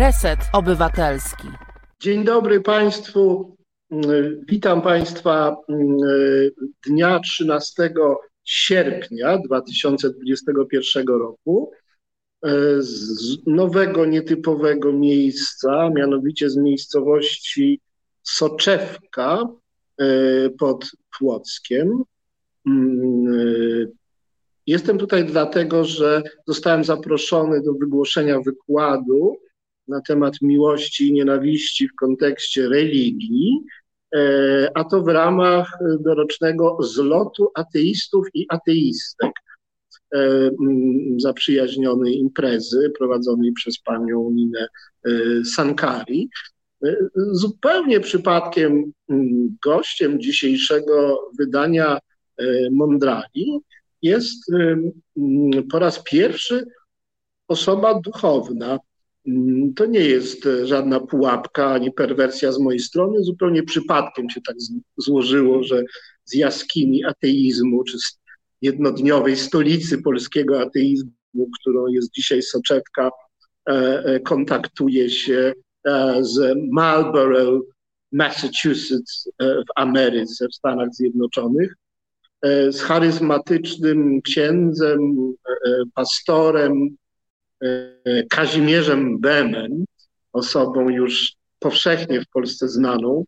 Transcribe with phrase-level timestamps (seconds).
[0.00, 1.48] Reset Obywatelski.
[2.00, 3.56] Dzień dobry Państwu.
[4.48, 5.56] Witam Państwa
[6.86, 7.92] dnia 13
[8.44, 11.72] sierpnia 2021 roku
[12.78, 17.80] z nowego, nietypowego miejsca, mianowicie z miejscowości
[18.22, 19.48] Soczewka
[20.58, 22.02] pod Płockiem.
[24.66, 29.36] Jestem tutaj dlatego, że zostałem zaproszony do wygłoszenia wykładu
[29.90, 33.60] na temat miłości i nienawiści w kontekście religii,
[34.14, 39.32] e, a to w ramach dorocznego zlotu ateistów i ateistek
[40.14, 40.50] e,
[41.16, 44.68] zaprzyjaźnionej imprezy prowadzonej przez panią Ninę
[45.04, 45.10] e,
[45.44, 46.28] Sankari.
[47.16, 48.92] Zupełnie przypadkiem
[49.64, 51.98] gościem dzisiejszego wydania
[52.70, 53.60] Mondrali
[54.02, 54.52] jest
[55.70, 56.66] po raz pierwszy
[57.48, 58.78] osoba duchowna.
[59.26, 63.24] Mm, to nie jest e, żadna pułapka ani perwersja z mojej strony.
[63.24, 64.56] Zupełnie przypadkiem się tak
[64.96, 65.84] złożyło, że
[66.24, 68.20] z jaskini ateizmu, czy z
[68.62, 71.10] jednodniowej stolicy polskiego ateizmu,
[71.60, 73.10] którą jest dzisiaj Soczewka,
[73.68, 73.72] e,
[74.04, 75.52] e, kontaktuje się
[76.20, 77.64] z Marlborough,
[78.12, 81.74] Massachusetts w Ameryce, w Stanach Zjednoczonych
[82.70, 85.14] z charyzmatycznym księdzem,
[85.94, 86.96] pastorem
[88.30, 89.84] Kazimierzem Bemem,
[90.32, 93.24] osobą już powszechnie w Polsce znaną,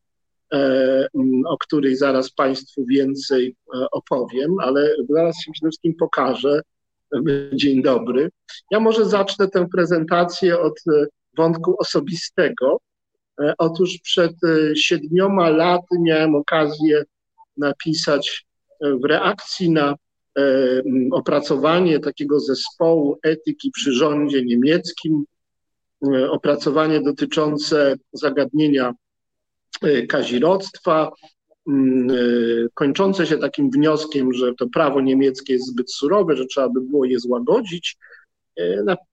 [1.47, 3.57] o której zaraz Państwu więcej
[3.93, 6.61] opowiem, ale zaraz się przede wszystkim pokażę.
[7.53, 8.31] Dzień dobry.
[8.71, 10.75] Ja może zacznę tę prezentację od
[11.37, 12.79] wątku osobistego.
[13.59, 14.33] Otóż przed
[14.75, 17.03] siedmioma laty miałem okazję
[17.57, 18.47] napisać
[18.81, 19.97] w reakcji na e,
[21.13, 25.25] opracowanie takiego zespołu etyki przy rządzie niemieckim,
[26.15, 28.95] e, opracowanie dotyczące zagadnienia
[29.83, 31.11] e, kazirodztwa,
[32.75, 37.05] kończące się takim wnioskiem, że to prawo niemieckie jest zbyt surowe, że trzeba by było
[37.05, 37.97] je złagodzić.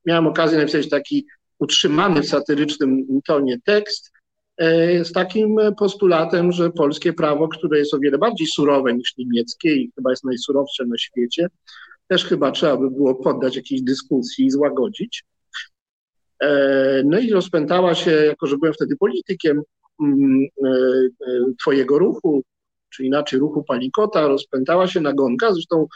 [0.05, 1.25] Miałem okazję napisać taki
[1.59, 4.08] utrzymany w satyrycznym tonie tekst, E,
[5.03, 9.91] z takim postulatem, że polskie prawo, które jest o wiele bardziej surowe niż niemieckie i
[9.95, 11.47] chyba jest najsurowsze na świecie,
[12.07, 15.23] też chyba trzeba by było poddać jakiejś dyskusji i złagodzić.
[16.39, 19.61] E, no i rozpętała się, jako że byłem wtedy politykiem
[20.01, 20.69] mm, e,
[21.61, 22.43] Twojego ruchu,
[22.89, 25.87] czy inaczej ruchu Palikota, rozpętała się nagonka, zresztą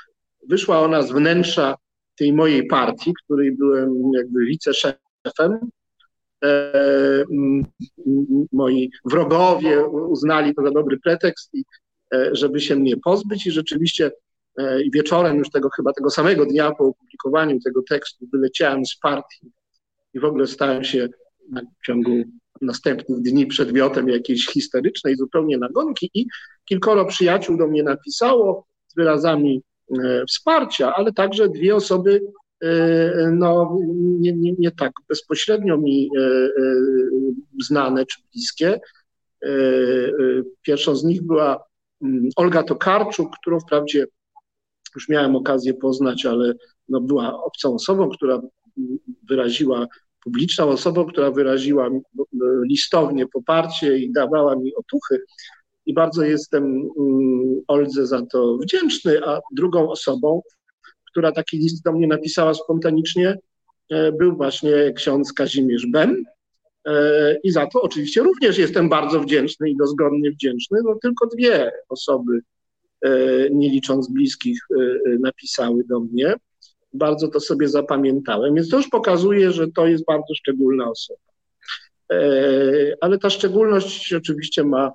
[0.50, 1.76] wyszła ona z wnętrza
[2.16, 5.83] tej mojej partii, której byłem jakby wiceszefem, E,
[8.52, 11.64] moi wrogowie uznali to za dobry pretekst, i,
[12.14, 13.48] e, żeby się mnie pozbyć.
[13.48, 14.12] I rzeczywiście
[14.60, 19.52] e, wieczorem już tego chyba tego samego dnia po opublikowaniu tego tekstu wyleciałem z partii
[20.14, 21.10] i w ogóle stałem się
[21.82, 22.24] w ciągu
[22.62, 26.26] następnych dni przedmiotem jakiejś historycznej zupełnie nagonki i
[26.66, 29.62] kilkoro przyjaciół do mnie napisało z wyrazami
[30.28, 32.43] wsparcia, ale także dwie osoby E,
[33.32, 33.78] no,
[34.20, 36.50] nie, nie, nie tak bezpośrednio mi e, e,
[37.62, 38.80] znane czy bliskie.
[40.62, 41.64] Pierwszą z nich była
[42.02, 44.06] mm, Olga Tokarczuk, którą wprawdzie
[44.96, 46.54] już miałem okazję poznać, ale
[46.90, 48.42] no była obcą osobą, która
[49.30, 49.88] wyraziła,
[50.24, 51.90] publiczną osobą, która wyraziła
[52.70, 55.24] listownie poparcie i dawała mi otuchy.
[55.86, 60.42] I bardzo jestem mm, Oldze za to wdzięczny, a drugą osobą
[61.14, 63.38] która taki list do mnie napisała spontanicznie,
[63.90, 66.24] e, był właśnie ksiądz Kazimierz Bem.
[66.88, 70.80] E, I za to oczywiście również jestem bardzo wdzięczny i dozgodnie wdzięczny.
[70.84, 72.40] No tylko dwie osoby,
[73.06, 73.10] e,
[73.50, 74.60] nie licząc bliskich,
[75.20, 76.34] napisały do mnie.
[76.94, 81.20] Bardzo to sobie zapamiętałem, więc to już pokazuje, że to jest bardzo szczególna osoba.
[83.02, 84.92] Ale ta szczególność oczywiście ma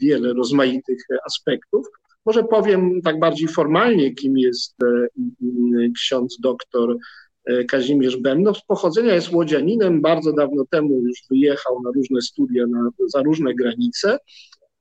[0.00, 1.86] wiele rozmaitych aspektów.
[2.26, 5.06] Może powiem tak bardziej formalnie, kim jest e,
[5.94, 6.96] ksiądz doktor
[7.44, 8.54] e, Kazimierz Bemno.
[8.54, 13.54] Z pochodzenia jest łodzianinem, bardzo dawno temu już wyjechał na różne studia na, za różne
[13.54, 14.18] granice.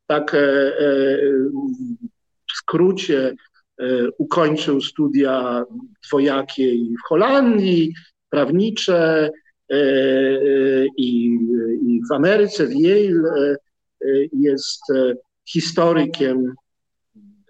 [0.07, 0.40] Tak e,
[2.50, 3.36] w skrócie
[4.18, 5.63] ukończył studia
[6.07, 7.94] dwojakie w Holandii,
[8.30, 9.30] prawnicze
[10.98, 11.25] i,
[11.81, 13.56] i w Ameryce, w Yale.
[14.34, 14.81] Jest
[15.50, 16.54] historykiem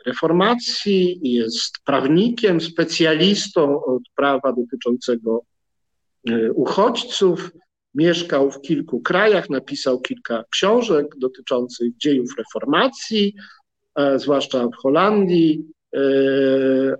[0.05, 5.41] reformacji, jest prawnikiem, specjalistą od prawa dotyczącego
[6.29, 7.51] e, uchodźców.
[7.95, 13.35] Mieszkał w kilku krajach, napisał kilka książek dotyczących dziejów reformacji,
[13.95, 15.63] e, zwłaszcza w Holandii.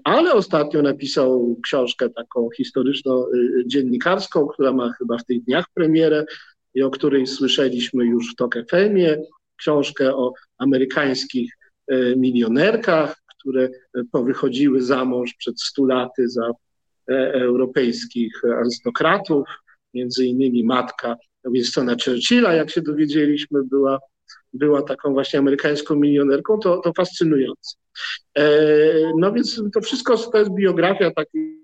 [0.03, 6.25] ale ostatnio napisał książkę taką historyczno-dziennikarską, która ma chyba w tych dniach premierę
[6.73, 8.55] i o której słyszeliśmy już w TOK
[9.57, 11.53] książkę o amerykańskich
[12.17, 13.69] milionerkach, które
[14.11, 16.51] powychodziły za mąż przed 100 laty za
[17.33, 19.47] europejskich arystokratów,
[19.93, 21.15] między innymi matka
[21.45, 23.99] Winstona Churchilla, jak się dowiedzieliśmy, była,
[24.53, 27.77] była taką właśnie amerykańską milionerką, to, to fascynujące.
[29.17, 31.63] No więc to wszystko to jest biografia takiej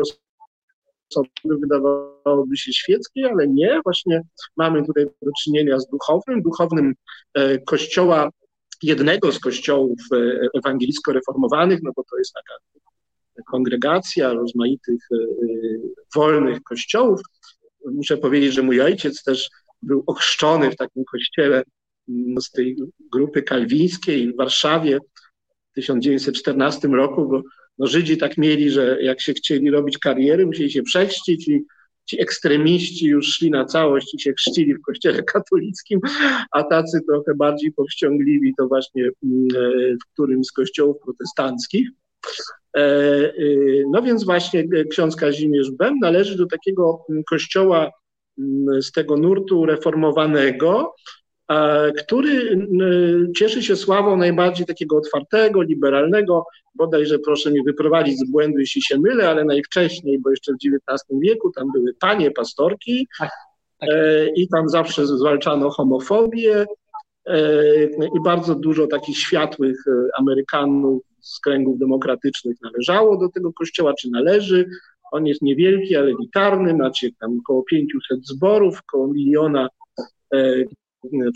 [0.00, 3.80] osoby, wydawałoby się świeckiej, ale nie.
[3.84, 4.22] Właśnie
[4.56, 6.94] mamy tutaj do czynienia z duchownym, duchownym
[7.66, 8.30] kościoła,
[8.82, 10.00] jednego z kościołów
[10.54, 12.54] ewangelicko-reformowanych, no bo to jest taka
[13.46, 15.08] kongregacja rozmaitych
[16.14, 17.20] wolnych kościołów.
[17.84, 19.50] Muszę powiedzieć, że mój ojciec też
[19.82, 21.62] był ochrzczony w takim kościele
[22.40, 22.76] z tej
[23.12, 24.98] grupy kalwińskiej w Warszawie
[25.70, 27.42] w 1914 roku, bo
[27.78, 31.64] no Żydzi tak mieli, że jak się chcieli robić kariery, musieli się przechrzcić i
[32.08, 36.00] ci ekstremiści już szli na całość i się chrzcili w kościele katolickim,
[36.52, 39.10] a tacy trochę bardziej powściągliwi to właśnie
[40.02, 41.88] w którymś z kościołów protestanckich.
[43.90, 47.90] No więc właśnie ksiądz Kazimierz Bem należy do takiego kościoła
[48.80, 50.94] z tego nurtu reformowanego,
[51.98, 52.66] który
[53.36, 58.98] cieszy się sławą najbardziej takiego otwartego, liberalnego, bodajże proszę mnie wyprowadzić z błędu, jeśli się
[58.98, 63.30] mylę, ale najwcześniej, bo jeszcze w XIX wieku tam były panie pastorki tak,
[63.80, 63.88] tak.
[64.36, 66.66] i tam zawsze zwalczano homofobię
[68.16, 69.84] i bardzo dużo takich światłych
[70.18, 74.68] Amerykanów z kręgów demokratycznych należało do tego kościoła, czy należy.
[75.12, 79.68] On jest niewielki, ale elitarny, macie tam około 500 zborów, około miliona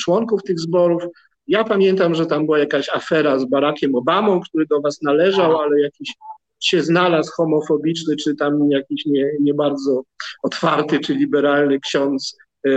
[0.01, 1.03] członków tych zborów.
[1.47, 5.81] Ja pamiętam, że tam była jakaś afera z Barackiem Obamą, który do was należał, ale
[5.81, 6.15] jakiś
[6.61, 10.03] się znalazł homofobiczny, czy tam jakiś nie, nie bardzo
[10.43, 12.37] otwarty, czy liberalny ksiądz,
[12.67, 12.71] e,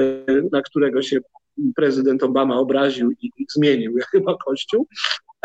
[0.52, 1.20] na którego się
[1.76, 4.88] prezydent Obama obraził i zmienił chyba kościół,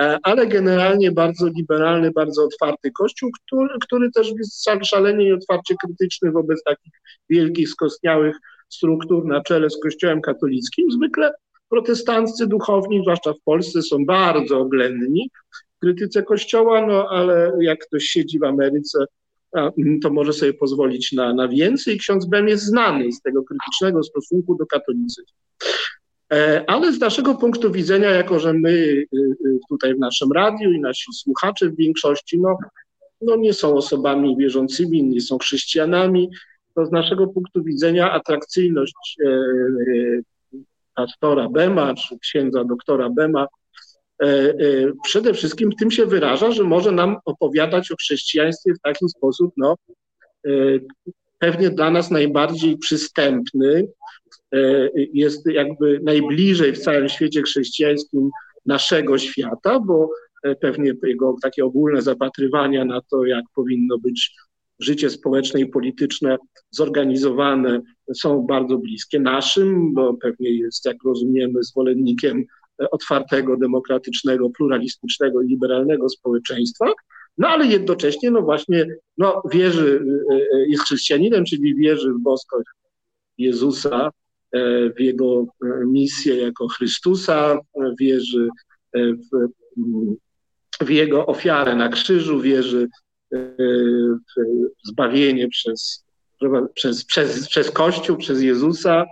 [0.01, 5.75] e, ale generalnie bardzo liberalny, bardzo otwarty kościół, który, który też jest szalenie i otwarcie
[5.85, 6.93] krytyczny wobec takich
[7.29, 8.37] wielkich, skostniałych
[8.71, 10.91] struktur na czele z Kościołem katolickim.
[10.91, 11.33] Zwykle
[11.69, 15.31] protestanccy duchowni, zwłaszcza w Polsce, są bardzo oględni
[15.77, 19.05] w krytyce Kościoła, no ale jak ktoś siedzi w Ameryce,
[20.03, 21.99] to może sobie pozwolić na, na więcej.
[21.99, 25.35] Ksiądz Bem jest znany z tego krytycznego stosunku do katolicyzmu.
[26.33, 30.73] E, ale z naszego punktu widzenia, jako że my y, y, tutaj w naszym radiu
[30.73, 32.59] i nasi słuchacze w większości, no,
[33.21, 36.31] no nie są osobami wierzącymi, nie są chrześcijanami,
[36.75, 39.35] to z naszego punktu widzenia atrakcyjność e, e,
[40.95, 43.47] pastora Bema czy księdza doktora Bema
[44.23, 44.55] e,
[45.05, 49.75] przede wszystkim tym się wyraża, że może nam opowiadać o chrześcijaństwie w taki sposób, no,
[51.39, 53.89] pewnie dla nas najbardziej przystępny,
[55.13, 58.31] jest jakby najbliżej w całym świecie chrześcijańskim
[58.67, 60.11] naszego świata, bo
[60.61, 64.35] pewnie jego takie ogólne zapatrywania na to, jak powinno być
[64.81, 66.37] życie społeczne i polityczne
[66.71, 67.81] zorganizowane
[68.15, 72.45] są bardzo bliskie naszym, bo pewnie jest, jak rozumiemy, zwolennikiem
[72.91, 76.93] otwartego, demokratycznego, pluralistycznego i liberalnego społeczeństwa,
[77.39, 78.87] no ale jednocześnie, no właśnie,
[79.19, 80.05] no wierzy,
[80.69, 82.69] jest chrześcijaninem, czyli wierzy w boskość
[83.39, 84.11] Jezusa,
[84.97, 85.47] w jego
[85.87, 87.59] misję jako Chrystusa,
[88.01, 88.49] wierzy
[88.95, 89.49] w,
[90.81, 92.89] w jego ofiarę na krzyżu, wierzy
[94.85, 96.05] zbawienie przez,
[96.75, 99.05] przez, przez, przez Kościół, przez Jezusa,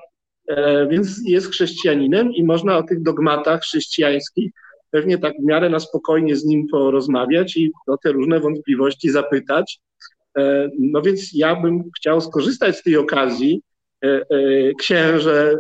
[0.48, 4.52] e, więc jest chrześcijaninem i można o tych dogmatach chrześcijańskich
[4.90, 9.80] pewnie tak w miarę na spokojnie z nim porozmawiać i o te różne wątpliwości zapytać.
[10.38, 13.62] E, no więc ja bym chciał skorzystać z tej okazji,
[14.04, 14.25] e,
[14.78, 15.54] księże,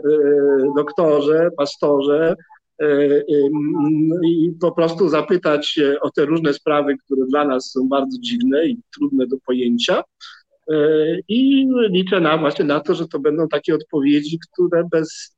[0.76, 2.34] doktorze, pastorze,
[4.26, 8.78] i po prostu zapytać o te różne sprawy, które dla nas są bardzo dziwne i
[8.94, 10.02] trudne do pojęcia.
[10.70, 10.74] E,
[11.28, 15.36] I liczę na właśnie na to, że to będą takie odpowiedzi, które bez,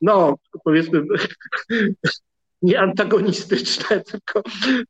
[0.00, 1.02] no powiedzmy,
[2.64, 4.42] nie antagonistyczne, tylko,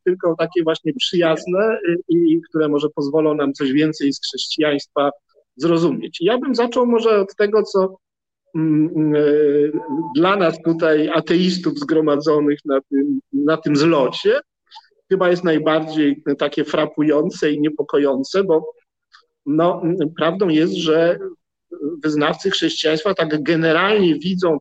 [0.05, 1.79] tylko takie właśnie przyjazne
[2.09, 5.11] i, które może pozwolą nam coś więcej z chrześcijaństwa
[5.57, 6.19] zrozumieć.
[6.21, 7.97] Ja bym zaczął może od tego, co e,
[10.17, 14.41] dla nas tutaj ateistów zgromadzonych na tym, na tym zlocie
[15.09, 18.73] chyba jest najbardziej takie frapujące i niepokojące, bo
[19.47, 19.83] no,
[20.17, 21.19] prawdą jest, że
[22.03, 24.59] wyznawcy chrześcijaństwa tak generalnie widzą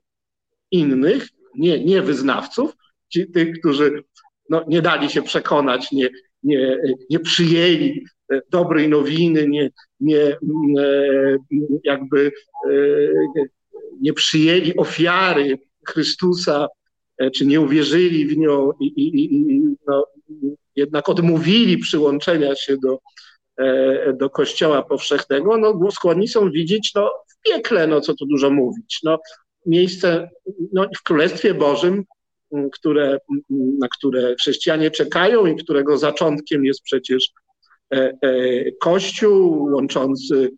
[0.72, 2.74] innych, nie, nie wyznawców,
[3.10, 4.04] ci, tych, którzy
[4.50, 6.10] no, nie dali się przekonać, nie,
[6.44, 6.78] nie,
[7.10, 8.06] nie przyjęli
[8.50, 9.70] dobrej nowiny, nie,
[10.00, 10.38] nie
[11.84, 12.32] jakby
[14.02, 16.68] nie przyjęli ofiary Chrystusa,
[17.36, 20.06] czy nie uwierzyli w nią i, i, i no,
[20.76, 23.00] jednak odmówili przyłączenia się do,
[23.58, 28.50] E, do Kościoła Powszechnego, no skłonni są widzieć no, w piekle, no co tu dużo
[28.50, 29.00] mówić.
[29.04, 29.20] No,
[29.66, 30.30] miejsce
[30.74, 32.04] no, w Królestwie Bożym,
[32.72, 33.18] które,
[33.80, 37.32] na które chrześcijanie czekają i którego zaczątkiem jest przecież
[37.94, 40.52] e, e, Kościół łączący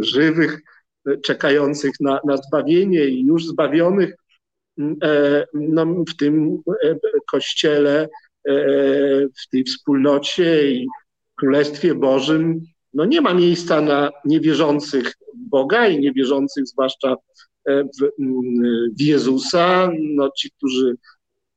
[0.00, 0.60] żywych,
[1.22, 4.14] czekających na, na zbawienie i już zbawionych
[5.54, 6.62] no, w tym
[7.30, 8.08] kościele,
[9.40, 10.86] w tej wspólnocie i
[11.36, 12.60] Królestwie Bożym
[12.94, 17.16] no nie ma miejsca na niewierzących Boga i niewierzących zwłaszcza
[17.64, 19.90] e, w, mm, w Jezusa.
[20.00, 20.96] No ci, którzy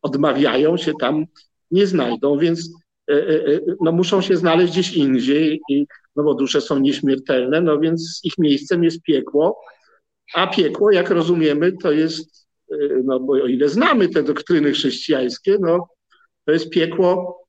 [0.01, 1.25] odmawiają się tam
[1.71, 2.71] nie znajdą, więc
[3.09, 7.79] e, e, no muszą się znaleźć gdzieś indziej, i, no bo dusze są nieśmiertelne, no
[7.79, 9.61] więc ich miejscem jest piekło,
[10.33, 12.47] a piekło, jak rozumiemy, to jest,
[13.03, 15.87] no bo o ile znamy te doktryny chrześcijańskie, no
[16.45, 17.41] to jest piekło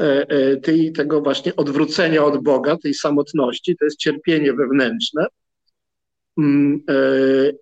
[0.00, 5.26] E, e, tej, tego właśnie odwrócenia od Boga, tej samotności, to jest cierpienie wewnętrzne.
[6.38, 6.94] Mm, e,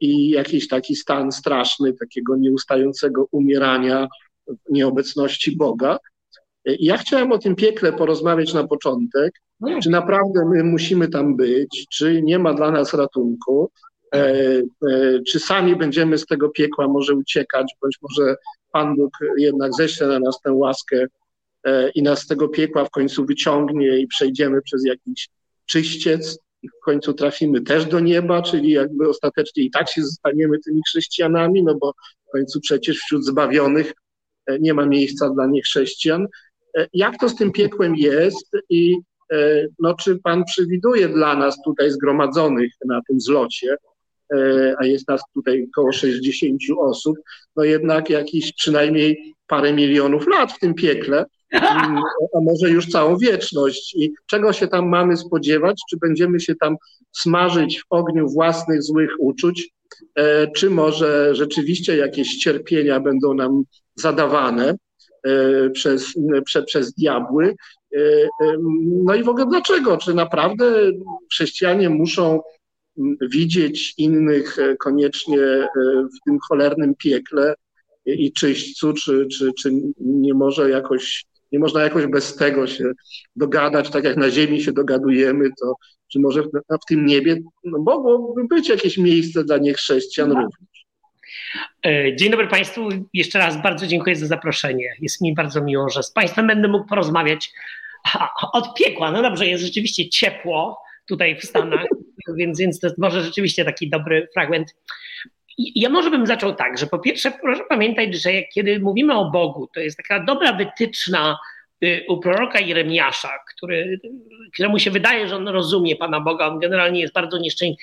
[0.00, 4.08] i jakiś taki stan straszny, takiego nieustającego umierania
[4.46, 5.98] w nieobecności Boga.
[6.64, 9.32] Ja chciałem o tym piekle porozmawiać na początek.
[9.60, 13.70] No czy naprawdę my musimy tam być, czy nie ma dla nas ratunku,
[15.26, 18.36] czy sami będziemy z tego piekła może uciekać, bądź może
[18.72, 21.06] Pan Bóg jednak ześle na nas tę łaskę
[21.64, 25.28] E, i nas z tego piekła w końcu wyciągnie i przejdziemy przez jakiś
[25.66, 30.58] czyściec i w końcu trafimy też do nieba, czyli jakby ostatecznie i tak się zostaniemy
[30.58, 31.92] tymi chrześcijanami, no bo
[32.28, 33.92] w końcu przecież wśród zbawionych
[34.46, 36.26] e, nie ma miejsca dla niechrześcijan.
[36.78, 38.96] E, jak to z tym piekłem jest i
[39.78, 43.76] no, czy Pan przewiduje dla nas tutaj zgromadzonych na tym zlocie,
[44.78, 47.16] a jest nas tutaj około 60 osób,
[47.56, 51.24] no jednak jakiś przynajmniej parę milionów lat w tym piekle,
[52.34, 53.94] a może już całą wieczność.
[53.94, 55.82] I czego się tam mamy spodziewać?
[55.90, 56.76] Czy będziemy się tam
[57.12, 59.70] smażyć w ogniu własnych złych uczuć,
[60.14, 63.62] e, czy może rzeczywiście jakieś cierpienia będą nam
[63.94, 64.76] zadawane e,
[65.72, 66.14] przez,
[66.44, 67.54] prze, przez diabły?
[67.96, 68.00] E,
[69.04, 69.96] no i w ogóle dlaczego?
[69.96, 70.92] Czy naprawdę
[71.30, 72.40] chrześcijanie muszą
[73.30, 75.68] widzieć innych koniecznie
[76.04, 77.54] w tym cholernym piekle
[78.06, 82.92] i czyśćcu, czy, czy, czy nie może jakoś nie można jakoś bez tego się
[83.36, 85.74] dogadać, tak jak na Ziemi się dogadujemy, to
[86.12, 86.46] czy może w,
[86.82, 90.34] w tym niebie no, mogłoby być jakieś miejsce dla niechrześcijan no.
[90.34, 90.73] również.
[91.86, 92.88] E, dzień dobry Państwu.
[93.12, 94.94] Jeszcze raz bardzo dziękuję za zaproszenie.
[95.00, 97.52] Jest mi bardzo miło, że z Państwem będę mógł porozmawiać
[98.52, 99.10] od piekła.
[99.10, 101.86] No dobrze, jest rzeczywiście ciepło tutaj w Stanach,
[102.38, 104.74] więc, więc to jest może rzeczywiście taki dobry fragment.
[105.58, 109.68] Ja może bym zaczął tak, że po pierwsze proszę pamiętać, że kiedy mówimy o Bogu,
[109.74, 111.38] to jest taka dobra wytyczna
[112.08, 114.00] u proroka Jeremiasza, który,
[114.52, 117.82] któremu się wydaje, że on rozumie Pana Boga, on generalnie jest bardzo nieszczęśliwy,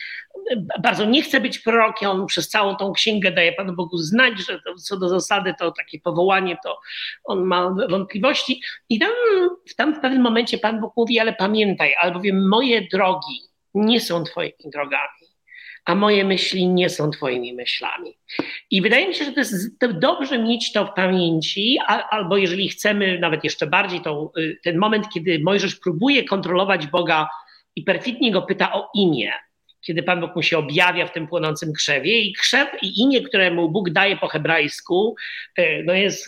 [0.79, 4.60] bardzo nie chce być prorokiem, on przez całą tą księgę daje Panu Bogu znać, że
[4.65, 6.79] to, co do zasady to takie powołanie, to
[7.24, 8.62] on ma wątpliwości.
[8.89, 9.12] I tam,
[9.77, 13.41] tam w pewnym momencie Pan Bóg mówi, ale pamiętaj, albowiem moje drogi
[13.74, 15.31] nie są Twoimi drogami
[15.86, 18.18] a moje myśli nie są Twoimi myślami.
[18.72, 22.38] I wydaje mi się, że to jest to dobrze mieć to w pamięci, a, albo
[22.38, 27.30] jeżeli chcemy nawet jeszcze bardziej, to y, ten moment, kiedy Mojżesz próbuje kontrolować Boga
[27.76, 29.32] i perfidnie go pyta o imię
[29.82, 33.52] kiedy Pan Bóg mu się objawia w tym płonącym krzewie i krzew i imię, które
[33.52, 35.16] mu Bóg daje po hebrajsku,
[35.56, 36.28] e, no jest,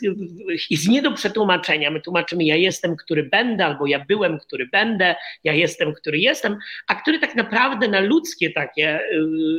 [0.70, 1.92] jest nie do przetłumaczenia.
[1.92, 6.58] My tłumaczymy ja jestem, który będę, albo ja byłem, który będę, ja jestem, który jestem,
[6.88, 9.00] a który tak naprawdę na ludzkie takie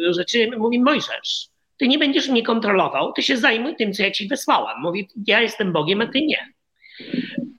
[0.09, 1.49] e, rzeczy mówi Mojżesz.
[1.77, 4.81] Ty nie będziesz mnie kontrolował, ty się zajmuj tym, co ja ci wysłałam.
[4.83, 6.53] Mówi, ja jestem Bogiem, a ty nie.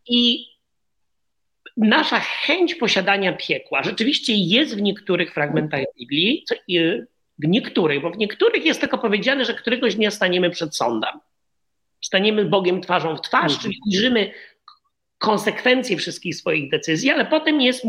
[0.07, 0.45] I
[1.77, 6.45] nasza chęć posiadania piekła rzeczywiście jest w niektórych fragmentach Biblii,
[7.39, 11.19] w niektórych, bo w niektórych jest tylko powiedziane, że któregoś dnia staniemy przed sądem.
[12.01, 13.61] Staniemy Bogiem twarzą w twarz, mhm.
[13.61, 14.31] czyli ujrzymy
[15.17, 17.83] konsekwencje wszystkich swoich decyzji, ale potem jest,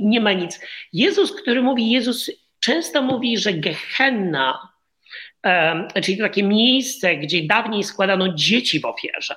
[0.00, 0.60] nie, ma nic.
[0.92, 4.68] Jezus, który mówi, Jezus często mówi, że Gehenna,
[6.02, 9.36] czyli takie miejsce, gdzie dawniej składano dzieci w ofierze,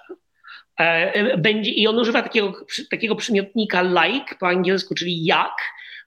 [1.38, 2.54] będzie, I on używa takiego,
[2.92, 5.54] takiego przymiotnika like po angielsku, czyli jak,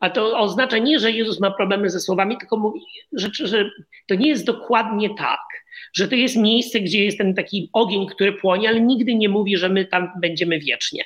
[0.00, 2.80] a to oznacza nie, że Jezus ma problemy ze słowami, tylko mówi,
[3.12, 3.70] że, że
[4.08, 5.40] to nie jest dokładnie tak.
[5.92, 9.56] że to jest miejsce, gdzie jest ten taki ogień, który płonie, ale nigdy nie mówi,
[9.56, 11.04] że my tam będziemy wiecznie.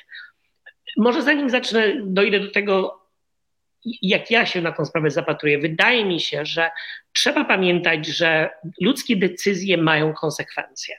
[0.97, 3.01] Może zanim zacznę, dojdę do tego,
[4.01, 6.71] jak ja się na tą sprawę zapatruję, wydaje mi się, że
[7.13, 8.49] trzeba pamiętać, że
[8.81, 10.95] ludzkie decyzje mają konsekwencje.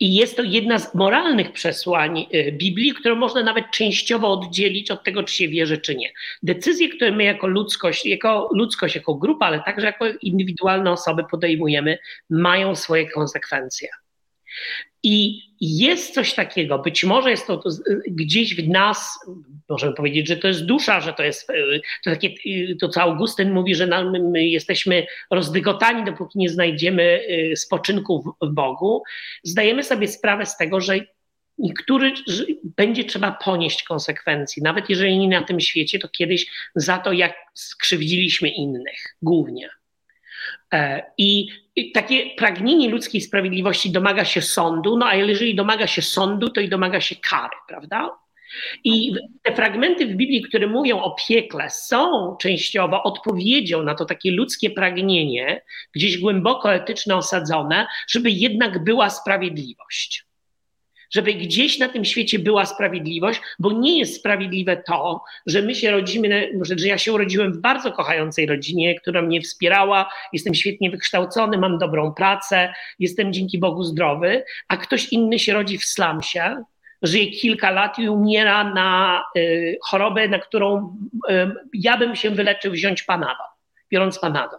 [0.00, 5.04] I jest to jedna z moralnych przesłań y, Biblii, którą można nawet częściowo oddzielić od
[5.04, 6.12] tego, czy się wierzy, czy nie.
[6.42, 11.98] Decyzje, które my jako ludzkość, jako ludzkość, jako grupa, ale także jako indywidualne osoby podejmujemy,
[12.30, 13.88] mają swoje konsekwencje.
[15.02, 17.70] I jest coś takiego, być może jest to, to,
[18.06, 19.18] gdzieś w nas,
[19.68, 21.46] możemy powiedzieć, że to jest dusza, że to jest
[22.04, 22.34] to, takie,
[22.80, 27.20] to co Augustyn mówi, że nam, my jesteśmy rozdygotani, dopóki nie znajdziemy
[27.52, 29.02] y, spoczynku w, w Bogu.
[29.42, 30.98] Zdajemy sobie sprawę z tego, że
[31.58, 32.12] niektóry
[32.64, 37.34] będzie trzeba ponieść konsekwencji, nawet jeżeli nie na tym świecie, to kiedyś za to, jak
[37.54, 39.70] skrzywdziliśmy innych, głównie.
[40.72, 41.48] E, I
[41.94, 46.68] takie pragnienie ludzkiej sprawiedliwości domaga się sądu, no a jeżeli domaga się sądu, to i
[46.68, 48.10] domaga się kary, prawda?
[48.84, 54.30] I te fragmenty w Biblii, które mówią o piekle, są częściowo odpowiedzią na to takie
[54.30, 55.62] ludzkie pragnienie,
[55.94, 60.26] gdzieś głęboko etyczne osadzone, żeby jednak była sprawiedliwość
[61.16, 65.90] żeby gdzieś na tym świecie była sprawiedliwość, bo nie jest sprawiedliwe to, że my się
[65.90, 71.58] rodzimy, że ja się urodziłem w bardzo kochającej rodzinie, która mnie wspierała, jestem świetnie wykształcony,
[71.58, 76.56] mam dobrą pracę, jestem dzięki Bogu zdrowy, a ktoś inny się rodzi w slamsie,
[77.02, 80.96] żyje kilka lat i umiera na y, chorobę, na którą
[81.30, 81.32] y,
[81.74, 83.42] ja bym się wyleczył wziąć panado,
[83.90, 84.56] biorąc panado.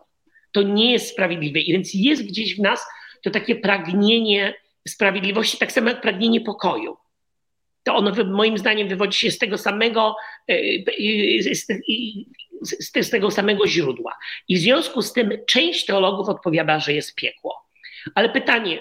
[0.52, 1.60] To nie jest sprawiedliwe.
[1.60, 2.86] I więc jest gdzieś w nas
[3.24, 4.54] to takie pragnienie
[4.88, 6.98] sprawiedliwości, tak samo jak pragnienie pokoju.
[7.84, 10.15] To ono moim zdaniem wywodzi się z tego samego,
[10.50, 11.56] e, e,
[13.01, 14.17] z tego samego źródła.
[14.48, 17.67] I w związku z tym część teologów odpowiada, że jest piekło.
[18.15, 18.79] Ale pytanie,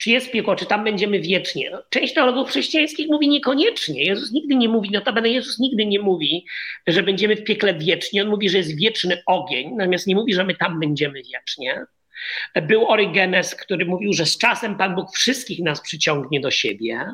[0.00, 1.70] czy jest piekło, czy tam będziemy wiecznie?
[1.70, 4.04] No, część teologów chrześcijańskich mówi niekoniecznie.
[4.04, 6.46] Jezus nigdy nie mówi, notabene Jezus nigdy nie mówi,
[6.86, 8.22] że będziemy w piekle wiecznie.
[8.22, 11.84] On mówi, że jest wieczny ogień, natomiast nie mówi, że my tam będziemy wiecznie.
[12.62, 17.06] Był Orygenes, który mówił, że z czasem Pan Bóg wszystkich nas przyciągnie do siebie.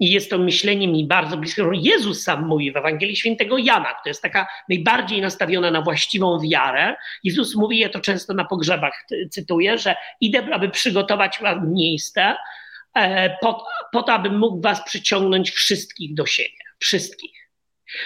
[0.00, 1.62] I jest to myślenie mi bardzo bliskie.
[1.72, 6.96] Jezus sam mówi w Ewangelii Świętego Jana, która jest taka najbardziej nastawiona na właściwą wiarę.
[7.24, 12.36] Jezus mówi, ja to często na pogrzebach cytuję, że idę, aby przygotować wam miejsce
[12.94, 16.58] e, po, po to, abym mógł was przyciągnąć wszystkich do siebie.
[16.78, 17.40] Wszystkich.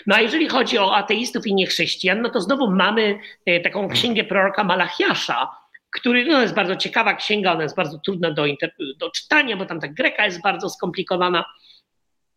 [0.06, 4.24] No a jeżeli chodzi o ateistów i niechrześcijan, no to znowu mamy e, taką księgę
[4.24, 5.50] proroka Malachiasza,
[5.94, 8.44] który no, jest bardzo ciekawa księga, ona jest bardzo trudna do,
[8.98, 11.44] do czytania, bo tam ta greka jest bardzo skomplikowana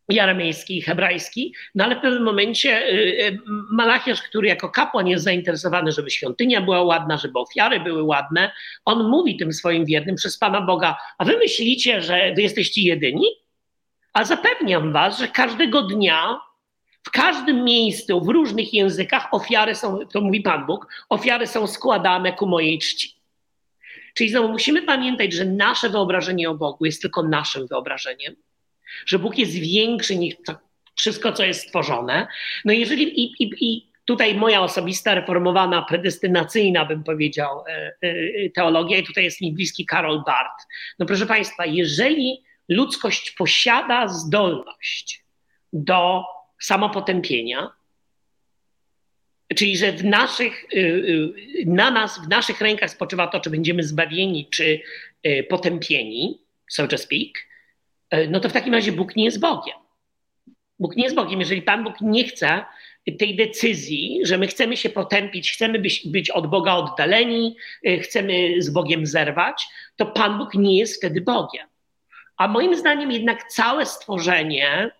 [0.08, 3.38] i aramejski, i hebrajski, no ale w pewnym momencie y, y,
[3.70, 8.52] Malachiasz, który jako kapłan jest zainteresowany, żeby świątynia była ładna, żeby ofiary były ładne,
[8.84, 13.26] on mówi tym swoim wiernym przez Pana Boga, a wy myślicie, że wy jesteście jedyni?
[14.12, 16.40] A zapewniam was, że każdego dnia
[17.02, 22.32] w każdym miejscu, w różnych językach ofiary są, to mówi Pan Bóg, ofiary są składane
[22.32, 23.17] ku mojej czci.
[24.14, 28.36] Czyli znowu musimy pamiętać, że nasze wyobrażenie o Bogu jest tylko naszym wyobrażeniem,
[29.06, 30.34] że Bóg jest większy niż
[30.94, 32.26] wszystko, co jest stworzone.
[32.64, 38.98] No jeżeli i, i, i tutaj moja osobista, reformowana, predestynacyjna, bym powiedział, e, e, teologia,
[38.98, 40.66] i tutaj jest mi bliski Karol Barth.
[40.98, 45.24] No proszę Państwa, jeżeli ludzkość posiada zdolność
[45.72, 46.24] do
[46.60, 47.70] samopotępienia,
[49.56, 53.82] Czyli, że w naszych, y, y, na nas, w naszych rękach spoczywa to, czy będziemy
[53.82, 54.80] zbawieni, czy
[55.26, 57.48] y, potępieni, so to speak,
[58.28, 59.76] no to w takim razie Bóg nie jest Bogiem.
[60.78, 61.40] Bóg nie jest Bogiem.
[61.40, 62.64] Jeżeli Pan Bóg nie chce
[63.18, 67.56] tej decyzji, że my chcemy się potępić, chcemy być, być od Boga oddaleni,
[68.02, 71.66] chcemy z Bogiem zerwać, to Pan Bóg nie jest wtedy Bogiem.
[72.36, 74.90] A moim zdaniem jednak całe stworzenie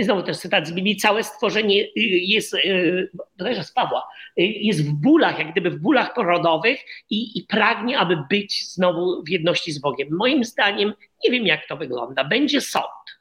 [0.00, 4.08] znowu też cytat z Biblii, całe stworzenie y, jest, y, bodajże z Pawła,
[4.38, 9.22] y, jest w bólach, jak gdyby w bólach porodowych i, i pragnie, aby być znowu
[9.24, 10.08] w jedności z Bogiem.
[10.10, 13.18] Moim zdaniem, nie wiem jak to wygląda, będzie sąd.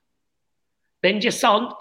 [1.01, 1.71] Będzie sąd.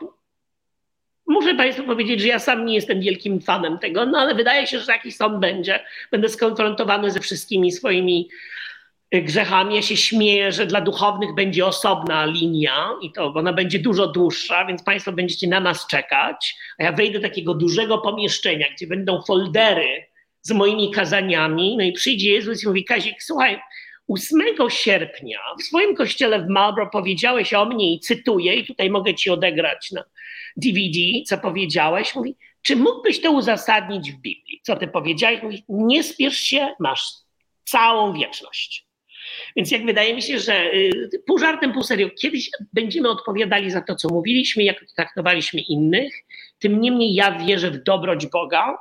[1.27, 4.79] Muszę Państwu powiedzieć, że ja sam nie jestem wielkim fanem tego, no ale wydaje się,
[4.79, 5.85] że taki sąd będzie.
[6.11, 8.29] Będę skonfrontowany ze wszystkimi swoimi
[9.21, 9.75] grzechami.
[9.75, 14.65] Ja się śmieję, że dla duchownych będzie osobna linia i to ona będzie dużo dłuższa,
[14.65, 16.55] więc Państwo będziecie na nas czekać.
[16.79, 20.07] A ja wejdę do takiego dużego pomieszczenia, gdzie będą foldery
[20.43, 21.77] z moimi kazaniami.
[21.77, 23.61] No i przyjdzie Jezus i mówi: Kazik, słuchaj,
[24.09, 29.15] 8 sierpnia w swoim kościele w Marlborough powiedziałeś o mnie i cytuję, i tutaj mogę
[29.15, 30.05] ci odegrać na
[30.57, 32.15] DVD, co powiedziałeś.
[32.15, 34.61] Mówi, czy mógłbyś to uzasadnić w Biblii?
[34.63, 35.43] Co ty powiedziałeś?
[35.43, 37.03] Mówi, nie spiesz się, masz
[37.65, 38.87] całą wieczność.
[39.57, 43.81] Więc jak wydaje mi się, że y, pół żartem, pół serio, kiedyś będziemy odpowiadali za
[43.81, 46.15] to, co mówiliśmy, jak traktowaliśmy innych.
[46.59, 48.79] Tym niemniej ja wierzę w dobroć Boga.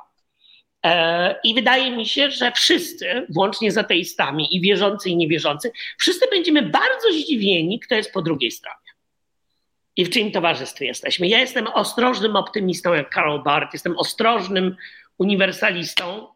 [0.84, 6.26] E, I wydaje mi się, że wszyscy, włącznie z ateistami i wierzący i niewierzący, wszyscy
[6.30, 8.82] będziemy bardzo zdziwieni, kto jest po drugiej stronie
[9.96, 11.28] i w czyim towarzystwie jesteśmy.
[11.28, 14.76] Ja jestem ostrożnym optymistą, jak Karol Barth, jestem ostrożnym
[15.18, 16.26] uniwersalistą.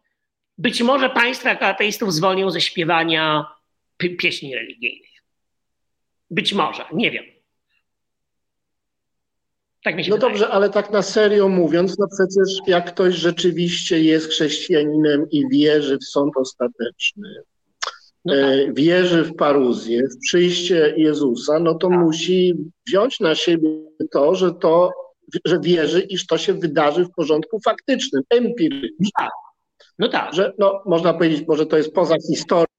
[0.57, 3.45] Być może Państwo, jako ateistów, zwolnią ze śpiewania
[3.97, 5.11] pieśni religijnych.
[6.31, 7.23] Być może, nie wiem.
[9.83, 10.31] Tak mi się no wydaje.
[10.31, 15.97] dobrze, ale tak na serio mówiąc, no przecież jak ktoś rzeczywiście jest chrześcijaninem i wierzy
[15.97, 17.29] w sąd ostateczny,
[18.25, 18.43] no tak.
[18.43, 21.99] E, wierzy w paruzję, w przyjście Jezusa, no to tak.
[21.99, 22.53] musi
[22.87, 23.69] wziąć na siebie
[24.11, 24.91] to, że to,
[25.45, 28.91] że wierzy, iż to się wydarzy w porządku faktycznym, empirycznym.
[28.99, 29.31] No tak.
[29.99, 30.33] No tak.
[30.33, 32.76] Że, no, można powiedzieć, może to jest poza historią,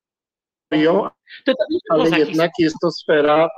[1.90, 3.48] ale jednak jest to sfera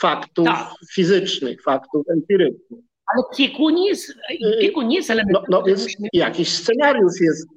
[0.00, 0.74] faktów tak.
[0.92, 2.80] fizycznych, faktów empirycznych.
[3.14, 4.14] Ale piekło nie jest,
[4.84, 5.44] nie jest elementem.
[5.48, 7.48] No, no więc jakiś scenariusz jest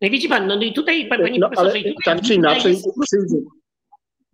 [0.00, 2.76] no i widzi pan, no, i tutaj, panie no, profesorze, ale, tak czy inaczej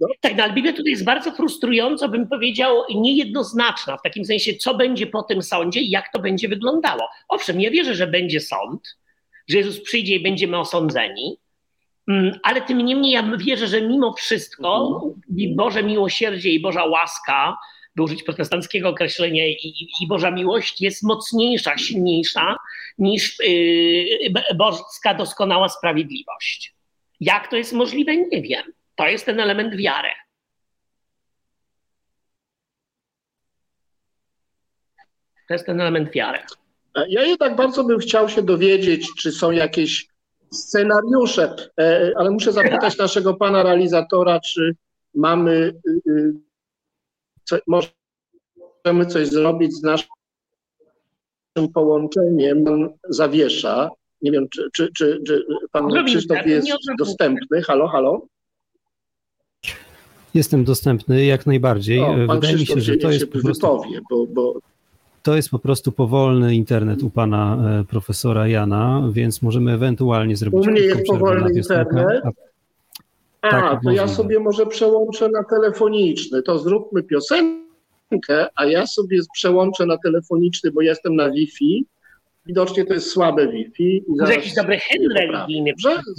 [0.01, 0.09] no.
[0.21, 4.75] Tak, no ale Biblia tutaj jest bardzo frustrująco, bym powiedział, niejednoznaczna, w takim sensie, co
[4.75, 7.09] będzie po tym sądzie i jak to będzie wyglądało.
[7.29, 8.97] Owszem, ja wierzę, że będzie sąd,
[9.49, 11.39] że Jezus przyjdzie i będziemy osądzeni,
[12.43, 15.57] ale tym niemniej ja wierzę, że mimo wszystko mhm.
[15.57, 17.57] Boże miłosierdzie i Boża łaska
[17.97, 22.57] by użyć protestanckiego określenia, i, i Boża miłość jest mocniejsza, silniejsza
[22.99, 26.75] niż yy, boska doskonała sprawiedliwość.
[27.21, 28.63] Jak to jest możliwe, nie wiem.
[28.95, 30.09] To jest ten element wiary.
[35.49, 36.39] To jest ten element wiary.
[37.09, 40.09] Ja jednak bardzo bym chciał się dowiedzieć, czy są jakieś
[40.53, 44.77] scenariusze, e, ale muszę zapytać naszego pana realizatora, czy
[45.15, 45.51] mamy
[45.89, 46.35] y, y,
[47.45, 50.09] co, możemy coś zrobić z naszym
[51.75, 52.65] połączeniem.
[52.65, 53.91] Pan zawiesza.
[54.23, 57.63] Nie wiem, czy, czy, czy, czy pan Krzysztof jest dostępny.
[57.63, 58.27] Halo, halo?
[60.35, 62.01] Jestem dostępny jak najbardziej.
[62.01, 63.67] O, Wydaje mi się, że to jest po prostu...
[63.67, 64.61] Wypowie, bo, bo...
[65.23, 70.67] To jest po prostu powolny internet u pana e, profesora Jana, więc możemy ewentualnie zrobić.
[70.67, 72.23] U mnie jest powolny internet.
[73.43, 76.43] A, tak, to ja sobie może przełączę na telefoniczny.
[76.43, 81.87] To zróbmy piosenkę, a ja sobie przełączę na telefoniczny, bo jestem na Wi-Fi.
[82.47, 84.05] Widocznie to jest słabe Wi-Fi.
[84.09, 85.73] Może jakiś dobry hymn religijny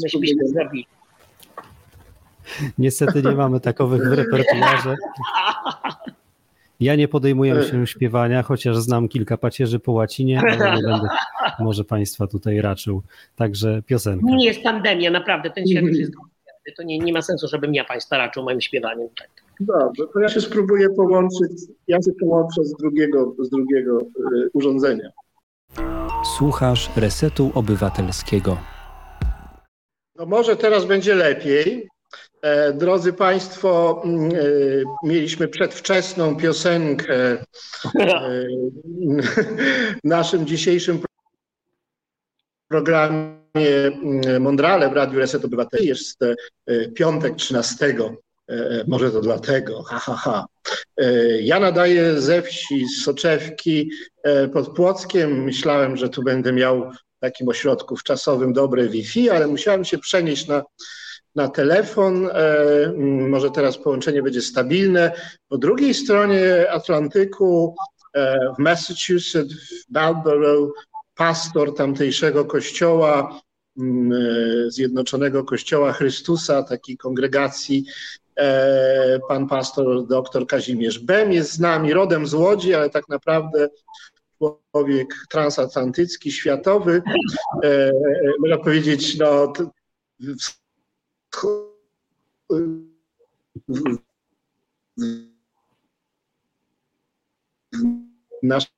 [0.03, 0.87] byśmy zrobili.
[2.77, 4.95] Niestety nie mamy takowych w repertuarze.
[6.81, 11.07] Ja nie podejmuję się śpiewania, chociaż znam kilka pacierzy po łacinie, ale nie będę
[11.59, 13.01] może Państwa tutaj raczył.
[13.35, 14.25] Także piosenka.
[14.29, 16.11] Nie jest pandemia, naprawdę, ten świat już jest
[16.77, 19.07] to nie, nie ma sensu, żebym ja Państwa raczył moim śpiewaniem.
[19.17, 19.29] Tak.
[19.59, 21.51] Dobrze, to ja się spróbuję połączyć,
[21.87, 25.09] ja się połączę z drugiego, z drugiego y, urządzenia.
[26.37, 28.57] Słuchasz Resetu Obywatelskiego.
[30.15, 31.90] No może teraz będzie lepiej.
[32.41, 34.37] E, drodzy Państwo, mm, e,
[35.03, 38.47] mieliśmy przedwczesną piosenkę e,
[40.03, 40.99] naszym dzisiejszym
[42.67, 45.87] programie mm, Mondrale w Radiu Reset Obywateli.
[45.87, 46.19] Jest
[46.95, 47.85] piątek 13.
[47.85, 47.93] E,
[48.47, 50.45] e, może to dlatego, ha, ha, ha.
[51.41, 53.91] Ja nadaję ze wsi, z Soczewki
[54.53, 55.43] pod Płockiem.
[55.43, 60.47] Myślałem, że tu będę miał w takim ośrodku czasowym dobre Wi-Fi, ale musiałem się przenieść
[60.47, 60.63] na,
[61.35, 62.29] na telefon.
[63.29, 65.11] Może teraz połączenie będzie stabilne.
[65.47, 67.75] Po drugiej stronie Atlantyku
[68.57, 70.73] w Massachusetts, w Balborough,
[71.15, 73.41] pastor tamtejszego kościoła,
[73.79, 73.83] e,
[74.67, 77.85] Zjednoczonego Kościoła Chrystusa, takiej kongregacji,
[78.35, 83.69] e, pan pastor dr Kazimierz Bem jest z nami, rodem z Łodzi, ale tak naprawdę
[84.71, 87.01] człowiek transatlantycki, światowy,
[87.63, 87.91] e,
[88.39, 89.53] można powiedzieć, no,
[98.43, 98.71] nasz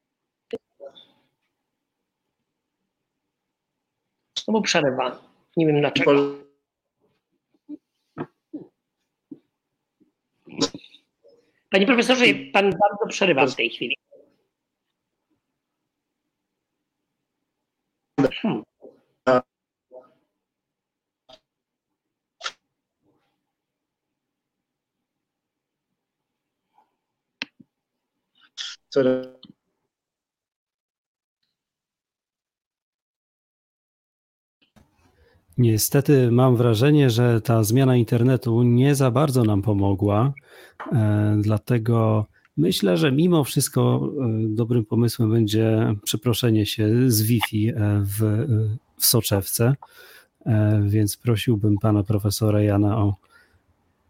[4.45, 5.21] Znowu przerywa.
[5.57, 6.11] Nie wiem dlaczego.
[11.69, 14.02] Panie profesorze, pan bardzo przerywa w tej chwili.
[35.57, 40.33] Niestety mam wrażenie, że ta zmiana internetu nie za bardzo nam pomogła,
[40.91, 42.25] e, dlatego
[42.57, 48.47] myślę, że mimo wszystko e, dobrym pomysłem będzie przeproszenie się z Wi-Fi e, w,
[48.97, 49.75] w soczewce,
[50.81, 53.15] więc prosiłbym pana profesora Jana o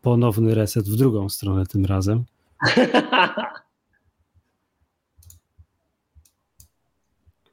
[0.02, 2.24] ponowny reset w drugą stronę tym razem.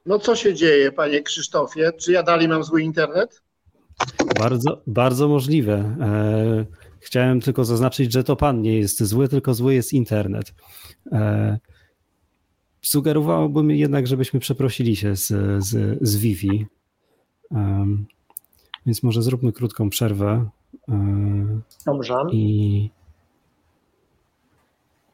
[0.05, 1.91] No co się dzieje, panie Krzysztofie?
[1.93, 3.41] Czy ja dalej mam zły internet?
[4.39, 5.73] Bardzo, bardzo możliwe.
[6.01, 6.65] E,
[6.99, 10.53] chciałem tylko zaznaczyć, że to pan nie jest zły, tylko zły jest internet.
[11.11, 11.59] E,
[12.81, 15.27] sugerowałbym jednak, żebyśmy przeprosili się z,
[15.63, 16.65] z, z Wi-Fi.
[18.85, 20.49] Więc może zróbmy krótką przerwę.
[20.89, 22.15] E, Dobrze.
[22.31, 22.89] I,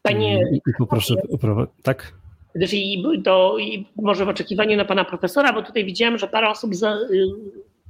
[0.01, 2.13] Panie, i, i poproszę o tak?
[2.57, 6.49] Gdyż i to i może w oczekiwaniu na pana profesora, bo tutaj widziałem, że parę
[6.49, 7.27] osób za, y,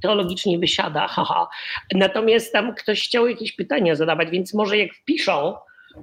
[0.02, 1.08] teologicznie wysiada.
[1.14, 1.48] Haha.
[1.94, 5.54] Natomiast tam ktoś chciał jakieś pytania zadawać, więc może jak wpiszą,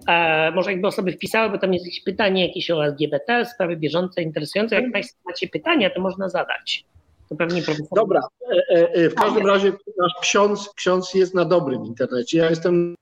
[0.07, 4.21] e, może jakby osoby wpisały, bo tam jest jakieś pytanie jakieś o LGBT, sprawy bieżące,
[4.21, 4.75] interesujące.
[4.75, 6.85] Jak Państwo macie pytania, to można zadać.
[7.29, 7.87] To pewnie profesor.
[7.95, 12.37] Dobra, e, e, w każdym razie nasz ksiądz, ksiądz jest na dobrym internecie.
[12.37, 12.95] Ja jestem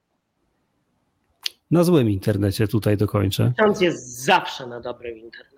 [1.72, 3.54] na złym internecie tutaj dokończę.
[3.58, 5.53] Ksiądz jest zawsze na dobrym internecie.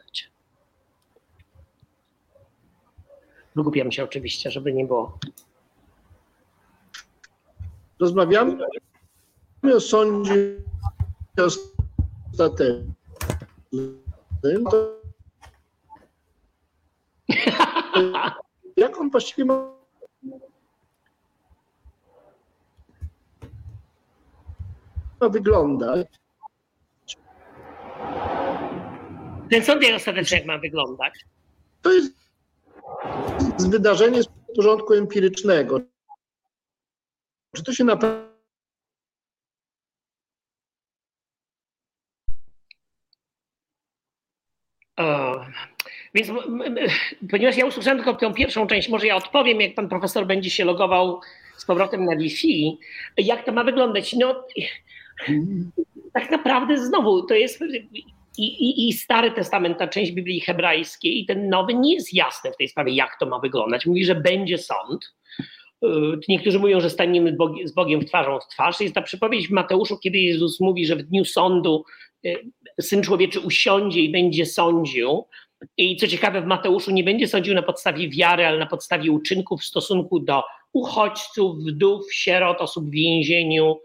[3.55, 5.19] Wygłupiam się oczywiście, żeby nie było.
[7.99, 8.57] Rozmawiamy
[9.75, 10.57] o sądzie
[11.37, 12.95] ostatecznym.
[18.77, 19.75] Jak on właściwie ma
[25.29, 26.07] wyglądać?
[29.49, 31.25] Ten sąd ostatecznie jak ma wyglądać?
[31.81, 32.13] To jest
[33.59, 35.81] wydarzenie z porządku empirycznego.
[37.55, 38.35] Czy to się naprawdę
[46.13, 46.27] Więc
[47.31, 50.65] ponieważ ja usłyszałem tylko tę pierwszą część, może ja odpowiem, jak pan profesor będzie się
[50.65, 51.21] logował
[51.57, 52.77] z powrotem na Wi-Fi,
[53.17, 54.13] jak to ma wyglądać.
[54.13, 54.47] No,
[56.13, 57.59] tak naprawdę znowu to jest
[58.37, 62.51] i, i, i Stary Testament, ta część Biblii Hebrajskiej i ten Nowy nie jest jasne
[62.51, 63.85] w tej sprawie, jak to ma wyglądać.
[63.85, 65.15] Mówi, że będzie sąd.
[65.85, 65.87] Y,
[66.27, 68.79] niektórzy mówią, że staniemy z Bogiem w twarzą w twarz.
[68.79, 71.83] Jest ta przypowieść w Mateuszu, kiedy Jezus mówi, że w dniu sądu
[72.25, 75.25] y, Syn Człowieczy usiądzie i będzie sądził.
[75.77, 79.61] I co ciekawe, w Mateuszu nie będzie sądził na podstawie wiary, ale na podstawie uczynków
[79.61, 80.43] w stosunku do
[80.73, 83.79] uchodźców, wdów, sierot, osób w więzieniu,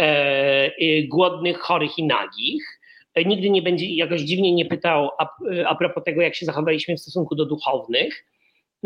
[0.00, 2.75] e, głodnych, chorych i nagich.
[3.16, 5.28] E, nigdy nie będzie jakoś dziwnie nie pytał a,
[5.66, 8.24] a propos tego, jak się zachowaliśmy w stosunku do duchownych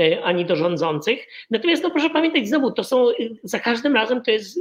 [0.01, 1.27] e, ani do rządzących.
[1.51, 3.07] Natomiast no proszę pamiętać, znowu to są,
[3.43, 4.61] za każdym razem to jest,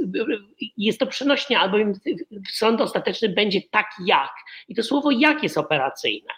[0.76, 1.92] jest to przenośnie, albowiem
[2.52, 4.32] sąd ostateczny będzie tak jak.
[4.68, 6.32] I to słowo jak jest operacyjne.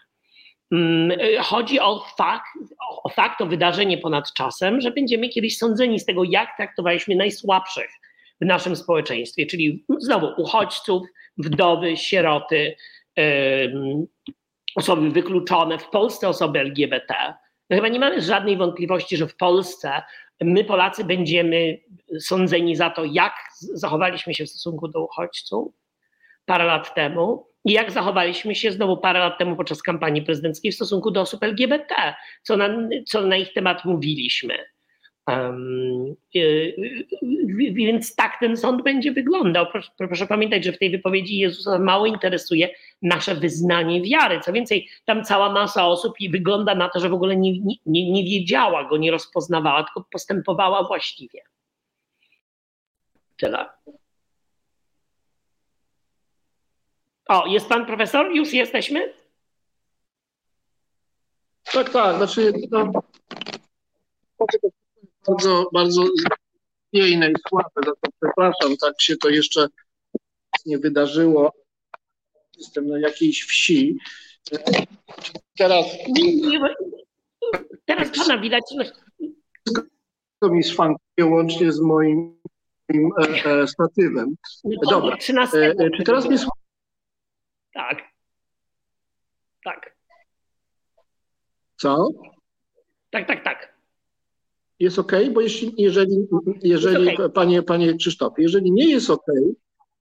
[0.72, 2.46] Mm, chodzi o fakt,
[3.04, 7.90] o fakt, o wydarzenie ponad czasem, że będziemy kiedyś sądzeni z tego, jak traktowaliśmy najsłabszych
[8.40, 11.02] w naszym społeczeństwie, czyli znowu uchodźców,
[11.38, 12.76] wdowy, sieroty,
[14.76, 17.14] osoby wykluczone, w Polsce osoby LGBT.
[17.70, 20.02] No chyba nie mamy żadnej wątpliwości, że w Polsce
[20.40, 21.78] my Polacy będziemy
[22.20, 25.74] sądzeni za to, jak zachowaliśmy się w stosunku do uchodźców
[26.44, 30.74] parę lat temu i jak zachowaliśmy się znowu parę lat temu podczas kampanii prezydenckiej w
[30.74, 32.68] stosunku do osób LGBT, co na,
[33.06, 34.58] co na ich temat mówiliśmy.
[35.26, 36.16] Um,
[37.74, 39.66] więc tak ten sąd będzie wyglądał.
[39.66, 42.70] Proszę, proszę, pamiętać, że w tej wypowiedzi Jezusa mało interesuje
[43.02, 44.40] nasze wyznanie wiary.
[44.40, 48.12] Co więcej, tam cała masa osób i wygląda na to, że w ogóle nie, nie,
[48.12, 51.42] nie wiedziała go, nie rozpoznawała, tylko postępowała właściwie.
[53.36, 53.66] Tyle.
[57.28, 58.34] O, jest pan profesor?
[58.34, 59.12] Już jesteśmy?
[61.72, 62.16] Tak, tak.
[62.16, 62.92] Znaczy, no,
[65.26, 66.04] bardzo, bardzo
[66.92, 69.66] jejne i słabe, za to przepraszam, tak się to jeszcze
[70.66, 71.52] nie wydarzyło.
[72.58, 73.98] Jestem na jakiejś wsi.
[75.56, 75.86] Teraz.
[77.84, 78.62] Teraz pana widać.
[80.40, 82.40] To mi szwankuje łącznie z moim
[82.94, 84.34] e, e, statywem.
[84.90, 85.16] Dobra.
[85.16, 86.58] E, czy teraz mnie słychać?
[87.72, 88.02] Tak.
[89.64, 89.96] Tak.
[91.76, 92.08] Co?
[93.10, 93.71] Tak, tak, tak.
[94.82, 96.26] Jest ok, bo jeśli, jeżeli,
[96.62, 97.30] jeżeli okay.
[97.30, 99.26] panie, panie Krzysztofie, jeżeli nie jest ok,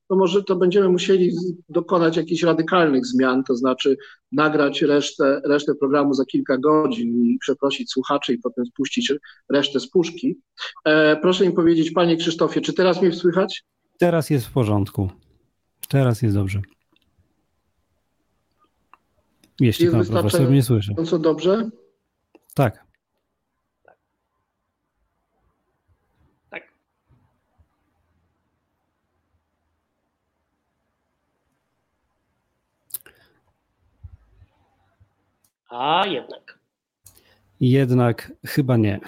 [0.08, 1.32] to może to będziemy musieli
[1.70, 3.98] dokonać jakichś radykalnych zmian, to znaczy
[4.32, 9.14] nagrać resztę, resztę programu za kilka godzin i przeprosić słuchaczy i potem spuścić
[9.50, 10.40] resztę z puszki.
[10.86, 13.64] E, proszę mi powiedzieć, panie Krzysztofie, czy teraz mnie słychać?
[13.98, 15.10] Teraz jest w porządku.
[15.90, 16.62] Teraz jest dobrze.
[19.60, 20.94] Jeśli Jest pan profesor mnie słyszy.
[21.06, 21.70] Co dobrze?
[22.56, 22.76] Tak.
[22.76, 22.91] Tak.
[35.72, 36.60] A jednak.
[37.60, 39.00] Jednak chyba nie.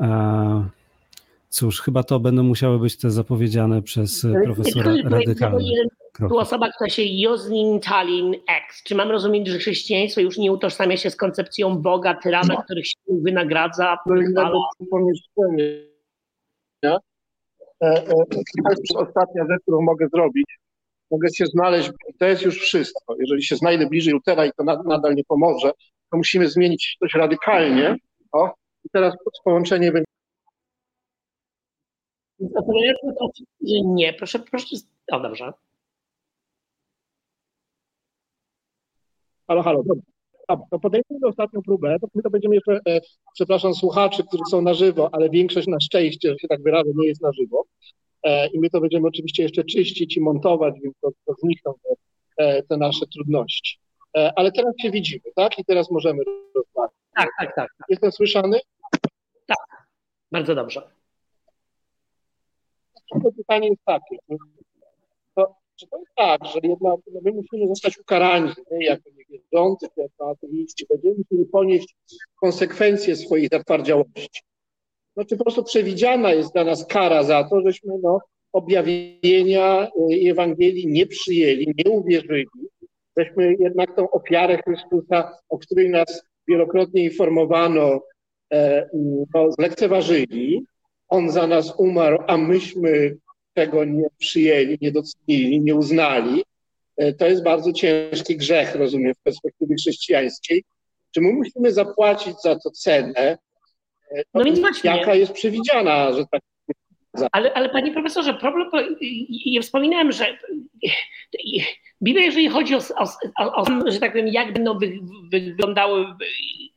[0.00, 0.62] A,
[1.48, 5.58] cóż, chyba to będą musiały być te zapowiedziane przez profesora radykalne.
[6.28, 8.82] Tu osoba, która się Joznin Talin X.
[8.84, 12.62] Czy mam rozumieć, że chrześcijaństwo już nie utożsamia się z koncepcją Boga, tyrana, No.
[12.62, 13.96] których się wynagradza?
[14.06, 15.64] do innego pomieszczenia.
[16.84, 16.98] E,
[17.80, 18.02] e,
[18.64, 20.46] To jest ostatnia rzecz, którą mogę zrobić.
[21.10, 23.16] Mogę się znaleźć, to jest już wszystko.
[23.18, 25.70] Jeżeli się znajdę bliżej Lutera i to na- nadal nie pomoże,
[26.10, 27.96] to musimy zmienić coś radykalnie.
[28.32, 30.06] O, i teraz połączenie będzie.
[33.84, 34.12] Nie.
[34.12, 34.66] Proszę, proszę.
[35.12, 35.52] O, dobrze.
[39.48, 40.02] Halo, halo, dobra.
[40.48, 43.00] Dobra, to podejmijmy ostatnią próbę, to my to będziemy jeszcze, e,
[43.34, 47.08] przepraszam słuchaczy, którzy są na żywo, ale większość na szczęście, że się tak wyrażę, nie
[47.08, 47.62] jest na żywo.
[48.22, 51.94] E, I my to będziemy oczywiście jeszcze czyścić i montować, więc to, to znikną te,
[52.44, 53.78] e, te nasze trudności.
[54.16, 55.58] E, ale teraz się widzimy, tak?
[55.58, 56.22] I teraz możemy
[56.54, 56.96] rozmawiać.
[57.14, 57.54] Tak, tak, tak.
[57.78, 57.86] tak.
[57.88, 58.60] Jestem słyszany?
[60.32, 60.82] Bardzo dobrze.
[63.22, 64.16] To pytanie jest takie,
[65.34, 69.86] to, czy to jest tak, że jednak no my musimy zostać ukarani, nie, jako niewierzący,
[69.96, 71.96] jako ateiści, będziemy musieli ponieść
[72.40, 74.42] konsekwencje swojej zatwardziałości.
[75.18, 78.20] Znaczy po prostu przewidziana jest dla nas kara za to, żeśmy no,
[78.52, 82.46] objawienia y, Ewangelii nie przyjęli, nie uwierzyli,
[83.16, 88.00] żeśmy jednak tą ofiarę Chrystusa, o której nas wielokrotnie informowano,
[88.52, 88.88] e,
[89.34, 90.64] no, zlekceważyli.
[91.08, 93.16] On za nas umarł, a myśmy
[93.54, 96.44] tego nie przyjęli, nie docenili, nie uznali.
[96.96, 100.64] E, To jest bardzo ciężki grzech, rozumiem, w perspektywie chrześcijańskiej.
[101.10, 103.38] Czy my musimy zapłacić za to cenę?
[104.16, 104.90] E, No więc właśnie.
[104.90, 106.40] Jaka jest przewidziana, że tak
[107.32, 108.70] Ale, ale panie profesorze, problem,
[109.44, 110.38] ja wspominałem, że
[112.02, 113.04] Biblia, jeżeli chodzi o, o,
[113.38, 114.98] o, o że tak powiem, jak będą wy,
[115.32, 116.06] wyglądały,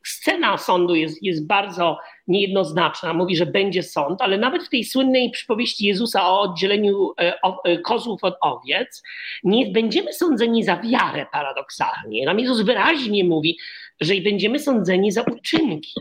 [0.03, 3.13] scena sądu jest, jest bardzo niejednoznaczna.
[3.13, 7.77] Mówi, że będzie sąd, ale nawet w tej słynnej przypowieści Jezusa o oddzieleniu e, e,
[7.77, 9.03] kozłów od owiec,
[9.43, 12.25] nie będziemy sądzeni za wiarę paradoksalnie.
[12.25, 13.57] Nam Jezus wyraźnie mówi,
[14.01, 15.93] że będziemy sądzeni za uczynki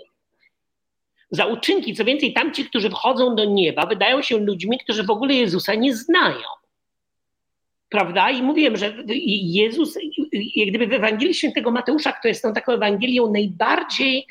[1.31, 1.95] za uczynki.
[1.95, 5.95] Co więcej, tamci, którzy wchodzą do nieba, wydają się ludźmi, którzy w ogóle Jezusa nie
[5.97, 6.47] znają.
[7.89, 8.31] Prawda?
[8.31, 8.95] I mówiłem, że
[9.43, 9.99] Jezus,
[10.33, 14.27] jak gdyby w Ewangelii Świętego Mateusza, która jest tą taką Ewangelią najbardziej,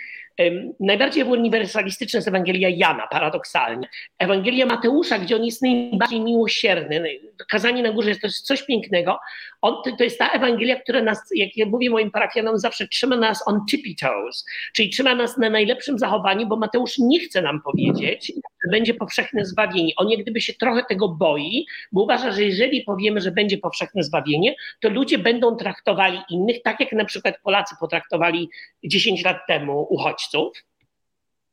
[0.79, 3.89] najbardziej uniwersalistyczna jest Ewangelia Jana, paradoksalnie.
[4.19, 9.19] Ewangelia Mateusza, gdzie on jest najbardziej miłosierny, kazanie na górze jest jest coś pięknego.
[9.61, 13.47] On, to jest ta Ewangelia, która nas, jak ja mówię moim parafianom, zawsze trzyma nas
[13.47, 18.31] on tippy toes, czyli trzyma nas na najlepszym zachowaniu, bo Mateusz nie chce nam powiedzieć,
[18.63, 19.93] że będzie powszechne zbawienie.
[19.97, 24.03] On jak gdyby się trochę tego boi, bo uważa, że jeżeli powiemy, że będzie powszechne
[24.03, 28.49] zbawienie, to ludzie będą traktowali innych tak, jak na przykład Polacy potraktowali
[28.83, 30.63] 10 lat temu uchodźców.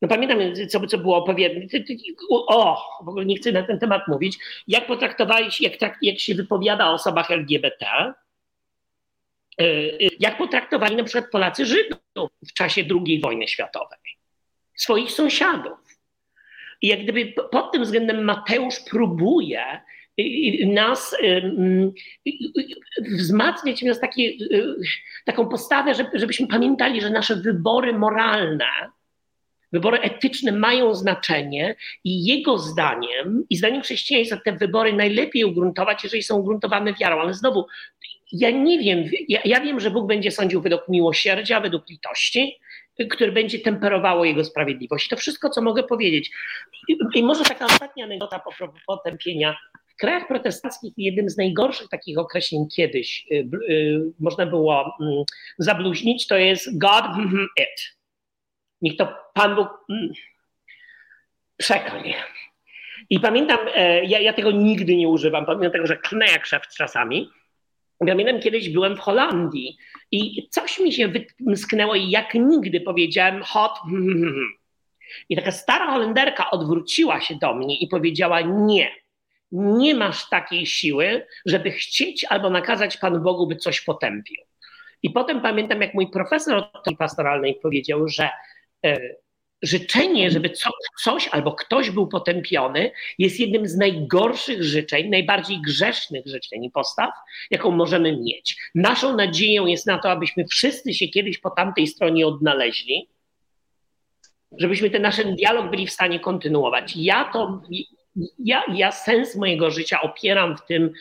[0.03, 0.39] No pamiętam,
[0.69, 1.61] co, co było opowiedziane.
[2.31, 4.39] O, w ogóle nie chcę na ten temat mówić.
[4.69, 7.87] Jak potraktowali jak, jak się wypowiada o osobach LGBT,
[9.61, 11.99] y, jak potraktowali na przykład Polacy Żydów
[12.49, 13.99] w czasie II wojny światowej,
[14.75, 15.86] swoich sąsiadów.
[16.83, 19.65] I jak gdyby pod tym względem Mateusz próbuje
[20.21, 20.23] y,
[20.63, 21.93] y, nas y,
[23.01, 24.77] wzmacniać nas takie, y,
[25.25, 28.67] taką postawę, żeby, żebyśmy pamiętali, że nasze wybory moralne,
[29.73, 36.23] wybory etyczne mają znaczenie i jego zdaniem i zdaniem chrześcijaństwa te wybory najlepiej ugruntować, jeżeli
[36.23, 37.21] są ugruntowane wiarą.
[37.21, 37.67] Ale znowu,
[38.33, 42.59] ja nie wiem, ja, ja wiem, że Bóg będzie sądził według miłosierdzia, według litości,
[43.11, 45.09] które będzie temperowało jego sprawiedliwość.
[45.09, 46.31] To wszystko, co mogę powiedzieć.
[46.89, 49.57] I, i może taka ostatnia anegdota po propos potępienia.
[49.89, 55.25] W krajach protestanckich jednym z najgorszych takich określeń kiedyś y, y, można było mm,
[55.59, 57.97] zabluźnić, to jest God mhm, it.
[58.83, 60.13] Niech to Pan Bóg mm,
[61.57, 62.15] przeklenie.
[63.11, 66.63] I pamiętam, e, ja, ja tego nigdy nie używam, pomimo tego, że klnę jak szef
[66.77, 67.31] czasami.
[67.99, 69.77] Pamiętam, kiedyś byłem w Holandii
[70.13, 73.73] i coś mi się wymsknęło i jak nigdy powiedziałem hot.
[75.29, 78.91] I taka stara Holenderka odwróciła się do mnie i powiedziała nie.
[79.53, 84.43] nie masz takiej siły, żeby chcieć albo nakazać Panu Bogu, by coś potępił.
[85.03, 88.31] I potem pamiętam, jak mój profesor od pastoralnej powiedział, że
[88.85, 88.99] e,
[89.63, 90.71] życzenie, żeby co,
[91.03, 97.11] coś albo ktoś był potępiony, jest jednym z najgorszych życzeń, najbardziej grzesznych życzeń i postaw,
[97.51, 98.57] jaką możemy mieć.
[98.75, 103.09] Naszą nadzieją jest na to, abyśmy wszyscy się kiedyś po tamtej stronie odnaleźli,
[104.59, 106.97] żebyśmy ten nasz dialog byli w stanie kontynuować.
[106.97, 107.63] Ja to,
[108.39, 110.93] ja, ja sens mojego życia opieram w tym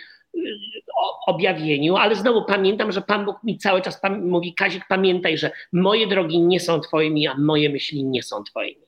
[1.27, 6.07] objawieniu, ale znowu pamiętam, że Pan Bóg mi cały czas mówi, Kazik, pamiętaj, że moje
[6.07, 8.85] drogi nie są twoimi, a moje myśli nie są twoimi.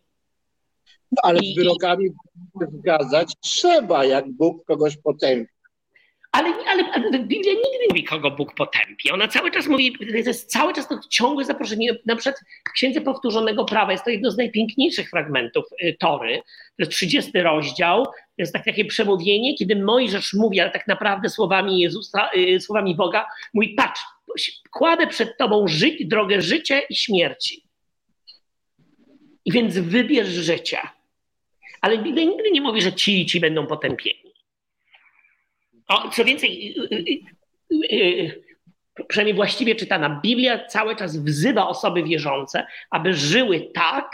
[1.12, 2.10] No, ale I, z wyrokami
[2.74, 5.57] zgadzać trzeba, jak Bóg kogoś potępi.
[6.38, 9.11] Ale, ale, ale Biblia nigdy nie mówi, kogo Bóg potępi.
[9.11, 11.95] Ona cały czas mówi, to jest cały czas to ciągłe zaproszenie.
[12.05, 16.41] Na przykład w Księdze Powtórzonego Prawa jest to jedno z najpiękniejszych fragmentów y, Tory.
[16.45, 18.05] To jest 30 rozdział.
[18.05, 22.95] To jest tak, takie przemówienie, kiedy Mojżesz mówi, ale tak naprawdę słowami Jezusa, y, słowami
[22.95, 24.01] Boga, mówi, patrz,
[24.71, 27.63] kładę przed tobą ży drogę życia i śmierci.
[29.45, 30.77] I więc wybierz życie.
[31.81, 34.26] Ale Biblia nigdy nie mówi, że ci ci będą potępieni.
[36.11, 37.05] Co więcej, y,
[37.73, 38.43] y, y,
[39.07, 44.11] przynajmniej właściwie czytana, Biblia cały czas wzywa osoby wierzące, aby żyły tak,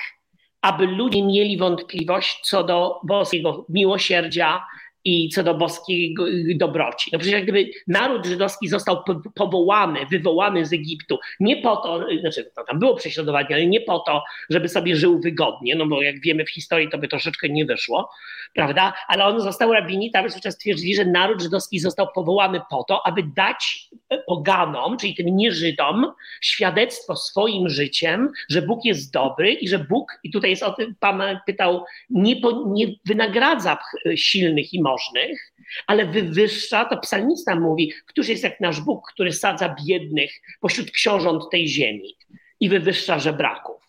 [0.61, 4.65] aby ludzie mieli wątpliwość co do boskiego miłosierdzia,
[5.06, 6.16] i co do boskiej
[6.56, 7.10] dobroci.
[7.14, 9.04] No przecież jak gdyby naród żydowski został
[9.36, 13.99] powołany, wywołany z Egiptu, nie po to, znaczy to tam było prześladowanie, ale nie po
[13.99, 17.66] to, żeby sobie żył wygodnie, no bo jak wiemy w historii to by troszeczkę nie
[17.66, 18.10] wyszło,
[18.54, 18.93] prawda?
[19.08, 23.24] Ale on został rabini, tam czas twierdzili, że naród żydowski został powołany po to, aby
[23.36, 23.89] dać
[24.28, 30.32] poganom, czyli tym nieżydom, świadectwo swoim życiem, że Bóg jest dobry i że Bóg, i
[30.32, 33.78] tutaj jest o tym, Pan pytał, nie, po, nie wynagradza
[34.16, 35.54] silnych i mocnych, możnych,
[35.88, 40.32] ale wywyższa, to psalmista mówi, któż jest jak nasz Bóg, który sadza biednych
[40.62, 42.18] pośród książąt tej ziemi
[42.60, 43.84] i wywyższa żebraków.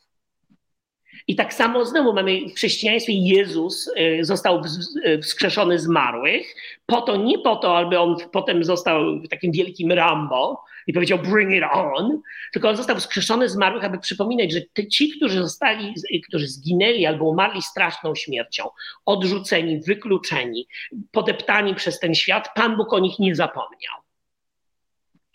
[1.27, 4.63] I tak samo znowu mamy w chrześcijaństwie Jezus y, został
[5.07, 6.55] y, wskrzeszony z marłych,
[6.87, 11.53] po to, nie po to, aby on potem został takim wielkim Rambo i powiedział bring
[11.53, 12.20] it on,
[12.53, 15.95] tylko on został wskrzeszony z marłych, aby przypominać, że te, ci, którzy zostali,
[16.28, 18.68] którzy zginęli albo umarli straszną śmiercią,
[19.07, 20.68] odrzuceni, wykluczeni,
[21.12, 24.04] podeptani przez ten świat, Pan Bóg o nich nie zapomniał.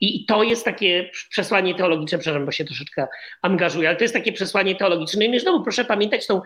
[0.02, 3.08] I to jest takie przesłanie teologiczne, przepraszam, bo się troszeczkę
[3.42, 5.26] angażuję, ale to jest takie przesłanie teologiczne.
[5.26, 6.42] I znowu proszę pamiętać tą,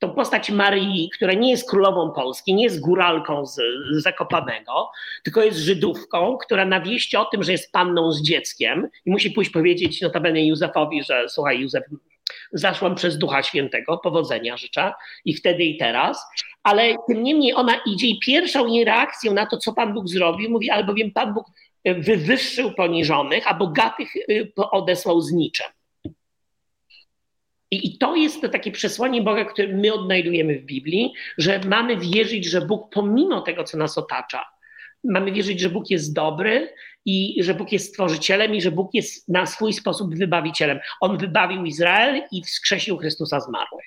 [0.00, 3.54] tą postać Maryi, która nie jest królową Polski, nie jest góralką z,
[3.90, 4.90] z Zakopanego,
[5.24, 9.30] tylko jest Żydówką, która na wieści o tym, że jest panną z dzieckiem i musi
[9.30, 11.84] pójść powiedzieć notabene Józefowi, że słuchaj Józef,
[12.52, 14.92] zaszłam przez Ducha Świętego, powodzenia życzę
[15.24, 16.26] i wtedy i teraz,
[16.62, 20.50] ale tym niemniej ona idzie i pierwszą jej reakcją na to, co Pan Bóg zrobił,
[20.50, 21.46] mówi, albowiem Pan Bóg
[21.84, 25.66] wywyższył poniżonych, a bogatych y, odesłał z niczym.
[27.70, 32.44] I, to jest to takie przesłanie Boga, które my odnajdujemy w Biblii, że mamy wierzyć,
[32.44, 34.44] że Bóg pomimo tego, co nas otacza,
[35.04, 36.74] mamy wierzyć, że Bóg jest dobry
[37.04, 40.80] i że Bóg jest stworzycielem i że Bóg jest na swój sposób wybawicielem.
[41.00, 43.86] On wybawił Izrael i wskrzesił Chrystusa zmarłych.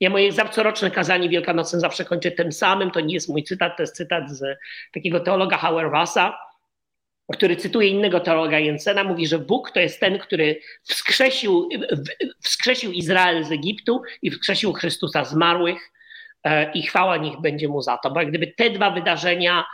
[0.00, 3.82] Ja moje coroczne kazanie wielkanocne zawsze kończę tym samym, to nie jest mój cytat, to
[3.82, 4.58] jest cytat z
[4.94, 6.38] takiego teologa Hauerwasa,
[7.32, 11.68] który cytuje innego teologa Jensena, mówi, że Bóg to jest ten, który wskrzesił,
[12.40, 15.92] wskrzesił Izrael z Egiptu i wskrzesił Chrystusa zmarłych
[16.44, 18.10] e, i chwała niech będzie mu za to.
[18.10, 19.64] Bo jak gdyby te dwa wydarzenia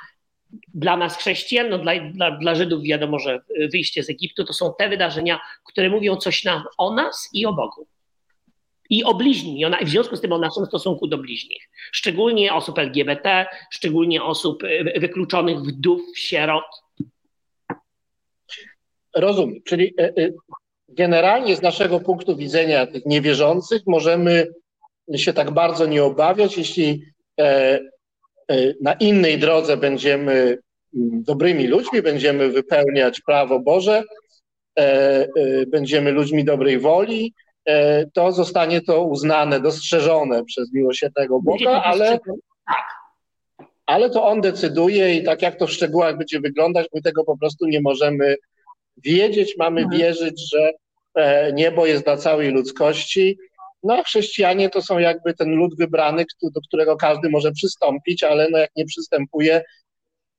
[0.75, 3.41] dla nas chrześcijan, no dla, dla, dla Żydów wiadomo, że
[3.73, 7.53] wyjście z Egiptu to są te wydarzenia, które mówią coś na, o nas i o
[7.53, 7.87] Bogu.
[8.91, 11.71] I o bliźni, w związku z tym o naszym stosunku do bliźnich.
[11.93, 16.82] Szczególnie osób LGBT, szczególnie osób e, wykluczonych, wdów, sierot,
[19.17, 19.63] Rozumiem.
[19.65, 20.31] Czyli e, e,
[20.89, 24.47] generalnie z naszego punktu widzenia tych niewierzących możemy
[25.17, 27.03] się tak bardzo nie obawiać, jeśli
[27.41, 27.81] e,
[28.81, 34.03] na innej drodze będziemy mm, dobrymi ludźmi, będziemy wypełniać prawo Boże,
[35.67, 37.35] będziemy ludźmi dobrej woli,
[38.13, 42.19] to zostanie to uznane, dostrzeżone przez miłosiernego Boga, ale,
[43.87, 47.39] ale to on decyduje i tak jak to w szczegółach będzie wyglądać, my tego po
[47.39, 48.37] prostu nie możemy
[48.97, 50.01] wiedzieć, mamy mhm.
[50.01, 50.73] wierzyć, że
[51.15, 53.39] e, niebo jest dla całej ludzkości.
[53.83, 58.49] No a chrześcijanie to są jakby ten lud wybrany, do którego każdy może przystąpić, ale
[58.51, 59.63] no jak nie przystępuje,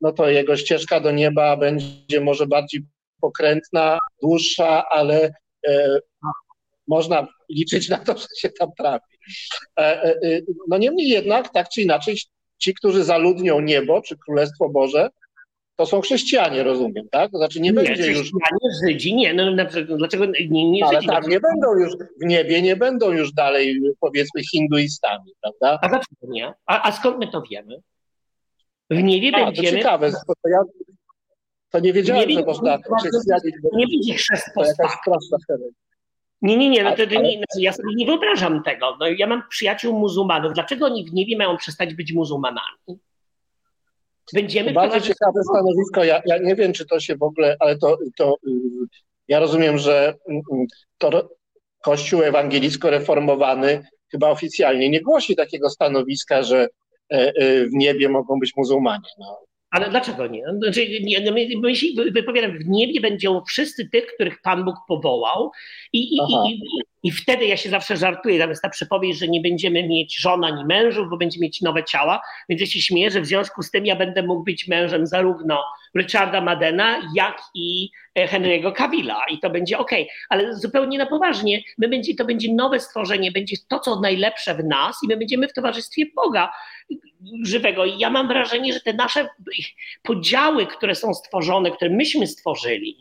[0.01, 2.81] no to jego ścieżka do nieba będzie może bardziej
[3.21, 5.33] pokrętna, dłuższa, ale
[5.67, 5.99] e,
[6.87, 9.15] można liczyć na to, że się tam trafi.
[9.79, 12.17] E, e, no niemniej jednak, tak czy inaczej,
[12.57, 15.09] ci, którzy zaludnią niebo czy Królestwo Boże,
[15.75, 17.31] to są chrześcijanie, rozumiem, tak?
[17.31, 18.17] To znaczy nie, Nie, będzie już.
[18.17, 21.07] chrześcijanie, Żydzi, nie, no na przykład, dlaczego nie, nie Ale Żydzi?
[21.07, 25.79] tam nie będą już w niebie, nie będą już dalej, powiedzmy, hinduistami, prawda?
[25.81, 26.53] A dlaczego nie?
[26.65, 27.75] A, a skąd my to wiemy?
[28.89, 30.59] W niebie A, to będziemy, ciekawe, to, to ja
[31.69, 34.61] to nie wiedziałem, Nie że można to chrześcijanin, nie będzie chrzest to.
[36.41, 38.97] Nie, nie, nie, no to, to Ale- nie, no, ja sobie nie wyobrażam tego.
[38.99, 40.53] No, ja mam przyjaciół muzułmanów.
[40.53, 42.99] Dlaczego oni w niebie mają przestać być muzułmanami?
[44.33, 46.03] Będziemy Bardzo ciekawe stanowisko.
[46.03, 48.51] Ja, ja nie wiem, czy to się w ogóle, ale to, to y,
[49.27, 50.67] ja rozumiem, że mm, mm,
[50.97, 51.29] to
[51.83, 56.67] Kościół ewangelicko-reformowany chyba oficjalnie nie głosi takiego stanowiska, że
[57.11, 59.09] e, e, w niebie mogą być muzułmanie.
[59.19, 59.39] No.
[59.71, 60.43] Ale dlaczego nie?
[60.57, 64.65] Znaczy, nie no my, my się wy- wypowiadam, w niebie będą wszyscy tych, których Pan
[64.65, 65.51] Bóg powołał
[65.93, 66.61] i, i, i,
[67.03, 70.65] i, wtedy ja się zawsze żartuję, tam ta przypowieść, że nie będziemy mieć żon ani
[70.65, 73.85] mężów, bo będziemy mieć nowe ciała, więc ja się śmieję, że w związku z tym
[73.85, 75.63] ja będę mógł być mężem zarówno
[75.97, 79.21] Richarda Madena, jak i e, Henry'ego Cavilla.
[79.29, 79.91] I to będzie ok,
[80.29, 84.63] ale zupełnie na poważnie, my będzie, to będzie nowe stworzenie, będzie to, co najlepsze w
[84.65, 86.53] nas i my będziemy w towarzystwie Boga
[87.43, 87.85] żywego.
[87.85, 89.29] I ja mam wrażenie, że te nasze
[90.03, 92.97] podziały, które są stworzone, które myśmy stworzyli,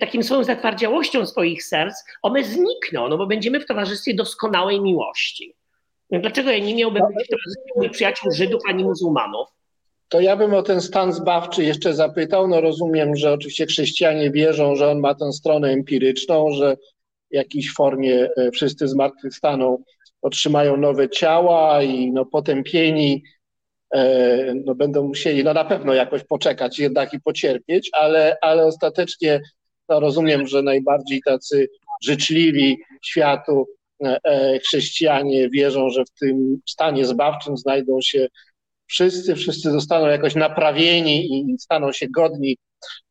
[0.00, 5.54] takim swoją zatwardziałością swoich serc, one znikną, no bo będziemy w towarzystwie doskonałej miłości.
[6.10, 9.48] No Dlaczego ja nie miałbym być w towarzystwie przyjaciół Żydów ani muzułmanów?
[10.08, 12.48] To ja bym o ten stan zbawczy jeszcze zapytał.
[12.48, 16.76] No rozumiem, że oczywiście chrześcijanie wierzą, że on ma tę stronę empiryczną, że
[17.30, 19.82] w jakiejś formie e, wszyscy zmartwychwstaną,
[20.22, 23.37] otrzymają nowe ciała i no, potępieni e,
[24.64, 29.40] no, będą musieli no, na pewno jakoś poczekać jednak i pocierpieć, ale, ale ostatecznie
[29.88, 31.68] no, rozumiem, że najbardziej tacy
[32.02, 33.66] życzliwi światu
[34.04, 38.28] e, e, chrześcijanie wierzą, że w tym stanie zbawczym znajdą się
[38.86, 42.56] wszyscy, wszyscy zostaną jakoś naprawieni i staną się godni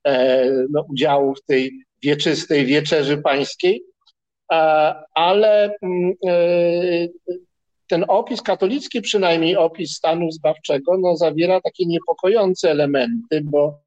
[0.03, 1.71] e, no, udziału w tej
[2.03, 3.83] wieczystej wieczerzy pańskiej.
[4.51, 4.55] E,
[5.13, 7.07] ale mm, e,
[7.87, 13.79] ten opis katolicki, przynajmniej opis stanu zbawczego, no, zawiera takie niepokojące elementy, bo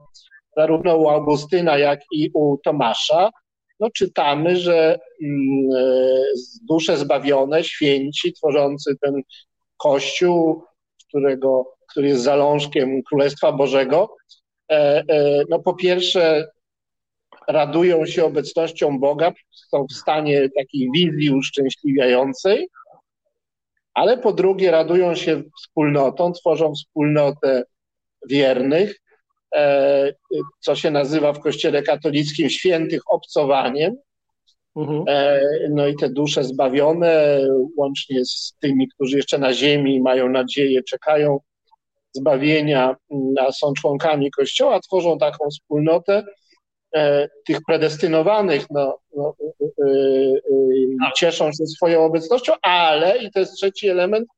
[0.57, 3.31] zarówno u Augustyna, jak i u Tomasza
[3.81, 6.23] no, czytamy, że mm, e,
[6.69, 9.23] dusze zbawione, święci, tworzący ten
[9.77, 10.65] kościół,
[11.09, 14.17] którego, który jest zalążkiem Królestwa Bożego,
[14.71, 16.51] e, e, no po pierwsze
[17.49, 19.33] radują się obecnością Boga,
[19.71, 22.69] są w stanie takiej wizji uszczęśliwiającej,
[24.01, 27.65] ale po drugie radują się wspólnotą, tworzą wspólnotę
[28.29, 29.01] wiernych,
[29.55, 30.13] e,
[30.61, 33.97] co się nazywa w Kościele katolickim świętych obcowaniem.
[34.77, 35.05] Mhm.
[35.09, 35.41] E,
[35.71, 37.41] No i te dusze zbawione,
[37.77, 41.39] łącznie z tymi, którzy jeszcze na ziemi mają nadzieję, czekają
[42.13, 42.97] zbawienia,
[43.41, 46.25] a są członkami Kościoła, tworzą taką wspólnotę
[47.47, 53.55] tych predestynowanych, no, no, e, e, e, cieszą się swoją obecnością, ale, i to jest
[53.55, 54.29] trzeci element,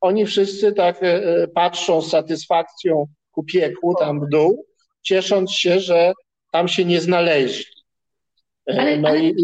[0.00, 1.06] oni wszyscy tak e,
[1.42, 4.66] e, patrzą z satysfakcją ku piekłu, tam w dół,
[5.02, 6.12] ciesząc się, że
[6.52, 7.64] tam się nie znaleźli.
[8.70, 9.34] E, Ale- No ale- i,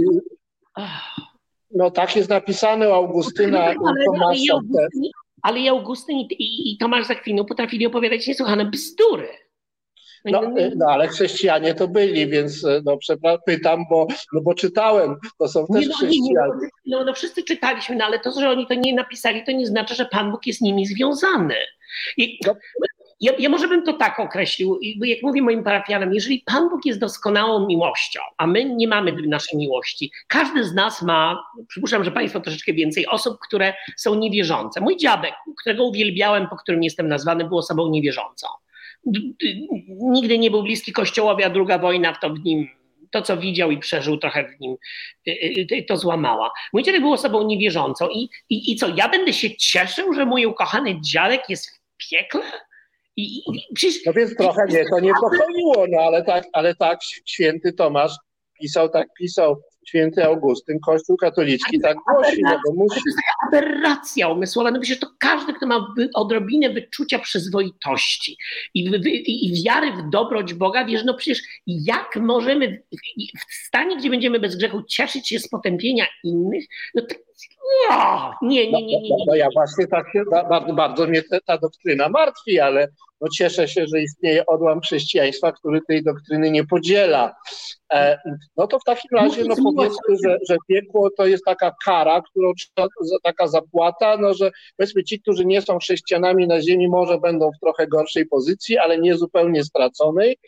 [1.70, 4.50] no tak jest napisane u Augustyna Ale, i ale, Tomasza i też.
[4.50, 5.02] Augustyn,
[5.42, 9.28] ale i Augustyn i, i, i Tomasz Zakwinu potrafili opowiadać niesłychane bzdury.
[10.24, 10.42] No,
[10.76, 12.98] no ale chrześcijanie to byli, więc e, no,
[13.46, 16.52] pytam, bo, no, bo czytałem, to są Nie, też no, nie, nie, chrześcijanie.
[16.86, 19.94] no, no, wszyscy czytaliśmy, no ale to, że oni to nie napisali, to nie znaczy,
[19.94, 21.54] że Pan Bóg jest z nimi związany.
[22.16, 22.54] I, No.
[23.20, 27.00] ja, ja może bym to tak określił, jak mówię moim parafianom, jeżeli Pan Bóg jest
[27.00, 32.40] doskonałą miłością, a my nie mamy naszej miłości, każdy z nas ma, przypuszczam, że Państwo
[32.40, 34.80] troszeczkę więcej osób, które są niewierzące.
[34.80, 38.46] Mój dziadek, którego uwielbiałem, po którym jestem nazwany, był osobą niewierzącą.
[39.86, 42.68] Nigdy nie był bliski Kościołowi, a druga wojna w to w nim,
[43.10, 44.76] to co widział i przeżył trochę w nim,
[45.28, 46.52] y, y, to złamała.
[46.72, 50.46] Mój dziadek był osobą niewierzącą i, i, i co, ja będę się cieszył, że mój
[50.46, 52.42] ukochany dziadek jest w piekle?
[53.16, 56.98] I, i, i przecież No więc trochę mnie to niepokoiło, no ale tak, ale tak
[57.26, 58.12] święty Tomasz
[58.60, 62.94] pisał, tak pisał święty Augustyn, Kościół katolicki tak głosi, no bo musi.
[63.00, 64.70] To jest taka aberracja umysłowa.
[64.70, 68.36] No przecież to każdy, kto ma odrobinę wyczucia przyzwoitości
[68.74, 72.82] i, i, i wiary w dobroć Boga, wiesz, no przecież jak możemy
[73.50, 76.64] w, stanie, gdzie będziemy bez grzechu cieszyć się z potępienia innych,
[76.94, 77.14] no to
[77.90, 79.24] o, nie, No, nie, nie, nie, no, nie.
[79.26, 82.88] no ja właśnie tak się, ba- bardzo, bardzo mnie ta doktryna martwi, ale
[83.24, 87.34] no cieszę się, że istnieje odłam chrześcijaństwa, który tej doktryny nie podziela.
[87.92, 88.18] E,
[88.56, 92.52] no to w takim razie no powiedzmy, że, że piekło to jest taka kara, którą
[92.54, 92.88] trzeba,
[93.22, 97.60] taka zapłata, no że powiedzmy ci, którzy nie są chrześcijanami na ziemi może będą w
[97.60, 100.38] trochę gorszej pozycji, ale nie zupełnie straconej.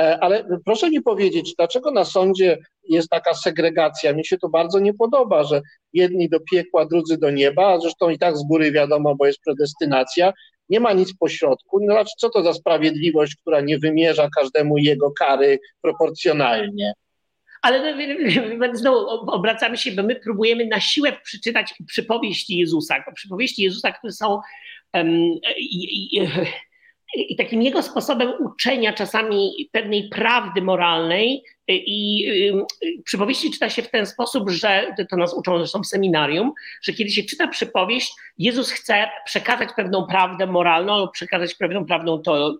[0.00, 2.58] E, ale proszę mi powiedzieć, dlaczego na sądzie
[2.88, 4.12] jest taka segregacja?
[4.12, 5.62] Mi się to bardzo nie podoba, że
[5.92, 9.40] jedni do piekła, drudzy do nieba, a zresztą i tak z góry wiadomo, bo jest
[9.44, 10.32] predestynacja.
[10.68, 11.80] Nie ma nic pośrodku.
[11.80, 16.92] No, znaczy, co to za sprawiedliwość, która nie wymierza każdemu jego kary proporcjonalnie?
[17.62, 17.96] Ale
[18.72, 23.04] znowu obracamy się, bo my próbujemy na siłę przeczytać przypowieści Jezusa.
[23.14, 24.40] Przypowieści Jezusa, które są
[24.94, 25.08] um,
[25.56, 26.28] i, i,
[27.16, 32.24] i takim jego sposobem uczenia czasami pewnej prawdy moralnej i
[33.04, 36.52] przypowieści czyta się w ten sposób, że to nas uczą zresztą w seminarium,
[36.82, 41.86] że kiedy się czyta przypowieść, Jezus chce przekazać pewną prawdę moralną lub przekazać pewną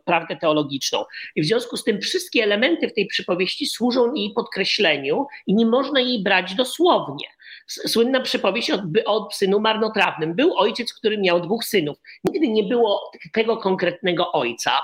[0.05, 1.05] prawdę teologiczną.
[1.36, 5.66] I w związku z tym wszystkie elementy w tej przypowieści służą jej podkreśleniu i nie
[5.66, 7.26] można jej brać dosłownie.
[7.66, 10.34] Słynna przypowieść o, o synu marnotrawnym.
[10.34, 11.98] Był ojciec, który miał dwóch synów.
[12.24, 14.80] Nigdy nie było tego konkretnego ojca,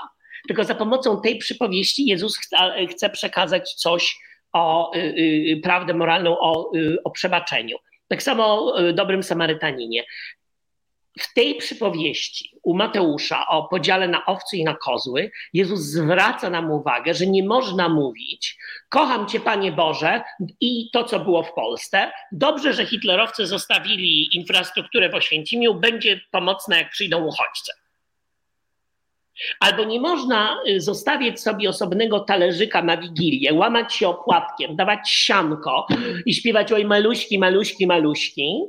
[0.47, 2.37] tylko za pomocą tej przypowieści Jezus
[2.89, 4.19] chce, przekazać coś
[4.53, 7.77] o y, y, prawdę moralną, o, y, o przebaczeniu.
[8.07, 10.03] Tak samo y, dobrym Samarytaninie.
[11.19, 16.71] W tej przypowieści u Mateusza o podziale na owce i na kozły, Jezus zwraca nam
[16.71, 18.57] uwagę, że nie można mówić:
[18.89, 20.21] Kocham Cię, Panie Boże,
[20.61, 22.11] i to, co było w Polsce.
[22.31, 27.71] Dobrze, że hitlerowcy zostawili infrastrukturę w Oświęcimiu, będzie pomocna, jak przyjdą uchodźcy.
[29.59, 35.87] Albo nie można zostawiać sobie osobnego talerzyka na wigilię, łamać się opłatkiem, dawać sianko
[36.25, 38.61] i śpiewać oj maluśki, maluśki, maluśki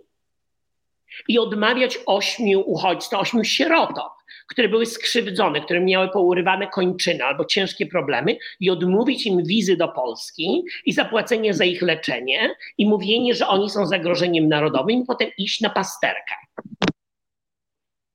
[1.28, 4.08] i odmawiać ośmiu uchodźcom, ośmiu sierotom,
[4.48, 9.88] które były skrzywdzone, które miały pourywane kończyny albo ciężkie problemy i odmówić im wizy do
[9.88, 15.30] Polski i zapłacenie za ich leczenie i mówienie, że oni są zagrożeniem narodowym i potem
[15.38, 16.34] iść na pasterkę.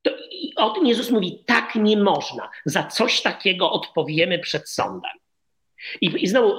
[0.02, 2.50] To, I o tym Jezus mówi, tak nie można.
[2.66, 5.12] Za coś takiego odpowiemy przed sądem.
[6.02, 6.54] I, I znowu,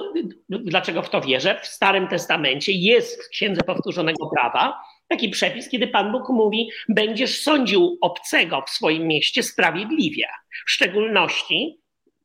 [0.49, 1.59] dlaczego w to wierzę?
[1.63, 7.41] W Starym Testamencie jest w Księdze Powtórzonego Prawa taki przepis, kiedy Pan Bóg mówi, będziesz
[7.41, 10.27] sądził obcego w swoim mieście sprawiedliwie.
[10.67, 11.79] W szczególności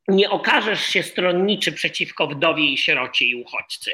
[0.09, 3.91] nie okażesz się stronniczy przeciwko wdowie i sierocie i uchodźcy.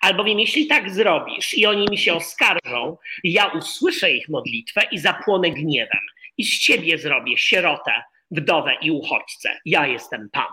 [0.00, 5.50] Albowiem jeśli tak zrobisz i oni mi się oskarżą, ja usłyszę ich modlitwę i zapłonę
[5.50, 6.00] gniewem.
[6.38, 7.92] I z ciebie zrobię sierotę,
[8.30, 9.60] wdowę i uchodźcę.
[9.64, 10.52] Ja jestem Pan.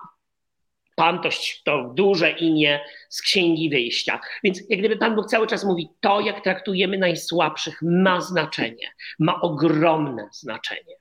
[0.96, 1.30] Pan to,
[1.66, 2.80] to duże imię
[3.10, 4.20] z Księgi Wyjścia.
[4.44, 9.42] Więc jak gdyby Pan Bóg cały czas mówi, to jak traktujemy najsłabszych ma znaczenie, ma
[9.42, 10.96] ogromne znaczenie.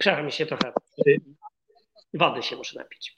[0.00, 0.72] Przepraszam, mi się trochę
[2.14, 3.16] wody się muszę napić.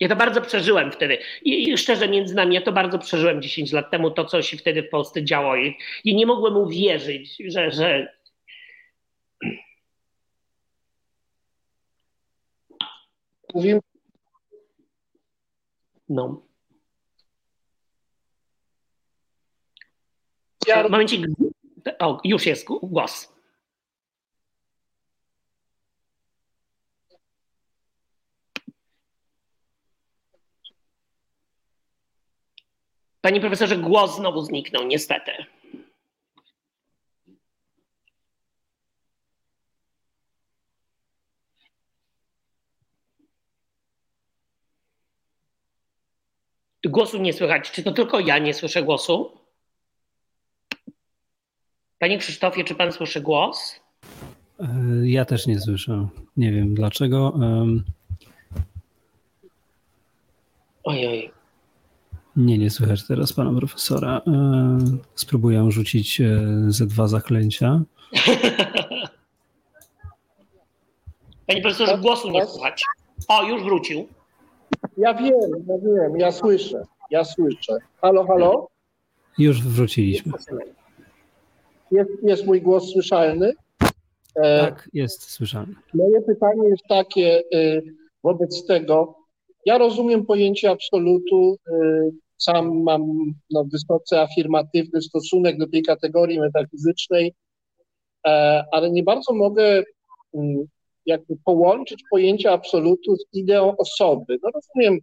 [0.00, 1.18] Ja to bardzo przeżyłem wtedy.
[1.42, 4.56] I, I, szczerze między nami, ja to bardzo przeżyłem 10 lat temu, to co się
[4.56, 5.56] wtedy w Polsce działo.
[5.56, 8.14] I, i nie mogłem uwierzyć, że, że
[13.54, 13.80] Mówimy
[16.08, 16.42] no.
[20.66, 21.26] Ja- Momencik.
[21.98, 23.34] O, już jest głos.
[33.20, 35.32] Panie profesorze, głos znowu zniknął, niestety.
[46.88, 47.70] Głosu nie słychać.
[47.70, 49.30] Czy to tylko ja nie słyszę głosu?
[51.98, 53.80] Panie Krzysztofie, czy pan słyszy głos?
[54.60, 54.66] E,
[55.04, 56.08] Ja też nie słyszę.
[56.36, 57.32] Nie wiem dlaczego.
[57.42, 57.84] Em,
[60.84, 61.30] Ojoj.
[62.36, 64.20] Nie, nie słychać teraz pana profesora.
[64.26, 64.78] E,
[65.14, 67.80] Spróbuję rzucić e, ze dwa zaklęcia.
[71.46, 72.82] Panie profesorze, głosu nie słychać.
[73.28, 74.08] O, już wrócił.
[74.96, 77.78] Ja wiem, ja wiem, ja słyszę, ja słyszę.
[78.02, 78.68] Halo, halo?
[79.38, 80.32] Już wróciliśmy.
[81.90, 83.52] Jest, jest mój głos słyszalny?
[84.36, 85.74] E, Tak, jest słyszalny.
[85.94, 87.82] Moje pytanie jest takie y,
[88.22, 89.14] wobec tego.
[89.66, 91.56] Ja rozumiem pojęcie absolutu.
[91.68, 97.34] y, Sam mam no, wysoce afirmatywny stosunek do tej kategorii metafizycznej,
[98.26, 99.82] e, ale nie bardzo mogę
[100.34, 100.66] mm,
[101.06, 104.38] jakby połączyć pojęcie absolutu z ideą osoby.
[104.42, 105.00] No rozumiem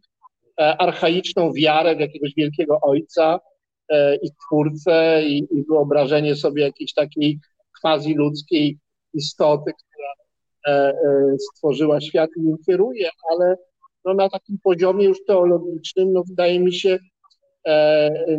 [0.60, 3.40] e, archaiczną wiarę w jakiegoś wielkiego ojca
[3.90, 7.40] e, i twórcę i, i wyobrażenie sobie jakiejś takiej
[7.82, 8.78] quasi ludzkiej
[9.14, 10.12] istoty, która
[11.40, 13.56] stworzyła świat i nim kieruje, ale
[14.06, 17.00] no, na takim poziomie już teologicznym, no, wydaje mi się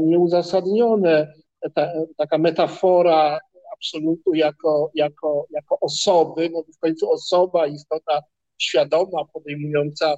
[0.01, 1.33] nieuzasadnione.
[1.75, 3.41] Ta, taka metafora
[3.83, 8.23] absolutu jako, jako, jako osoby, no w końcu osoba, istota
[8.59, 10.15] świadoma, podejmująca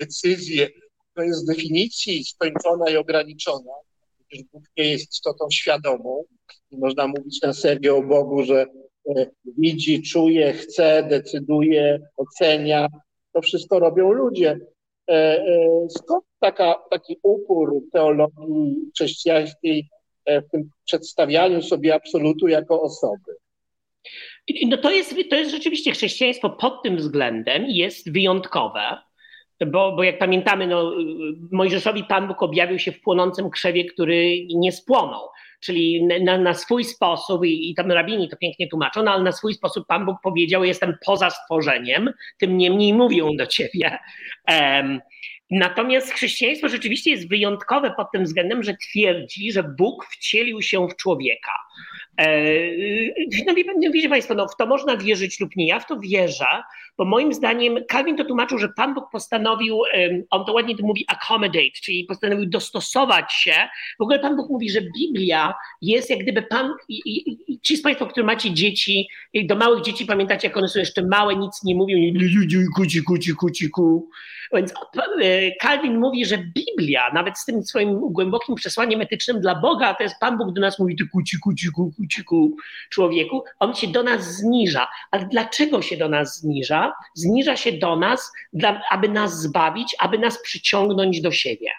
[0.00, 0.68] decyzje,
[1.14, 3.72] to jest z definicji skończona i ograniczona.
[4.28, 6.24] Przecież Bóg nie jest istotą świadomą.
[6.70, 8.66] I można mówić na serio o Bogu, że
[9.16, 9.26] e,
[9.58, 12.86] widzi, czuje, chce, decyduje, ocenia.
[13.32, 14.58] To wszystko robią ludzie.
[15.08, 19.88] E, e, skąd taka, taki upór teologii chrześcijańskiej
[20.26, 23.32] w tym przedstawianiu sobie absolutu jako osoby?
[24.66, 28.98] No to jest, to jest rzeczywiście chrześcijaństwo pod tym względem jest wyjątkowe,
[29.66, 30.92] bo, bo jak pamiętamy, no,
[31.52, 35.28] Mojżeszowi Pan Bóg objawił się w płonącym krzewie, który nie spłonął.
[35.60, 39.32] Czyli na, na swój sposób, i, i tam rabini to pięknie tłumaczą, no, ale na
[39.32, 43.98] swój sposób Pan Bóg powiedział: Jestem poza stworzeniem, tym niemniej mówię do ciebie.
[44.48, 45.00] Um,
[45.52, 50.96] Natomiast chrześcijaństwo rzeczywiście jest wyjątkowe pod tym względem, że twierdzi, że Bóg wcielił się w
[50.96, 51.52] człowieka.
[52.18, 52.26] E,
[53.46, 53.54] no,
[53.92, 55.66] wiecie Państwo, no, w to można wierzyć lub nie.
[55.66, 56.62] Ja w to wierzę,
[56.98, 59.78] bo moim zdaniem Calvin to tłumaczył, że Pan Bóg postanowił,
[60.30, 63.54] on to ładnie to mówi accommodate, czyli postanowił dostosować się.
[63.98, 67.76] W ogóle Pan Bóg mówi, że Biblia jest jak gdyby Pan, i, i, i ci
[67.76, 69.08] z Państwa, którzy macie dzieci,
[69.44, 71.96] do małych dzieci pamiętacie, jak one są jeszcze małe, nic nie mówią,
[72.76, 74.10] kuci, kuci, kuci, ku.
[74.54, 79.94] Więc e, Calvin mówi, że Biblia, nawet z tym swoim głębokim przesłaniem etycznym dla Boga,
[79.94, 82.56] to jest Pan Bóg do nas mówi, ty kuci, kuci, ku, kuci, ku,
[82.90, 84.88] człowieku, on się do nas zniża.
[85.10, 86.92] Ale dlaczego się do nas zniża?
[87.14, 91.70] Zniża się do nas, dla, aby nas zbawić, aby nas przyciągnąć do siebie.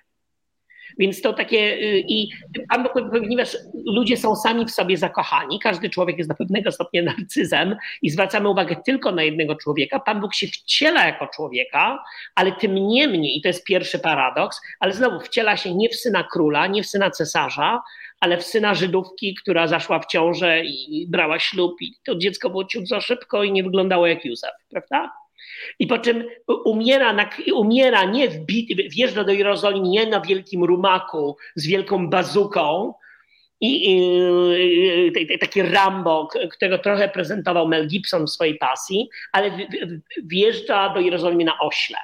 [1.00, 2.30] Więc to takie, y, i
[3.12, 8.10] ponieważ ludzie są sami w sobie zakochani, każdy człowiek jest do pewnego stopnia narcyzem i
[8.10, 12.04] zwracamy uwagę tylko na jednego człowieka, Pan Bóg się wciela jako człowieka,
[12.36, 16.24] ale tym niemniej, i to jest pierwszy paradoks, ale znowu wciela się nie w syna
[16.32, 17.82] króla, nie w syna cesarza,
[18.20, 22.66] ale w syna Żydówki, która zaszła w ciążę i brała ślub i to dziecko było
[22.66, 25.23] ciut za szybko i nie wyglądało jak Józef, prawda?
[25.80, 26.24] I po czym
[26.66, 32.10] umiera, na, umiera nie w bit, wjeżdża do Jerozolimy nie na wielkim rumaku z wielką
[32.10, 32.94] bazuką,
[33.64, 39.52] i, i, i, taki Rambo, którego trochę prezentował Mel Gibson w swojej pasji, ale
[40.24, 41.98] wjeżdża do Jerozolimy na ośle.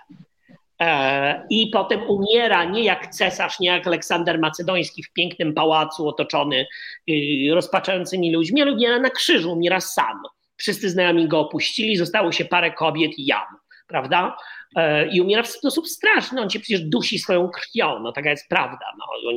[0.81, 6.65] E, I potem umiera nie jak cesarz, nie jak Aleksander Macedoński w pięknym pałacu otoczony
[7.09, 7.13] y,
[7.53, 10.21] rozpaczającymi ludźmi, ale umiera na krzyżu, umiera sam
[10.59, 13.45] wszyscy znajomi go opuścili, zostało się parę kobiet i jam,
[13.87, 14.37] prawda?
[14.75, 18.49] E, I umiera w sposób straszny, on cię przecież dusi swoją krwią, no taka jest
[18.49, 19.35] prawda, no, on,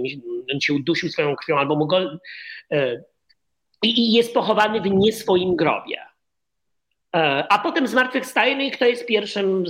[0.52, 2.18] on cię udusił swoją krwią albo mu go...
[2.72, 3.02] E,
[3.82, 5.98] I jest pochowany w nie swoim grobie.
[7.16, 9.64] E, a potem zmartwychwstaje, no i kto jest pierwszym,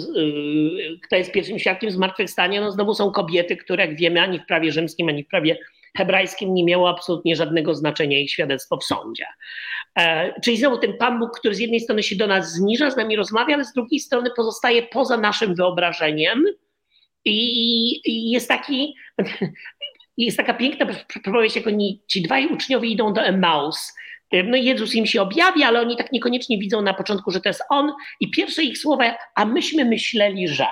[1.03, 2.61] kto jest pierwszym świadkiem zmartwychwstania?
[2.61, 5.59] No znowu są kobiety, które jak wiemy ani w prawie rzymskim, ani w prawie
[5.97, 9.27] hebrajskim nie miało absolutnie żadnego znaczenia ich świadectwo w sądzie.
[9.99, 12.97] E, czyli znowu ten Pan Bóg, który z jednej strony się do nas zniża, z
[12.97, 16.45] nami rozmawia, ale z drugiej strony pozostaje poza naszym wyobrażeniem
[17.25, 18.95] i, jest taki,
[20.17, 23.93] jest taka piękna przypowieść, jak oni, ci dwaj uczniowie idą do Emmaus,
[24.45, 27.49] no i Jezus im się objawia, ale oni tak niekoniecznie widzą na początku, że to
[27.49, 30.67] jest On i pierwsze ich słowa, a myśmy myśleli, że.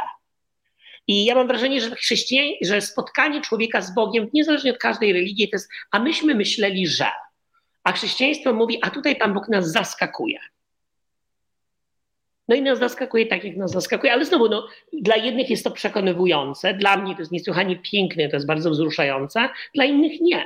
[1.07, 5.49] I ja mam wrażenie, że chrześcijan, że spotkanie człowieka z Bogiem, niezależnie od każdej religii,
[5.49, 7.07] to jest, a myśmy myśleli, że.
[7.91, 10.39] A chrześcijaństwo mówi, a tutaj Pan Bóg nas zaskakuje.
[12.49, 15.71] No i nas zaskakuje tak, jak nas zaskakuje, ale znowu, no, dla jednych jest to
[15.71, 20.45] przekonywujące, dla mnie to jest niesłychanie piękne, to jest bardzo wzruszające, dla innych nie.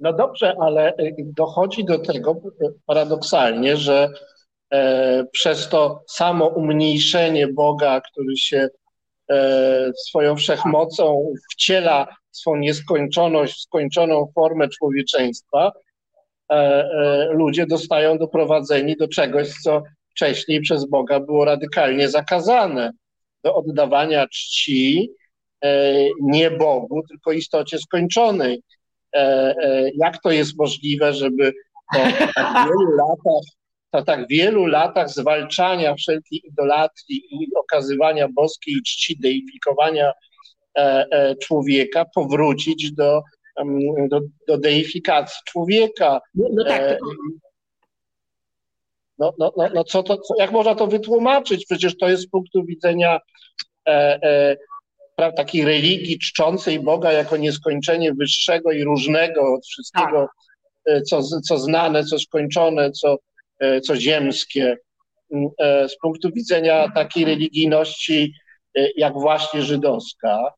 [0.00, 2.36] No dobrze, ale y, dochodzi do tego
[2.86, 4.08] paradoksalnie, że
[4.72, 8.68] e, przez to samo umniejszenie Boga, który się
[9.30, 15.72] E, swoją wszechmocą wciela swą nieskończoność, skończoną formę człowieczeństwa,
[17.30, 22.92] ludzie dostają doprowadzeni do czegoś, co wcześniej przez Boga było radykalnie zakazane,
[23.44, 25.10] do oddawania czci
[26.20, 28.62] nie Bogu, tylko istocie skończonej.
[29.94, 31.52] Jak to jest możliwe, żeby
[31.92, 31.98] po
[32.34, 33.44] tak wielu latach
[33.90, 40.12] po tak wielu latach zwalczania wszelkiej idolatrii i okazywania boskiej czci, deifikowania
[40.78, 43.22] e, e, człowieka, powrócić do,
[44.08, 46.20] do, do deifikacji człowieka.
[46.34, 46.82] No, no tak.
[46.82, 46.98] E,
[49.18, 51.66] no, no, no, no co to, co, jak można to wytłumaczyć?
[51.66, 53.18] Przecież to jest z punktu widzenia
[53.88, 54.18] e,
[55.18, 60.28] e, takiej religii czczącej Boga jako nieskończenie wyższego i różnego od wszystkiego,
[60.84, 61.02] tak.
[61.02, 63.16] co, co znane, co skończone, co,
[63.60, 64.76] E, co ziemskie.
[65.58, 68.34] e, z punktu widzenia takiej religijności
[68.76, 70.52] e, jak właśnie żydowska,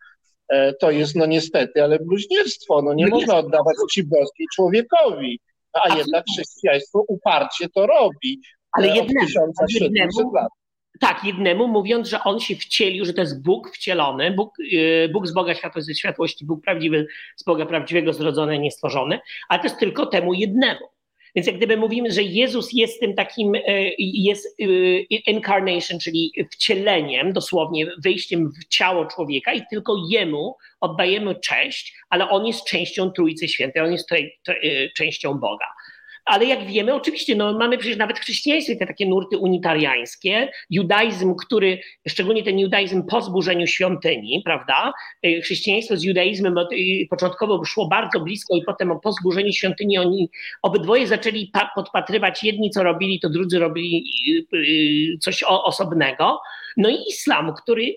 [0.80, 2.82] to jest no niestety, ale bluźnierstwo.
[2.82, 5.40] No nie no można oddawać czci boskiej człowiekowi,
[5.72, 8.40] a jednak chrześcijaństwo uparcie to robi.
[8.72, 9.28] Ale jednemu,
[9.80, 10.48] jednemu, lat.
[11.00, 14.54] Tak, jednemu mówiąc, że on się wcielił, że to jest Bóg wcielony, Bóg,
[15.12, 19.66] Bóg z Boga światło ze światłości, Bóg prawdziwy z Boga prawdziwego zrodzony, niestworzony, ale to
[19.66, 20.80] jest tylko temu jednemu.
[21.34, 23.60] Więc jak gdyby mówimy, że Jezus jest tym takim, e,
[23.98, 24.64] jest e,
[25.26, 32.46] incarnation, czyli wcieleniem, dosłownie wejściem w ciało człowieka i tylko Jemu oddajemy cześć, ale On
[32.46, 34.18] jest częścią Trójcy Świętej, On jest e,
[34.96, 35.66] częścią Boga.
[36.24, 41.34] Ale jak wiemy, oczywiście, no, mamy przecież nawet w chrześcijaństwie te takie nurty unitariańskie, judaizm,
[41.34, 44.92] który, szczególnie ten judaizm po zburzeniu świątyni, prawda?
[45.26, 46.54] Y, chrześcijaństwo z judaizmem
[47.10, 50.30] początkowo szło bardzo blisko i potem po zburzeniu świątyni oni
[50.62, 54.04] obydwoje zaczęli podpatrywać, jedni co robili, to drudzy robili
[55.20, 56.40] coś osobnego.
[56.76, 57.96] No i islam, który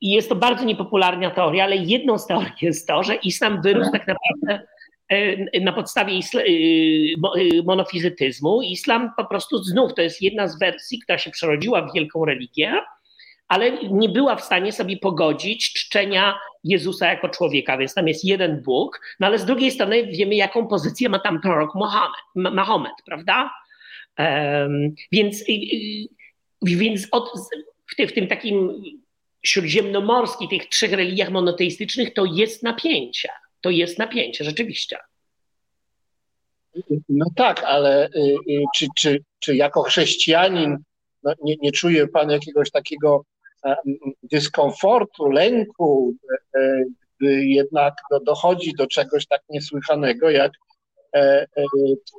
[0.00, 4.06] jest to bardzo niepopularna teoria, ale jedną z teorii jest to, że islam wyrósł tak
[4.06, 4.77] naprawdę E,
[5.60, 8.62] na podstawie e, e, monofizytyzmu.
[8.62, 12.72] Islam po prostu znów to jest jedna z wersji, która się przerodziła w wielką religię,
[13.48, 18.62] ale nie była w stanie sobie pogodzić czczenia Jezusa jako człowieka, więc tam jest jeden
[18.62, 23.50] Bóg, no ale z drugiej strony wiemy, jaką pozycję ma tam prorok Mohamed, Mahomet, prawda?
[24.18, 25.44] Um, więc
[26.62, 27.32] więc od,
[27.98, 28.82] w, w tym takim
[29.42, 33.28] śródziemnomorskim, tych trzech religiach monoteistycznych, to jest napięcie
[33.60, 34.98] to jest napięcie, rzeczywiście.
[37.08, 40.76] No tak, ale y, y, czy, czy, czy jako chrześcijanin
[41.22, 43.24] no nie, nie czuje Pan jakiegoś takiego
[43.64, 43.76] e,
[44.22, 46.14] dyskomfortu, lęku,
[46.54, 46.84] e, e,
[47.20, 50.52] gdy jednak no, dochodzi do czegoś tak niesłychanego jak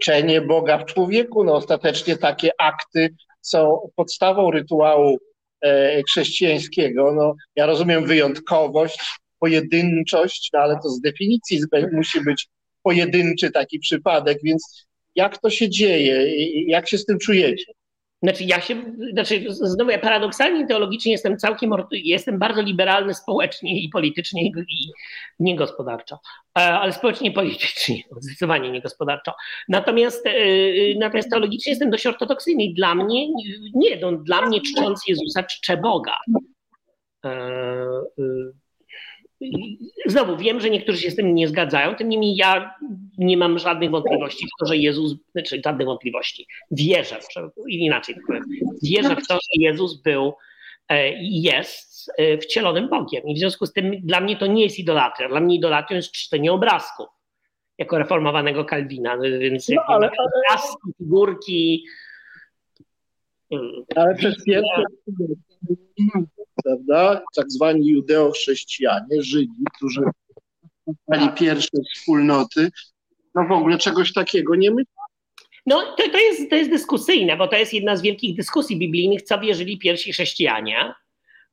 [0.01, 1.43] czczenie Boga w człowieku?
[1.43, 5.17] No, ostatecznie takie akty są podstawą rytuału
[6.07, 7.13] chrześcijańskiego.
[7.13, 8.99] No, ja rozumiem wyjątkowość,
[9.39, 11.59] pojedynczość, no ale to z definicji
[11.91, 12.47] musi być
[12.83, 16.37] pojedynczy taki przypadek, więc jak to się dzieje?
[16.67, 17.73] Jak się z tym czujecie?
[18.23, 18.75] Znaczy ja się,
[19.13, 24.91] znaczy znowu ja paradoksalnie teologicznie jestem całkiem, jestem bardzo liberalny społecznie i politycznie i, i
[25.39, 26.19] nie gospodarczo,
[26.57, 29.33] e, ale społecznie i politycznie, zdecydowanie nie gospodarczo.
[29.69, 30.31] Natomiast, e,
[30.99, 33.27] natomiast teologicznie jestem dość ortodoksyjny i dla mnie,
[33.75, 36.17] nie, no, dla mnie czcząc Jezusa czczę Boga.
[40.05, 42.75] Znowu wiem, że niektórzy się z tym nie zgadzają, tym niemniej ja
[43.17, 46.47] nie mam żadnych wątpliwości w to, że Jezus, znaczy żadnych wątpliwości.
[46.71, 47.19] Wierzę,
[47.67, 48.43] inaczej powiem,
[48.83, 50.33] wierzę w to, że Jezus był
[50.89, 53.23] e, i jest e, wcielonym Bogiem.
[53.27, 55.29] I w związku z tym dla mnie to nie jest idolatria.
[55.29, 57.07] Dla mnie idolatrią jest czczenie obrazków
[57.77, 59.17] jako reformowanego Kalwina.
[59.17, 61.85] Więc no, ale, obrazki, figurki.
[63.95, 64.83] Ale przez pierwsze
[66.63, 67.21] prawda?
[67.35, 70.01] Tak zwani judeo-chrześcijanie, Żydzi, którzy
[71.03, 72.69] stali pierwsze wspólnoty,
[73.35, 74.99] no w ogóle czegoś takiego nie myśleli.
[75.65, 79.21] No to, to, jest, to jest dyskusyjne, bo to jest jedna z wielkich dyskusji biblijnych,
[79.21, 80.93] co wierzyli pierwsi chrześcijanie.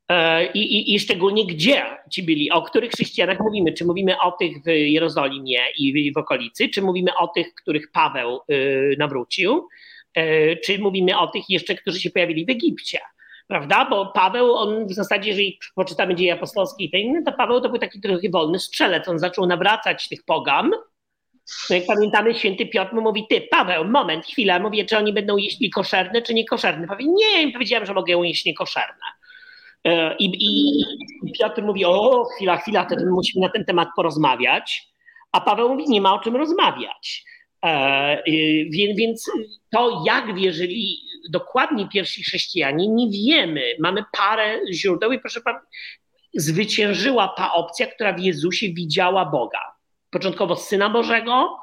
[0.09, 3.73] E, I, i, I, szczególnie gdzie ci byli, o których chrześcijanach mówimy?
[3.73, 7.91] Czy mówimy o tych w Jerozolimie i w, w okolicy, czy mówimy o tych, których
[7.91, 9.69] Paweł y, nawrócił,
[10.65, 12.99] czy mówimy o tych jeszcze, którzy się pojawili w Egipcie?
[13.49, 13.87] prawda?
[13.91, 17.69] Bo Paweł, on w zasadzie, jeżeli poczytamy dzieje apostolskie i te inne, to Paweł to
[17.69, 19.09] był taki trochę wolny strzelec.
[19.09, 20.71] On zaczął nawracać tych pogan.
[21.71, 25.37] No jak pamiętamy, święty Piotr mu mówi, ty Paweł, moment, chwilę, mówię, czy oni będą
[25.37, 26.87] jeść koszerne, czy niekoszerne.
[26.87, 29.05] Powie, nie, powiedziałem, że mogę jeść niekoszerne.
[29.85, 30.81] E, I, i,
[31.29, 34.89] I Piotr mówi, o, chwila, chwila, to musimy na ten temat porozmawiać.
[35.33, 37.25] A Paweł mówi, nie ma o czym rozmawiać.
[37.67, 38.23] E,
[38.97, 39.31] więc
[39.71, 40.99] to, jak wierzyli
[41.31, 43.63] dokładnie pierwsi chrześcijanie, nie wiemy.
[43.79, 45.61] Mamy parę źródeł i proszę pana,
[46.35, 49.61] zwyciężyła ta opcja, która w Jezusie widziała Boga.
[50.11, 51.59] Początkowo Syna Bożego,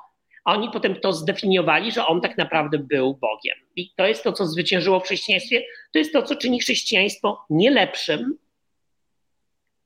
[0.45, 3.55] a oni potem to zdefiniowali, że On tak naprawdę był Bogiem.
[3.75, 5.63] I to jest to, co zwyciężyło w chrześcijaństwie.
[5.93, 8.37] To jest to, co czyni chrześcijaństwo nie lepszym,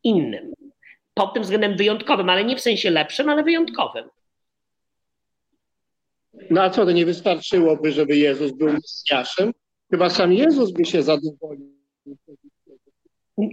[0.03, 0.53] innym.
[1.13, 4.09] Pod tym względem wyjątkowym, ale nie w sensie lepszym, ale wyjątkowym.
[6.49, 9.51] No a co, to nie wystarczyłoby, żeby Jezus był Mesjaszem?
[9.91, 11.77] Chyba sam Jezus by się zadowolił.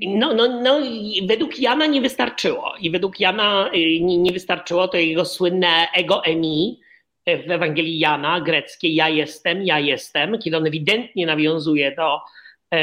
[0.06, 0.80] No, no, no,
[1.28, 2.74] według Jana nie wystarczyło.
[2.80, 6.80] I według Jana y, nie, nie wystarczyło to jego słynne ego emi
[7.26, 12.76] w Ewangelii Jana greckie ja jestem, ja jestem, kiedy on ewidentnie nawiązuje do e,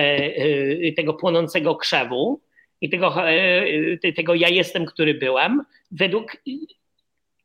[0.87, 2.41] e, tego płonącego krzewu
[2.81, 5.63] i tego, e, tego ja jestem, który byłem.
[5.91, 6.37] Według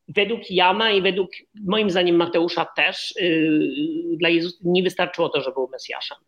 [0.09, 1.31] według Jana i według
[1.65, 6.19] moim zdaniem Mateusza też yy, dla Jezusa nie wystarczyło to, że był Mesjaszem.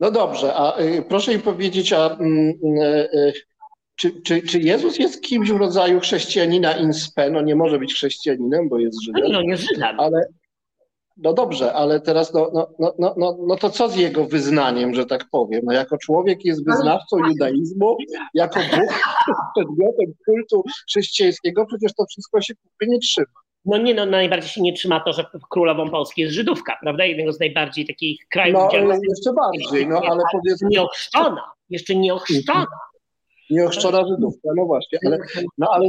[0.00, 3.32] No dobrze, a y, proszę mi powiedzieć, a mm, y, y,
[3.96, 7.30] czy, czy, czy Jezus jest kimś w rodzaju chrześcijanina in spe?
[7.30, 10.00] No nie może być chrześcijaninem, bo jest No Żydem, nie, on jest Żydem.
[10.00, 10.26] ale
[11.16, 14.94] no dobrze, ale teraz no, no, no, no, no, no to co z jego wyznaniem,
[14.94, 15.60] że tak powiem?
[15.64, 17.96] No jako człowiek jest wyznawcą judaizmu,
[18.34, 19.00] jako Bóg
[19.54, 23.26] przedmiotem kultu chrześcijańskiego, przecież to wszystko się nie trzyma.
[23.64, 27.04] No nie, no najbardziej się nie trzyma to, że królową Polski jest Żydówka, prawda?
[27.04, 31.94] Jednego z najbardziej takich krajów, No gdzie e, jeszcze bardziej, no ale powiedzmy nieochrzczona, jeszcze
[31.94, 32.66] nieochrzczona.
[33.50, 35.18] nieochrzczona Żydówka, no właśnie, ale,
[35.58, 35.88] no ale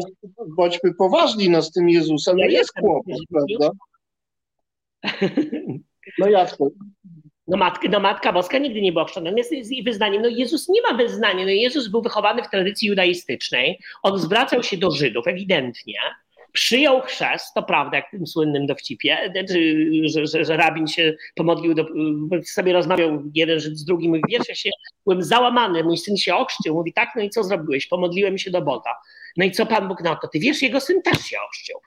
[0.58, 3.70] bądźmy poważni, no z tym Jezusem no jest kłopot, prawda?
[6.20, 6.28] No
[6.58, 6.70] to?
[7.48, 9.24] No, matkę, no Matka Boska nigdy nie była ochrzczona.
[9.24, 11.46] Natomiast z jej wyznaniem, no Jezus nie ma wyznania.
[11.46, 13.80] No Jezus był wychowany w tradycji judaistycznej.
[14.04, 16.00] On zwracał się do Żydów ewidentnie.
[16.52, 21.16] Przyjął chrzest, to prawda, jak w tym słynnym dowcipie, znaczy, że, że, że rabin się
[21.36, 21.86] pomodlił, do,
[22.46, 24.70] sobie rozmawiał jeden Żyd z drugim, mówi, wiesz, ja się
[25.06, 26.74] byłem załamany, mój syn się ochrzcił.
[26.74, 27.88] Mówi, tak, no i co zrobiłeś?
[27.88, 28.96] Pomodliłem się do Boga.
[29.38, 30.28] No i co Pan Bóg na to?
[30.28, 31.78] Ty wiesz, jego syn też się ochrzcił.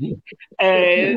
[0.62, 1.16] E,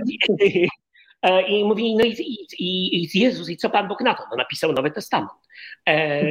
[1.26, 2.12] E, I mówi, no i,
[2.60, 4.24] i, i, Jezus, i co Pan Bóg na to?
[4.32, 5.32] No napisał Nowy Testament.
[5.88, 6.24] E,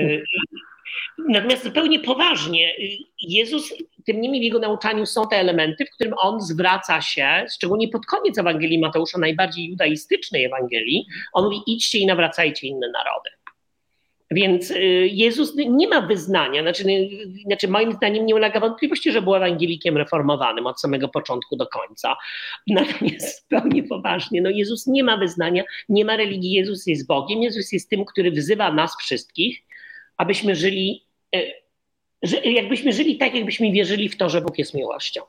[1.29, 2.73] natomiast zupełnie poważnie,
[3.21, 3.75] Jezus,
[4.07, 8.07] tym niemniej w jego nauczaniu są te elementy, w którym on zwraca się, szczególnie pod
[8.07, 13.31] koniec Ewangelii Mateusza, najbardziej judaistycznej Ewangelii, on mówi, idźcie i nawracajcie inne narody.
[14.35, 14.83] Więc y,
[15.13, 19.97] Jezus nie ma wyznania, znaczy, y, znaczy moim zdaniem nie ulega wątpliwości, że był ewangelikiem
[19.97, 22.17] reformowanym od samego początku do końca.
[22.67, 27.73] Natomiast zupełnie poważnie, no Jezus nie ma wyznania, nie ma religii, Jezus jest Bogiem, Jezus
[27.73, 29.63] jest tym, który wzywa nas wszystkich,
[30.17, 31.05] abyśmy żyli,
[32.23, 35.23] że jakbyśmy żyli tak, jakbyśmy wierzyli w to, że Bóg jest miłością.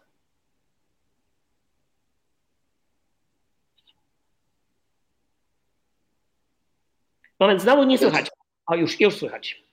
[7.39, 8.29] Moment, znowu nie słychać.
[8.67, 9.65] O, już, już słychać.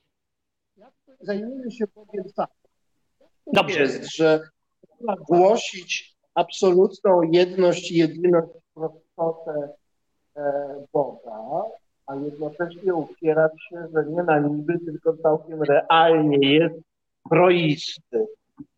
[1.20, 2.70] Zajmijmy się bowiem faktem.
[3.46, 3.80] Dobrze.
[3.80, 4.40] Jest, że
[5.28, 9.68] głosić absolutną jedność i jedyność prostotę
[10.36, 11.62] e, Boga,
[12.06, 16.80] a jednocześnie upierać się, że nie na niby, tylko całkiem realnie jest
[17.30, 18.26] troisty.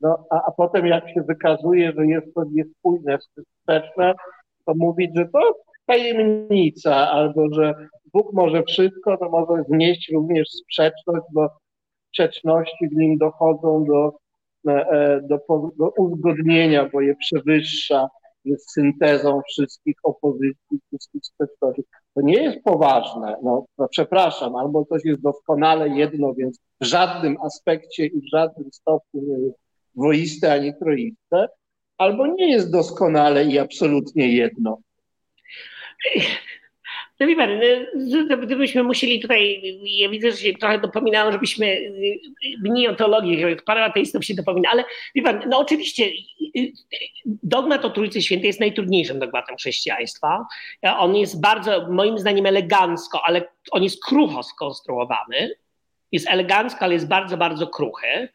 [0.01, 4.15] No, a, a potem jak się wykazuje, że jest to niespójne, sprzeczne,
[4.67, 5.55] to mówić, że to
[5.87, 7.75] tajemnica, albo że
[8.13, 11.49] Bóg może wszystko, to może znieść również sprzeczność, bo
[12.09, 14.13] sprzeczności w nim dochodzą do,
[14.73, 15.39] e, do,
[15.79, 18.09] do uzgodnienia, bo je przewyższa,
[18.45, 21.83] jest syntezą wszystkich opozycji, wszystkich sprzeczności.
[22.15, 27.37] To nie jest poważne, no, no przepraszam, albo coś jest doskonale jedno, więc w żadnym
[27.43, 29.59] aspekcie i w żadnym stopniu nie jest
[29.97, 31.49] dwoiste ani troiste,
[31.99, 34.79] albo nie jest doskonale i absolutnie jedno.
[37.21, 37.51] No wie pan,
[38.29, 41.93] no, gdybyśmy musieli tutaj, ja widzę, że się trochę dopominało, żebyśmy
[42.63, 44.85] mniej o teologii, parę ateistów się dopomina, ale
[45.15, 46.11] wie pan, no oczywiście
[47.27, 50.47] dogmat o Trójcy Świętej jest najtrudniejszym dogmatem chrześcijaństwa.
[50.99, 55.51] On jest bardzo, moim zdaniem elegancko, ale on jest krucho skonstruowany.
[56.13, 58.29] Jest elegancko, ale jest bardzo, bardzo kruchy.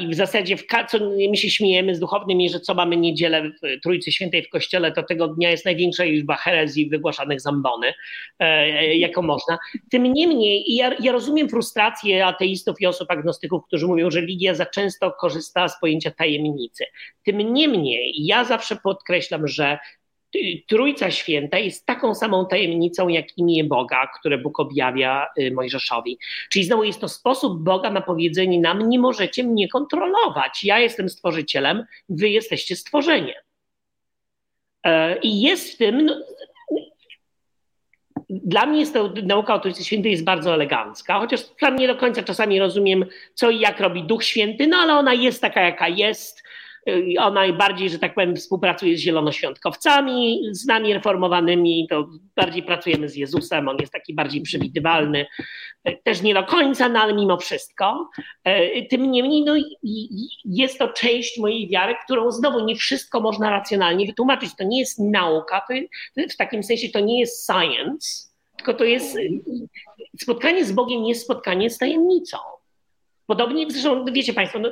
[0.00, 0.98] I w zasadzie, w, co
[1.30, 5.02] my się śmiejemy z duchownymi, że co mamy niedzielę w Trójcy Świętej w Kościele, to
[5.02, 7.94] tego dnia jest największa liczba herezji wygłaszanych z ambony,
[8.38, 9.58] e, jaką można.
[9.90, 14.66] Tym niemniej, ja, ja rozumiem frustrację ateistów i osób agnostyków, którzy mówią, że religia za
[14.66, 16.84] często korzysta z pojęcia tajemnicy.
[17.24, 19.78] Tym niemniej, ja zawsze podkreślam, że
[20.66, 26.18] Trójca Święta jest taką samą tajemnicą jak imię Boga, które Bóg objawia Mojżeszowi.
[26.50, 30.64] Czyli znowu jest to sposób Boga na powiedzenie nam: Nie możecie mnie kontrolować.
[30.64, 33.36] Ja jestem stworzycielem, wy jesteście stworzeniem.
[35.22, 36.04] I jest w tym.
[36.04, 36.14] No,
[38.30, 41.96] dla mnie jest to nauka o Trójcy Świętej jest bardzo elegancka, chociaż sam nie do
[41.96, 45.88] końca czasami rozumiem, co i jak robi Duch Święty, no ale ona jest taka, jaka
[45.88, 46.42] jest
[47.18, 53.16] ona najbardziej, że tak powiem, współpracuje z zielonoświątkowcami, z nami reformowanymi, to bardziej pracujemy z
[53.16, 55.26] Jezusem, on jest taki bardziej przewidywalny,
[56.02, 58.08] też nie do końca, no ale mimo wszystko.
[58.90, 59.54] Tym niemniej no,
[60.44, 64.56] jest to część mojej wiary, którą znowu nie wszystko można racjonalnie wytłumaczyć.
[64.56, 65.74] To nie jest nauka, to,
[66.30, 69.16] w takim sensie to nie jest science, tylko to jest
[70.20, 72.38] spotkanie z Bogiem, jest spotkanie z tajemnicą.
[73.26, 74.70] Podobnie zresztą, wiecie Państwo, no,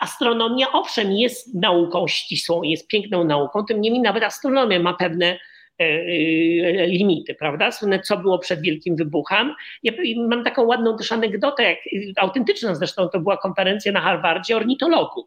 [0.00, 5.84] astronomia owszem jest nauką ścisłą, jest piękną nauką, tym niemniej nawet astronomia ma pewne e,
[5.84, 7.72] e, limity, prawda?
[7.72, 9.54] Słynne, co było przed wielkim wybuchem.
[9.82, 9.92] Ja
[10.28, 11.78] mam taką ładną też anegdotę, jak,
[12.16, 15.26] autentyczną zresztą, to była konferencja na Harvardzie ornitologów.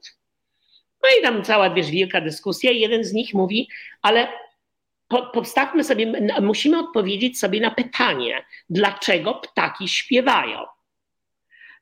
[1.03, 3.69] No i tam cała, wiesz, wielka dyskusja i jeden z nich mówi,
[4.01, 4.27] ale
[5.07, 10.65] po, postawmy sobie, musimy odpowiedzieć sobie na pytanie, dlaczego ptaki śpiewają.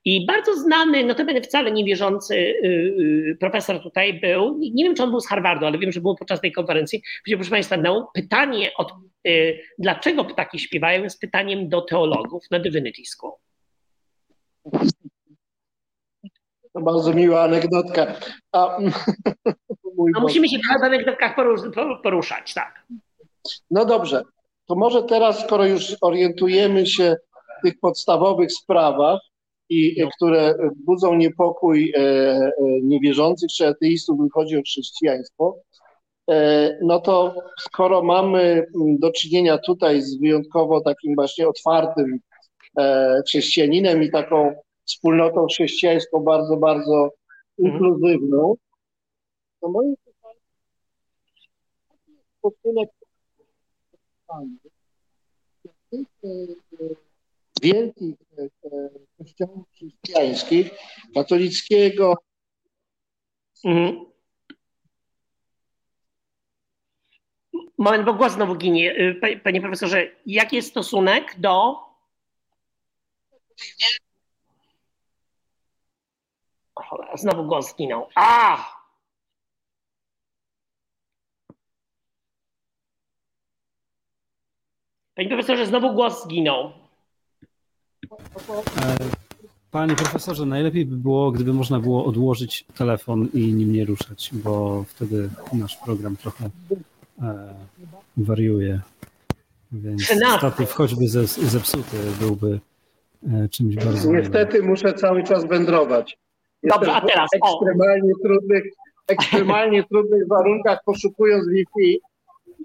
[0.04, 5.20] I bardzo znany, notabene wcale niewierzący yy, profesor tutaj był, nie wiem czy on był
[5.20, 7.02] z Harvardu, ale wiem, że był podczas tej konferencji.
[7.34, 8.92] Proszę Państwa, no, pytanie, od,
[9.24, 13.32] yy, dlaczego ptaki śpiewają, jest pytaniem do teologów na Divinity School.
[16.72, 18.14] To bardzo miła anegdotka.
[18.52, 18.78] A,
[20.14, 21.36] no, musimy się w anegdotkach
[22.02, 22.86] poruszać, tak.
[23.70, 24.22] No dobrze,
[24.66, 27.16] to może teraz, skoro już orientujemy się
[27.58, 29.20] w tych podstawowych sprawach,
[29.70, 30.08] i no.
[30.16, 32.52] które budzą niepokój e, e,
[32.82, 35.56] niewierzących czy ateistów, gdy chodzi o chrześcijaństwo,
[36.30, 42.18] e, no to skoro mamy do czynienia tutaj z wyjątkowo takim właśnie otwartym
[43.26, 44.54] chrześcijaninem i taką
[44.84, 47.10] wspólnotą chrześcijańską bardzo, bardzo
[47.58, 47.74] mhm.
[47.74, 48.54] inkluzywną,
[49.60, 50.40] to moje pytanie,
[52.38, 52.90] stosunek
[57.62, 58.16] wielkich
[59.18, 60.70] kościołów chrześcijańskich,
[61.14, 62.14] katolickiego.
[63.64, 64.10] Mhm.
[67.78, 68.92] Moment, bo głos znowu ginie.
[69.24, 71.76] Y, panie profesorze, jaki jest stosunek do.
[77.14, 78.08] Znowu głos zginął.
[78.14, 78.64] A!
[85.14, 86.79] Panie profesorze, znowu głos zginął.
[88.12, 88.96] E,
[89.70, 94.84] panie profesorze, najlepiej by było, gdyby można było odłożyć telefon i nim nie ruszać, bo
[94.88, 96.50] wtedy nasz program trochę
[97.22, 97.54] e,
[98.16, 98.80] wariuje.
[99.72, 100.02] Więc
[100.38, 102.60] statyw choćby zepsuty byłby
[103.32, 104.12] e, czymś bardzo.
[104.12, 106.18] Niestety muszę cały czas wędrować.
[106.62, 107.30] Jestem Dobrze, a teraz.
[107.32, 108.64] W ekstremalnie trudnych,
[109.08, 112.00] ekstremalnie trudnych warunkach poszukując Wi-Fi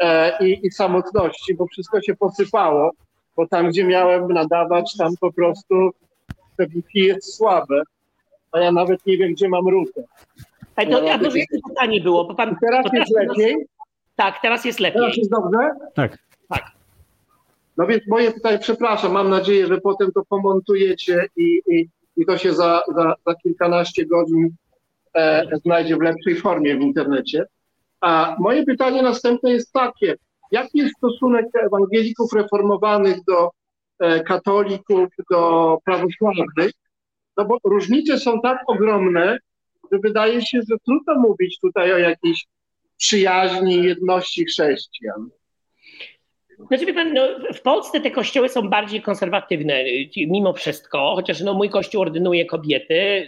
[0.02, 2.92] e, i, i samotności, bo wszystko się posypało
[3.36, 5.92] bo tam, gdzie miałem nadawać, tam po prostu
[6.58, 7.82] te Wi-Fi jest słabe,
[8.52, 10.04] a ja nawet nie wiem, gdzie mam rutę.
[10.76, 11.38] Ale to, ja może
[11.70, 12.26] pytanie było?
[12.26, 13.56] Bo pan, teraz, teraz jest lepiej?
[14.16, 15.02] Tak, teraz jest lepiej.
[15.02, 15.70] Teraz jest dobrze?
[15.96, 16.18] Tak.
[16.50, 16.72] Tak.
[17.78, 22.38] No więc moje pytanie, przepraszam, mam nadzieję, że potem to pomontujecie i, i, i to
[22.38, 24.56] się za, za, za kilkanaście godzin
[25.16, 27.46] e, znajdzie w lepszej formie w internecie.
[28.02, 30.16] A moje pytanie następne jest takie.
[30.52, 33.50] Jaki jest stosunek ewangelików reformowanych do
[34.00, 36.72] e, katolików, do prawosławnych?
[37.38, 39.38] No bo różnice są tak ogromne,
[39.92, 42.46] że wydaje się, że trudno mówić tutaj o jakiejś
[42.98, 45.30] przyjaźni, jedności chrześcijan.
[46.68, 47.22] Znaczy, pan, no,
[47.54, 49.84] w Polsce te kościoły są bardziej konserwatywne
[50.18, 53.28] mimo wszystko, chociaż no, mój kościół ordynuje kobiety,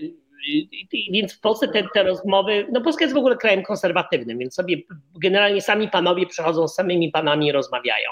[1.12, 4.78] więc w Polsce te, te rozmowy, no Polska jest w ogóle krajem konserwatywnym, więc sobie
[5.22, 8.10] generalnie sami panowie przychodzą z samymi panami i rozmawiają.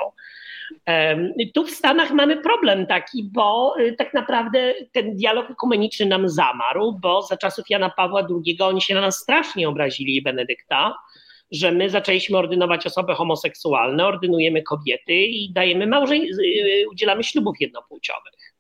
[1.54, 7.00] Tu w Stanach mamy problem taki, bo y, tak naprawdę ten dialog ekumeniczny nam zamarł,
[7.02, 10.96] bo za czasów Jana Pawła II oni się na nas strasznie obrazili Benedykta,
[11.52, 18.54] że my zaczęliśmy ordynować osoby homoseksualne, ordynujemy kobiety i dajemy małżeń, y, udzielamy ślubów jednopłciowych.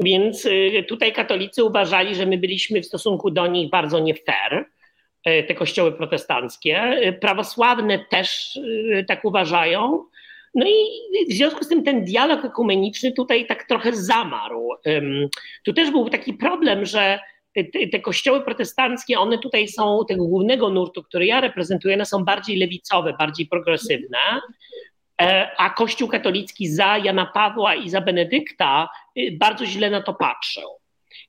[0.00, 4.64] Więc y, tutaj katolicy uważali, że my byliśmy w stosunku do nich bardzo nie fair,
[5.28, 7.00] y, te kościoły protestanckie.
[7.08, 8.58] Y, prawosławne też
[9.08, 10.04] tak uważają.
[10.54, 10.74] No i
[11.30, 14.68] w związku z tym ten dialog ekumeniczny tutaj tak trochę zamarł.
[15.64, 17.18] Tu też był taki problem, że
[17.92, 22.56] te, kościoły protestanckie, one tutaj są tego głównego nurtu, który ja reprezentuję, one są bardziej
[22.56, 24.18] lewicowe, bardziej progresywne.
[25.22, 28.88] E, a Kościół katolicki za Jana Pawła i za Benedykta
[29.18, 30.68] y, bardzo źle na to patrzył.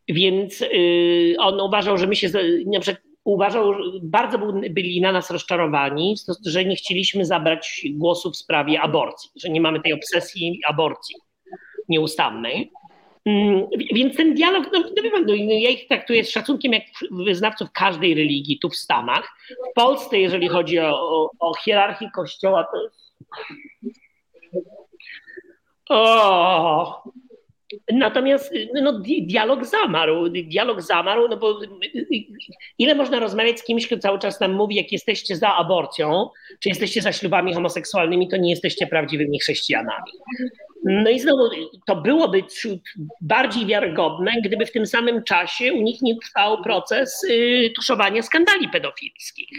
[0.08, 2.30] Więc y, on uważał, że my się,
[2.74, 4.38] na przykład uważał, bardzo
[4.70, 6.16] byli na nas rozczarowani,
[6.46, 11.16] że nie chcieliśmy zabrać głosu w sprawie aborcji, że nie mamy tej obsesji aborcji
[11.90, 12.72] nieustannej.
[13.26, 18.16] Mm, więc ten dialog, no, no, no, ja ich traktuję z szacunkiem jak wyznawców każdej
[18.16, 19.38] religii tu w Stanach.
[19.72, 23.07] W Polsce, jeżeli chodzi o, o, o hierarchię kościoła, to jest
[25.89, 27.03] o!
[27.94, 30.30] Natomiast no, dialog zamarł.
[30.30, 31.60] Dialog zamarł, no bo
[32.77, 36.30] ile można rozmawiać z kimś, kto cały czas nam mówi, jak jesteście za aborcją,
[36.60, 40.11] czy jesteście za ślubami homoseksualnymi, to nie jesteście prawdziwymi chrześcijanami.
[40.86, 41.49] No i znowu
[41.88, 42.44] to byłoby
[43.22, 48.70] bardziej wiarygodne, gdyby w tym samym czasie u nich nie trwał proces y, tuszowania skandali
[48.70, 49.49] pedofilskich.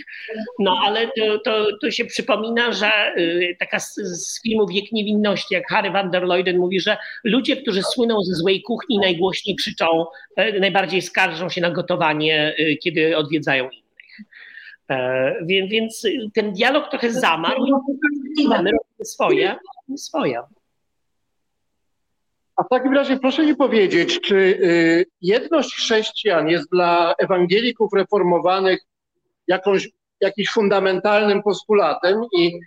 [0.58, 5.54] No ale to, to, to się przypomina, że y, taka z, z filmu Wiek Niewinności,
[5.54, 10.04] jak Harry van der Leyden mówi, że ludzie, którzy słyną ze złej kuchni, najgłośniej krzyczą,
[10.40, 13.88] y, najbardziej skarżą się na gotowanie, y, kiedy odwiedzają innych.
[14.90, 16.02] E, więc, więc
[16.34, 17.66] ten dialog trochę zamarł.
[18.48, 18.70] Mamy
[19.02, 19.56] swoje,
[19.96, 20.42] swoje.
[22.58, 28.80] A w takim razie proszę mi powiedzieć, czy y, jedność chrześcijan jest dla ewangelików reformowanych
[29.46, 29.88] jakąś,
[30.20, 32.58] jakimś fundamentalnym postulatem i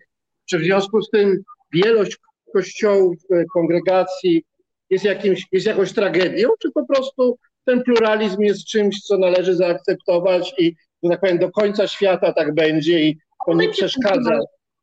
[0.50, 1.44] czy w związku z tym
[1.74, 2.18] wielość
[2.54, 4.44] kościołów, y, kongregacji
[4.90, 10.54] jest, jakimś, jest jakąś tragedią, czy po prostu ten pluralizm jest czymś, co należy zaakceptować
[10.58, 14.40] i, że tak powiem, do końca świata tak będzie i to nie przeszkadza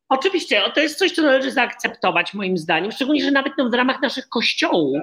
[0.09, 4.03] Oczywiście, to jest coś, co należy zaakceptować moim zdaniem, szczególnie, że nawet no, w ramach
[4.03, 4.99] naszych kościołów,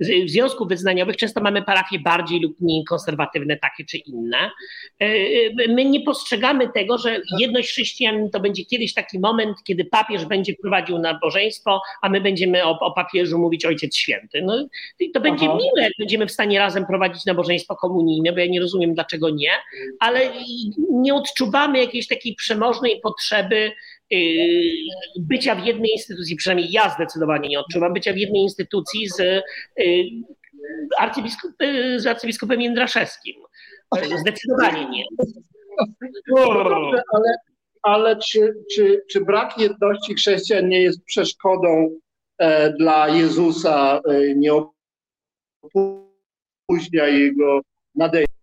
[0.00, 4.50] w związków wyznaniowych często mamy parafie bardziej lub mniej konserwatywne, takie czy inne.
[5.00, 9.84] E, e, my nie postrzegamy tego, że jedność chrześcijan to będzie kiedyś taki moment, kiedy
[9.84, 14.42] papież będzie prowadził nabożeństwo, a my będziemy o, o papieżu mówić Ojciec Święty.
[14.42, 14.66] No,
[15.14, 15.58] to będzie Aha.
[15.58, 19.50] miłe, będziemy w stanie razem prowadzić nabożeństwo komunijne, bo ja nie rozumiem, dlaczego nie,
[20.00, 20.20] ale
[20.90, 23.72] nie odczuwamy jakiejś takiej przemożnej potrzeby,
[25.20, 29.42] bycia w jednej instytucji, przynajmniej ja zdecydowanie nie odczuwam, bycia w jednej instytucji z, y,
[30.98, 33.34] arcybiskup, y, z arcybiskupem Jędraszewskim.
[34.20, 35.04] Zdecydowanie nie.
[36.28, 37.36] No dobrze, ale,
[37.82, 41.90] ale czy, czy, czy brak jedności chrześcijan nie jest przeszkodą
[42.38, 44.52] e, dla Jezusa, e, nie
[45.62, 47.60] opóźnia jego
[47.94, 48.34] nadejścia?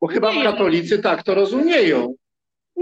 [0.00, 2.14] Bo chyba katolicy tak to rozumieją.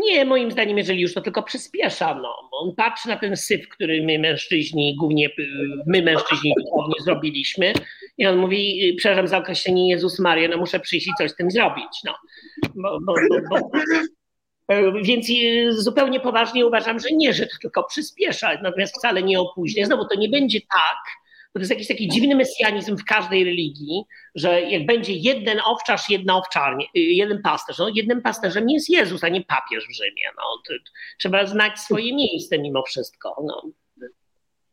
[0.00, 2.14] Nie, moim zdaniem, jeżeli już to tylko przyspiesza.
[2.14, 2.48] No.
[2.52, 5.28] On patrzy na ten syf, który my mężczyźni, głównie
[5.86, 7.72] my mężczyźni duchownie zrobiliśmy
[8.18, 11.50] i on mówi, przepraszam za określenie Jezus Maria, no muszę przyjść i coś z tym
[11.50, 12.02] zrobić.
[12.04, 12.14] No.
[12.74, 13.14] Bo, bo,
[13.50, 13.70] bo,
[15.02, 15.26] więc
[15.70, 19.86] zupełnie poważnie uważam, że nie, że to tylko przyspiesza, natomiast wcale nie opóźnia.
[19.86, 20.98] Znowu to nie będzie tak,
[21.52, 24.04] to jest jakiś taki dziwny mesjanizm w każdej religii,
[24.34, 29.24] że jak będzie jeden owczarz, jedna owczarnia, y, jeden pasterz, no jednym pasterzem jest Jezus,
[29.24, 30.22] a nie papież w Rzymie.
[30.36, 30.74] No,
[31.18, 33.36] trzeba znać swoje miejsce mimo wszystko.
[33.44, 33.62] No.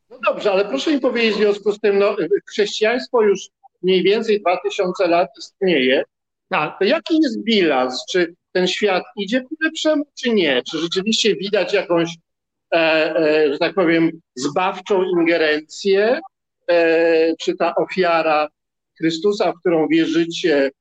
[0.09, 2.15] no dobrze, ale proszę mi powiedzieć w związku z tym, no,
[2.49, 3.39] chrześcijaństwo już
[3.83, 6.03] mniej więcej 2000 lat istnieje.
[6.49, 6.79] Tak.
[6.79, 8.05] To jaki jest bilans?
[8.11, 10.63] Czy ten świat idzie ku lepszemu, czy nie?
[10.71, 12.09] Czy rzeczywiście widać jakąś,
[12.73, 12.77] e,
[13.15, 16.19] e, że tak powiem, zbawczą ingerencję?
[16.71, 18.47] E, czy ta ofiara
[18.97, 20.71] Chrystusa, w którą wierzycie,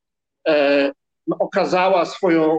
[0.49, 0.93] e,
[1.39, 2.59] okazała swoją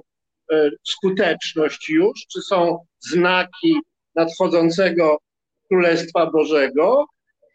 [0.52, 2.26] e, skuteczność już?
[2.32, 3.80] Czy są znaki
[4.16, 5.18] nadchodzącego
[5.68, 7.06] Królestwa Bożego?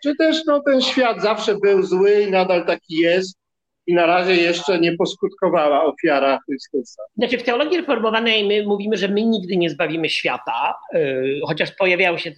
[0.02, 3.38] Czy też no, ten świat zawsze był zły i nadal taki jest
[3.86, 7.02] i na razie jeszcze nie poskutkowała ofiara Chrystusa.
[7.16, 12.18] Znaczy w teologii reformowanej my mówimy, że my nigdy nie zbawimy świata, yy, chociaż pojawiało
[12.18, 12.32] się,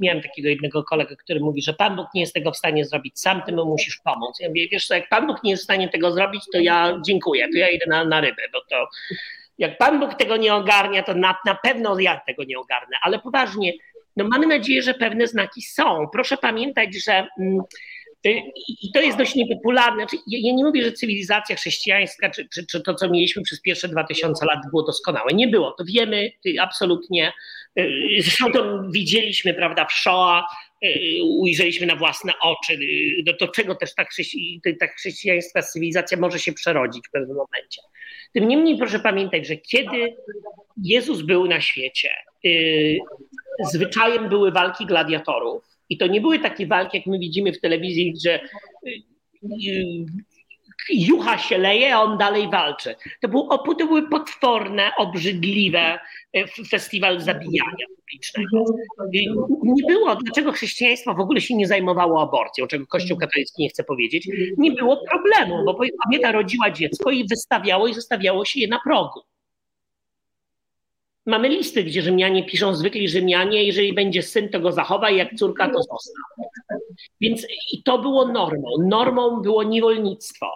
[0.00, 3.20] miałem takiego jednego kolegę, który mówi, że Pan Bóg nie jest tego w stanie zrobić
[3.20, 4.40] sam, ty mu musisz pomóc.
[4.40, 7.00] Ja mówię, wiesz co, jak Pan Bóg nie jest w stanie tego zrobić, to ja
[7.06, 8.88] dziękuję, to ja idę na, na rybę, bo to
[9.58, 13.18] jak Pan Bóg tego nie ogarnia, to na, na pewno ja tego nie ogarnę, ale
[13.18, 13.72] poważnie,
[14.16, 16.06] no mamy nadzieję, że pewne znaki są.
[16.12, 17.26] Proszę pamiętać, że...
[17.40, 17.60] Mm,
[18.82, 19.96] i to jest dość niepopularne.
[19.96, 23.88] Znaczy, ja nie mówię, że cywilizacja chrześcijańska, czy, czy, czy, to, co mieliśmy przez pierwsze
[23.88, 25.32] 2000 lat, było doskonałe.
[25.32, 25.72] Nie było.
[25.72, 27.32] To wiemy absolutnie.
[27.78, 27.88] Y,
[28.20, 30.44] zresztą to widzieliśmy, prawda, w Shoah,
[30.84, 30.88] y,
[31.24, 36.38] ujrzeliśmy na własne oczy, y, do, do czego też ta, chrześci, ta chrześcijańska cywilizacja może
[36.38, 37.82] się przerodzić w pewnym momencie.
[38.32, 40.16] Tym niemniej proszę pamiętać, że kiedy
[40.82, 42.10] Jezus był na świecie,
[43.72, 48.14] zwyczajem były walki gladiatorów, i to nie były takie walki, jak my widzimy w telewizji,
[48.24, 48.40] że
[48.86, 48.90] y,
[49.44, 50.06] y,
[50.90, 52.94] jucha się leje, a on dalej walczy.
[53.20, 55.98] To, było, to były potworne, obrzydliwe
[56.36, 58.64] y, festiwal zabijania publicznego.
[59.64, 63.84] Nie było, dlaczego chrześcijaństwo w ogóle się nie zajmowało aborcją, czego Kościół katolicki nie chce
[63.84, 64.28] powiedzieć.
[64.58, 69.20] Nie było problemu, bo kobieta rodziła dziecko i wystawiało i zostawiało się je na progu.
[71.26, 75.70] Mamy listy, gdzie Rzymianie piszą, zwykli Rzymianie, jeżeli będzie syn, to go zachowaj, jak córka,
[75.70, 76.22] to zostaw.
[77.20, 78.68] Więc i to było normą.
[78.88, 80.46] Normą było niewolnictwo.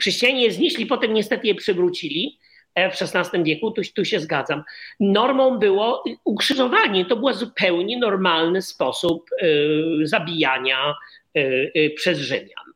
[0.00, 2.38] Chrześcijanie je znieśli, potem niestety je przywrócili
[2.74, 4.62] e, w XVI wieku, tu, tu się zgadzam.
[5.00, 7.04] Normą było ukrzyżowanie.
[7.04, 10.94] To był zupełnie normalny sposób y, zabijania
[11.36, 11.40] y,
[11.76, 12.70] y, przez Rzymian.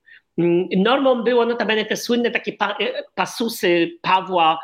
[0.76, 2.78] Normą było notabene te słynne takie pa,
[3.14, 4.58] pasusy Pawła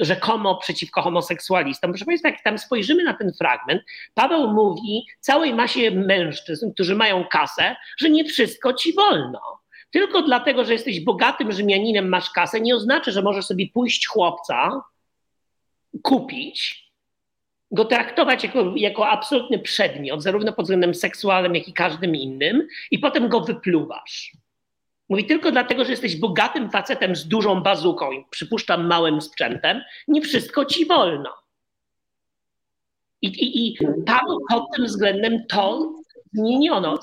[0.00, 1.90] rzekomo przeciwko homoseksualistom.
[1.90, 3.82] Proszę Państwa, jak tam spojrzymy na ten fragment,
[4.14, 9.40] Paweł mówi całej masie mężczyzn, którzy mają kasę, że nie wszystko ci wolno.
[9.90, 14.82] Tylko dlatego, że jesteś bogatym Rzymianinem, masz kasę, nie oznacza, że możesz sobie pójść chłopca,
[16.02, 16.92] kupić,
[17.70, 22.98] go traktować jako, jako absolutny przedmiot, zarówno pod względem seksualnym, jak i każdym innym, i
[22.98, 24.32] potem go wypluwasz.
[25.12, 30.22] Mówi tylko dlatego, że jesteś bogatym facetem z dużą bazuką i przypuszczam małym sprzętem, nie
[30.22, 31.30] wszystko ci wolno.
[33.22, 34.20] I, i, i tam
[34.50, 35.94] pod tym względem to
[36.32, 36.98] zmieniono.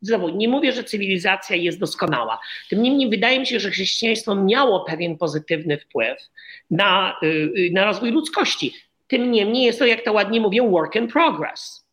[0.00, 2.40] Znowu, nie mówię, że cywilizacja jest doskonała.
[2.70, 6.18] Tym niemniej wydaje mi się, że chrześcijaństwo miało pewien pozytywny wpływ
[6.70, 8.74] na, y, na rozwój ludzkości.
[9.06, 11.86] Tym niemniej jest to, jak to ładnie mówią, work in progress.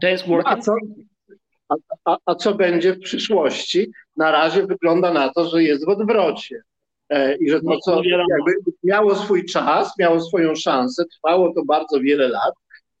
[0.00, 0.72] To jest work a, co,
[1.70, 1.74] a,
[2.04, 3.92] a, a co będzie w przyszłości?
[4.16, 6.62] Na razie wygląda na to, że jest w odwrocie.
[7.10, 8.52] E, I że to, co jakby
[8.84, 12.54] miało swój czas, miało swoją szansę, trwało to bardzo wiele lat,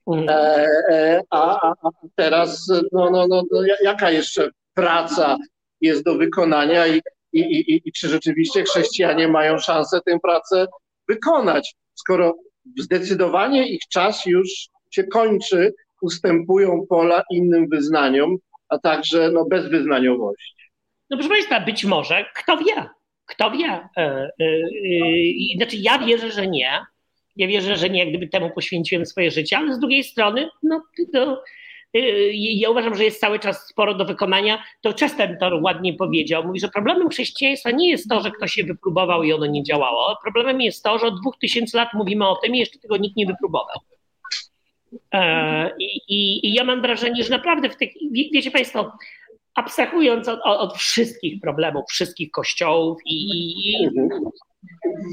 [0.06, 0.28] mhm.
[0.28, 5.36] e, e, a, a, teraz no, no, no, no, jaka jeszcze praca
[5.80, 7.00] jest do wykonania i,
[7.32, 10.66] i, i, i czy rzeczywiście chrześcijanie mają szansę tę pracę
[11.08, 12.34] wykonać, skoro
[12.78, 18.36] zdecydowanie ich czas już się kończy, ustępują pola innym wyznaniom,
[18.70, 20.54] a także no, bezwyznaniowości.
[21.10, 22.88] No proszę Państwa, być może, kto wie,
[23.26, 23.88] kto wie.
[23.96, 24.30] E,
[25.56, 26.80] znaczy ja wierzę, że nie.
[27.36, 30.82] Ja wierzę, że nie, gdyby temu poświęciłem swoje życie, ale z drugiej strony, no,
[31.12, 31.42] to,
[32.32, 34.64] ja uważam, że jest cały czas sporo do wykonania.
[34.80, 36.44] To Chesterton ładnie powiedział.
[36.44, 40.16] Mówi, że problemem chrześcijaństwa nie jest to, że ktoś się wypróbował i ono nie działało.
[40.22, 43.16] Problemem jest to, że od dwóch tysięcy lat mówimy o tym i jeszcze tego nikt
[43.16, 43.76] nie wypróbował.
[45.78, 48.92] I, i, I, ja mam wrażenie, że naprawdę w tych, wiecie Państwo,
[49.54, 53.88] abstrahując od, od wszystkich problemów, wszystkich kościołów i, i,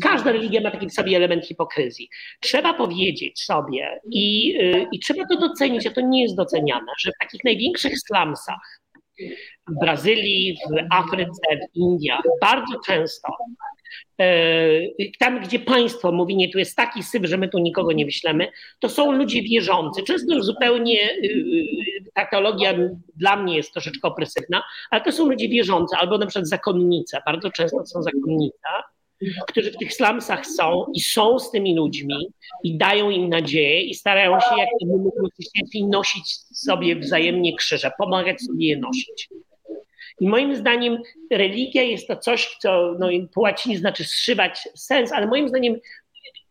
[0.04, 2.10] każda religia ma taki w sobie element hipokryzji.
[2.40, 7.12] Trzeba powiedzieć sobie i, y, i trzeba to docenić, a to nie jest doceniane, że
[7.12, 8.82] w takich największych slumsach
[9.68, 13.77] w Brazylii, w Afryce, w Indiach bardzo często E,
[15.20, 18.48] tam, gdzie państwo mówi, nie, tu jest taki syf, że my tu nikogo nie wyślemy,
[18.80, 20.04] to są ludzie wierzący.
[20.04, 22.74] Często już zupełnie y, y, ta teologia
[23.16, 27.52] dla mnie jest troszeczkę opresywna, ale to są ludzie wierzący, albo na przykład zakonnice, bardzo
[27.52, 28.68] często są zakonnice,
[29.48, 32.28] którzy w tych slumsach są i są z tymi ludźmi
[32.64, 34.70] i dają im nadzieję i starają się, jak
[35.34, 39.30] chrześcijaństwie, nosić sobie wzajemnie krzyże, pomagać sobie je nosić.
[40.20, 40.98] I moim zdaniem
[41.32, 45.76] religia jest to coś, co no, po łacinie znaczy zszywać sens, ale moim zdaniem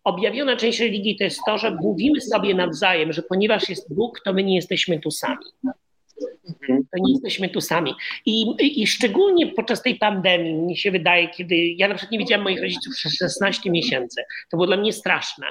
[0.05, 4.33] objawiona część religii to jest to, że mówimy sobie nawzajem, że ponieważ jest Bóg, to
[4.33, 5.45] my nie jesteśmy tu sami.
[6.69, 7.95] To nie jesteśmy tu sami.
[8.27, 8.47] I,
[8.83, 12.63] I, szczególnie podczas tej pandemii, mi się wydaje, kiedy ja na przykład nie widziałam moich
[12.63, 15.47] rodziców przez 16 miesięcy, to było dla mnie straszne.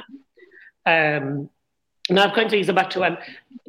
[0.85, 1.47] Um,
[2.09, 3.17] no a w końcu ich zobaczyłem.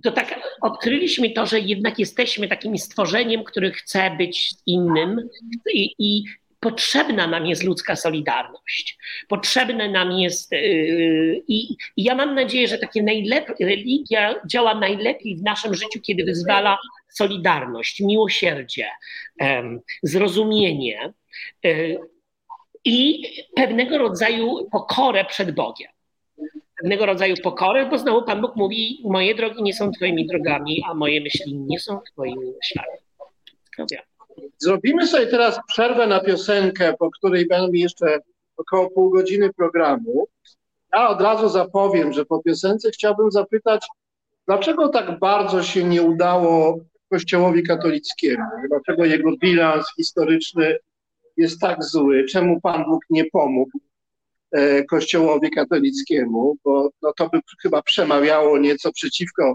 [0.02, 5.28] To tak odkryliśmy to, że jednak jesteśmy takim stworzeniem, który chce być innym
[5.74, 6.24] i, i
[6.60, 8.98] potrzebna nam jest ludzka solidarność.
[9.28, 15.36] Potrzebne nam jest yy, i, i ja mam nadzieję, że takie najlepiej, religia działa najlepiej
[15.36, 18.88] w naszym życiu, kiedy wyzwala solidarność, miłosierdzie,
[19.40, 19.46] yy,
[20.02, 21.12] zrozumienie
[21.62, 21.98] yy,
[22.84, 23.22] i
[23.56, 25.95] pewnego rodzaju pokorę przed Bogiem
[26.80, 30.94] pewnego rodzaju pokorę, bo znowu Pan Bóg mówi, moje drogi nie są Twoimi drogami, a
[30.94, 32.98] moje myśli nie są Twoimi myślami.
[34.58, 38.18] Zrobimy sobie teraz przerwę na piosenkę, po której będę jeszcze
[38.56, 40.26] około pół godziny programu.
[40.92, 43.86] Ja od razu zapowiem, że po piosence chciałbym zapytać,
[44.46, 46.78] dlaczego tak bardzo się nie udało
[47.10, 48.44] Kościołowi katolickiemu?
[48.68, 50.76] Dlaczego jego bilans historyczny
[51.36, 52.24] jest tak zły?
[52.24, 53.70] Czemu Pan Bóg nie pomógł?
[54.52, 59.54] E, kościołowi katolickiemu, bo no to by chyba przemawiało nieco przeciwko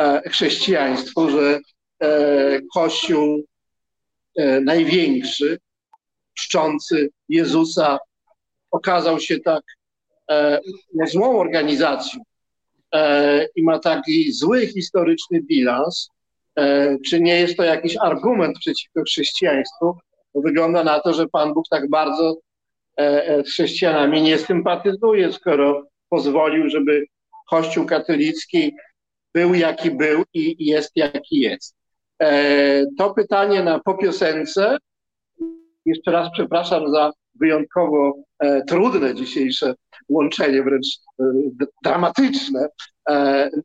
[0.00, 1.60] e, chrześcijaństwu, że
[2.02, 3.44] e, Kościół
[4.62, 5.58] największy,
[6.34, 7.98] czczący Jezusa,
[8.70, 9.62] okazał się tak
[10.94, 12.20] no, złą organizacją
[13.56, 16.08] i ma taki zły historyczny bilans,
[17.06, 19.98] czy nie jest to jakiś argument przeciwko chrześcijaństwu?
[20.34, 22.36] Wygląda na to, że Pan Bóg tak bardzo
[23.44, 27.06] z chrześcijanami nie sympatyzuje, skoro pozwolił, żeby
[27.50, 28.74] Kościół katolicki
[29.34, 31.76] był jaki był i jest jaki jest.
[32.22, 34.76] E, to pytanie na po piosence.
[35.86, 37.10] Jeszcze raz przepraszam za
[37.40, 38.14] wyjątkowo
[38.68, 39.74] trudne dzisiejsze
[40.08, 40.86] łączenie, wręcz
[41.84, 42.68] dramatyczne,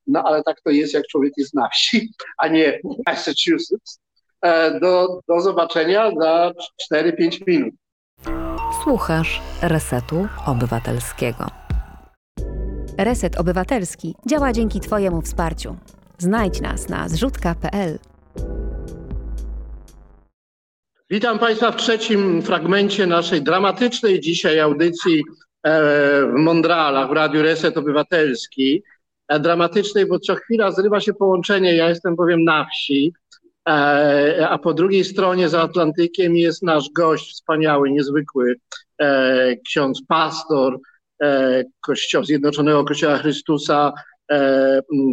[0.07, 3.99] no ale tak to jest, jak człowiek jest na wsi, a nie Massachusetts.
[4.81, 6.51] Do, do zobaczenia za
[6.93, 7.73] 4-5 minut.
[8.83, 11.45] Słuchasz Resetu Obywatelskiego.
[12.97, 15.75] Reset Obywatelski działa dzięki Twojemu wsparciu.
[16.17, 17.99] Znajdź nas na zrzutka.pl.
[21.09, 25.23] Witam Państwa w trzecim fragmencie naszej dramatycznej dzisiaj audycji
[25.63, 25.81] e,
[26.25, 28.83] w Mondralach w Radiu Reset Obywatelski.
[29.27, 31.75] E, dramatycznej, bo co chwila zrywa się połączenie.
[31.75, 33.13] Ja jestem powiem na wsi
[34.49, 38.55] a po drugiej stronie za Atlantykiem jest nasz gość wspaniały, niezwykły,
[39.01, 40.79] e, ksiądz pastor
[41.81, 43.93] Kościoła, Zjednoczonego Kościoła Chrystusa,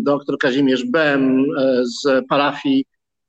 [0.03, 1.45] dr Kazimierz Bem
[1.83, 2.85] z parafii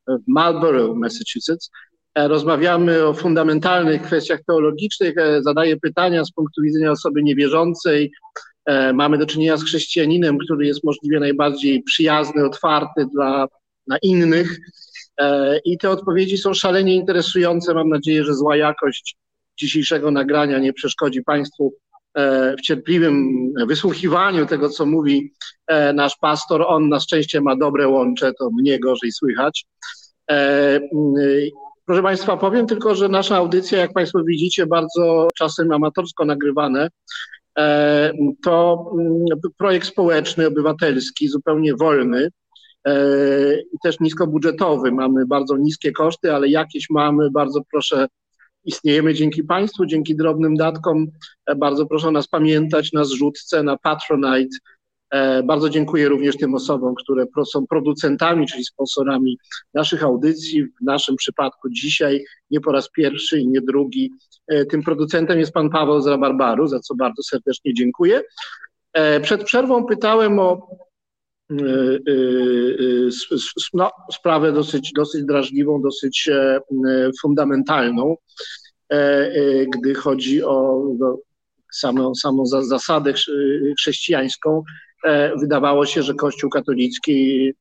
[0.08, 1.70] w Marlborough, Massachusetts.
[2.18, 8.12] Rozmawiamy o fundamentalnych kwestiach teologicznych, zadaję pytania z punktu widzenia osoby niewierzącej.
[8.94, 13.48] Mamy do czynienia z chrześcijaninem, który jest możliwie najbardziej przyjazny, otwarty dla,
[13.88, 14.60] dla innych.
[15.66, 17.74] I te odpowiedzi są szalenie interesujące.
[17.74, 19.18] Mam nadzieję, że zła jakość
[19.60, 21.74] dzisiejszego nagrania nie przeszkodzi Państwu
[22.60, 23.34] w cierpliwym
[23.68, 25.34] wysłuchiwaniu tego, co mówi
[25.94, 26.66] nasz pastor.
[26.68, 29.66] On na szczęście ma dobre łącze, to mnie gorzej słychać.
[31.86, 36.90] Proszę Państwa, powiem tylko, że nasza audycja, jak Państwo widzicie, bardzo czasem amatorsko nagrywane,
[38.44, 38.86] to
[39.58, 42.30] projekt społeczny, obywatelski, zupełnie wolny
[43.74, 44.92] i też niskobudżetowy.
[44.92, 47.32] Mamy bardzo niskie koszty, ale jakieś mamy.
[47.32, 48.08] Bardzo proszę
[48.64, 51.06] istniejemy dzięki Państwu, dzięki drobnym datkom.
[51.58, 54.58] Bardzo proszę nas pamiętać na zrzutce, na Patronite.
[55.44, 59.38] Bardzo dziękuję również tym osobom, które są producentami, czyli sponsorami
[59.74, 60.64] naszych audycji.
[60.64, 64.12] W naszym przypadku dzisiaj nie po raz pierwszy i nie drugi.
[64.70, 68.22] Tym producentem jest pan Paweł z Rabarbaru, za co bardzo serdecznie dziękuję.
[69.22, 70.68] Przed przerwą pytałem o
[73.74, 76.30] no, sprawę dosyć, dosyć drażliwą, dosyć
[77.22, 78.16] fundamentalną,
[79.78, 81.18] gdy chodzi o no,
[81.74, 83.14] samą, samą zasadę
[83.80, 84.64] chrześcijańską.
[85.40, 87.52] Wydawało się, że Kościół katolicki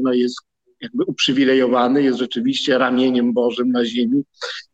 [0.00, 0.36] no, jest
[0.80, 4.22] jakby uprzywilejowany, jest rzeczywiście ramieniem Bożym na ziemi,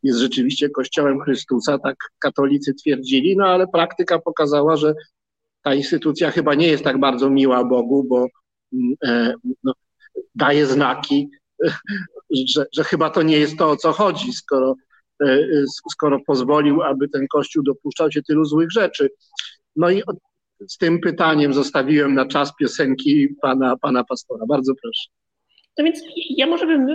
[0.02, 4.94] jest rzeczywiście Kościołem Chrystusa, tak katolicy twierdzili, no ale praktyka pokazała, że
[5.62, 8.26] ta instytucja chyba nie jest tak bardzo miła Bogu, bo
[9.64, 9.72] no,
[10.34, 11.28] daje znaki,
[12.54, 14.74] że, że chyba to nie jest to, o co chodzi, skoro,
[15.92, 19.10] skoro pozwolił, aby ten Kościół dopuszczał się tylu złych rzeczy.
[19.76, 20.02] No i
[20.68, 24.44] z tym pytaniem zostawiłem na czas piosenki pana, pana pastora.
[24.48, 25.08] Bardzo proszę.
[25.78, 26.86] No więc ja może bym,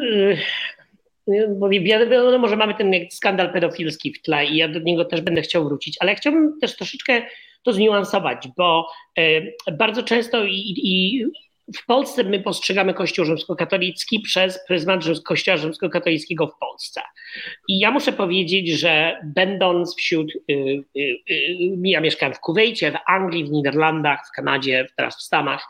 [1.60, 5.42] bo wiadomo, że mamy ten skandal pedofilski w tle i ja do niego też będę
[5.42, 7.22] chciał wrócić, ale chciałbym też troszeczkę
[7.64, 8.88] to zniuansować, bo
[9.78, 11.26] bardzo często i, i
[11.78, 17.02] w Polsce my postrzegamy Kościół rzymskokatolicki przez pryzmat Kościoła rzymskokatolickiego w Polsce.
[17.68, 20.54] I ja muszę powiedzieć, że będąc wśród, y,
[20.98, 25.68] y, y, ja mieszkałem w Kuwejcie, w Anglii, w Niderlandach, w Kanadzie, teraz w Stanach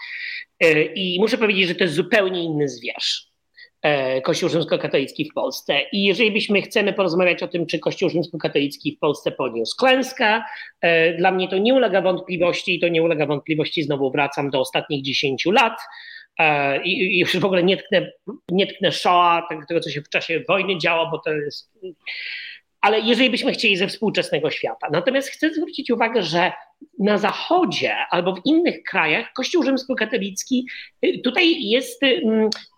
[0.96, 3.31] i muszę powiedzieć, że to jest zupełnie inny zwierz.
[4.24, 5.82] Kościół rzymskokatolicki w Polsce.
[5.92, 10.42] I jeżeli byśmy chcemy porozmawiać o tym, czy Kościół rzymskokatolicki w Polsce poniósł klęskę,
[11.18, 15.04] dla mnie to nie ulega wątpliwości i to nie ulega wątpliwości, znowu wracam do ostatnich
[15.04, 15.78] 10 lat.
[16.84, 18.12] I, już w ogóle nie tknę,
[18.52, 18.90] nie tknę
[19.68, 21.72] tego, co się w czasie wojny działo, bo to jest.
[22.82, 24.88] Ale jeżeli byśmy chcieli ze współczesnego świata.
[24.92, 26.52] Natomiast chcę zwrócić uwagę, że
[27.00, 30.68] na Zachodzie albo w innych krajach Kościół rzymskokatolicki
[31.24, 32.02] tutaj jest,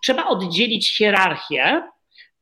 [0.02, 1.82] trzeba oddzielić hierarchię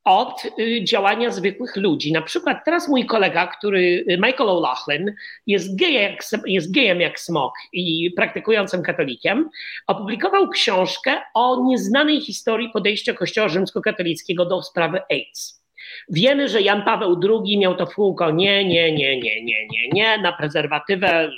[0.05, 0.43] od
[0.83, 2.13] działania zwykłych ludzi.
[2.13, 5.13] Na przykład teraz mój kolega, który Michael O'Loughlin,
[5.47, 6.17] jest gejem,
[6.47, 9.51] jest gejem jak smok i praktykującym katolikiem,
[9.87, 15.63] opublikował książkę o nieznanej historii podejścia Kościoła rzymskokatolickiego do sprawy AIDS.
[16.09, 20.19] Wiemy, że Jan Paweł II miał to wkółko nie, nie, nie, nie, nie, nie, nie,
[20.19, 21.31] na prezerwatywę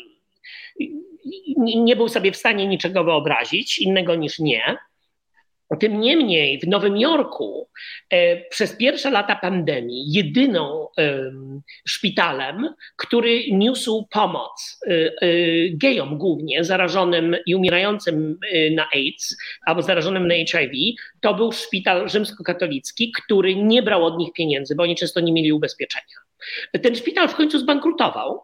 [1.56, 4.76] nie był sobie w stanie niczego wyobrazić innego niż nie.
[5.80, 7.68] Tym niemniej w Nowym Jorku
[8.10, 11.32] e, przez pierwsze lata pandemii jedyną e,
[11.86, 15.10] szpitalem, który niósł pomoc e, e,
[15.70, 19.36] gejom głównie zarażonym i umierającym e, na AIDS
[19.66, 20.72] albo zarażonym na HIV,
[21.20, 25.52] to był szpital rzymskokatolicki, który nie brał od nich pieniędzy, bo oni często nie mieli
[25.52, 26.16] ubezpieczenia.
[26.82, 28.40] Ten szpital w końcu zbankrutował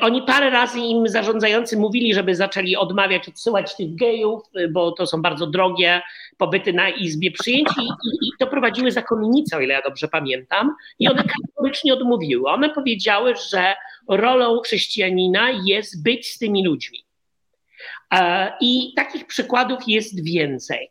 [0.00, 5.06] oni parę razy im zarządzający mówili, żeby zaczęli odmawiać, odsyłać tych gejów, e, bo to
[5.06, 6.02] są bardzo drogie
[6.36, 10.74] pobyty na izbie przyjęć i, i, i to prowadziły zakonnice, o ile ja dobrze pamiętam,
[10.98, 12.50] i one kategorycznie odmówiły.
[12.50, 13.74] One powiedziały, że
[14.08, 16.98] rolą chrześcijanina jest być z tymi ludźmi.
[18.14, 20.90] E, I takich przykładów jest więcej.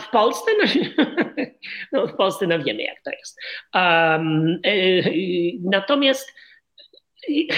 [0.00, 0.82] w Polsce, no,
[1.92, 3.38] no, w Polsce no wiemy, jak to jest.
[3.74, 4.60] Um,
[5.70, 6.32] natomiast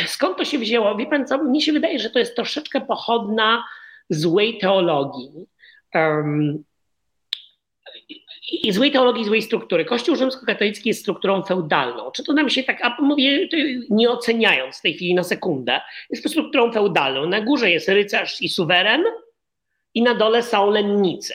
[0.07, 0.97] skąd to się wzięło?
[0.97, 3.65] Wie pan co, mnie się wydaje, że to jest troszeczkę pochodna
[4.11, 5.47] złej teologii.
[5.95, 6.65] Um,
[8.53, 9.85] i złej teologii, złej struktury.
[9.85, 12.11] Kościół rzymskokatolicki jest strukturą feudalną.
[12.11, 13.49] Czy to nam się tak, a mówię
[13.91, 15.81] nie oceniając w tej chwili na sekundę,
[16.11, 17.27] jest to strukturą feudalną.
[17.27, 19.05] Na górze jest rycerz i suweren
[19.95, 21.35] i na dole są lennicy,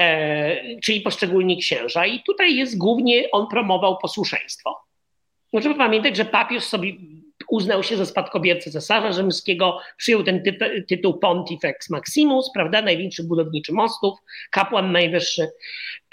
[0.00, 2.06] e, czyli poszczególni księża.
[2.06, 4.89] I tutaj jest głównie, on promował posłuszeństwo.
[5.52, 6.92] Możemy pamiętać, że papież sobie
[7.48, 13.72] uznał się za spadkobiercę cesarza rzymskiego, przyjął ten ty tytuł Pontifex Maximus, prawda, największy budowniczy
[13.72, 14.18] mostów,
[14.50, 15.48] kapłan najwyższy.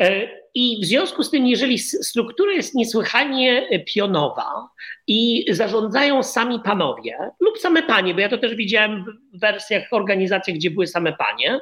[0.02, 4.70] E, I w związku z tym, jeżeli struktura jest niesłychanie pionowa
[5.08, 10.54] i zarządzają sami panowie lub same panie, bo ja to też widziałem w wersjach organizacji,
[10.54, 11.60] gdzie były same panie,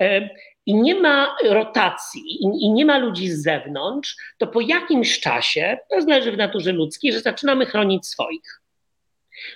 [0.00, 0.30] e,
[0.66, 6.00] i nie ma rotacji i, nie ma ludzi z zewnątrz, to po jakimś czasie, to
[6.00, 8.62] zależy w naturze ludzkiej, że zaczynamy chronić swoich.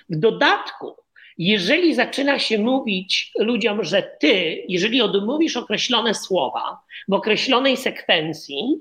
[0.09, 0.95] W dodatku,
[1.37, 8.79] jeżeli zaczyna się mówić ludziom, że ty, jeżeli odmówisz określone słowa w określonej sekwencji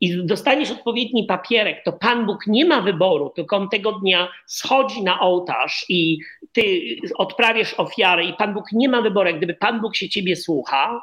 [0.00, 5.02] i dostaniesz odpowiedni papierek, to Pan Bóg nie ma wyboru, tylko on tego dnia schodzi
[5.02, 6.18] na ołtarz i
[6.52, 6.80] ty
[7.14, 9.36] odprawiasz ofiarę i Pan Bóg nie ma wyboru.
[9.36, 11.00] Gdyby Pan Bóg się ciebie słucha,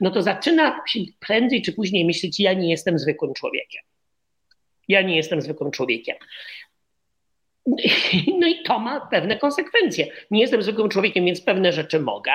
[0.00, 3.82] no to zaczyna się prędzej czy później myśleć, ja nie jestem zwykłym człowiekiem.
[4.88, 6.16] Ja nie jestem zwykłym człowiekiem.
[8.40, 10.06] No i to ma pewne konsekwencje.
[10.30, 12.32] Nie jestem zwykłym człowiekiem, więc pewne rzeczy mogę.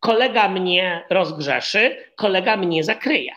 [0.00, 3.32] Kolega mnie rozgrzeszy, kolega mnie zakryje.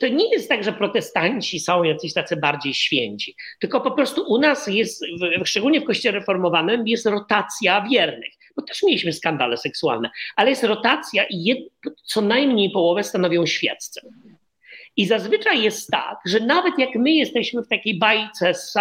[0.00, 4.38] To nie jest tak, że protestanci są jacyś tacy bardziej święci, tylko po prostu u
[4.38, 5.04] nas jest,
[5.44, 11.24] szczególnie w Kościele Reformowanym, jest rotacja wiernych, bo też mieliśmy skandale seksualne, ale jest rotacja
[11.30, 11.58] i jed,
[12.04, 14.00] co najmniej połowę stanowią świeccy.
[14.96, 18.72] I zazwyczaj jest tak, że nawet jak my jesteśmy w takiej bajce z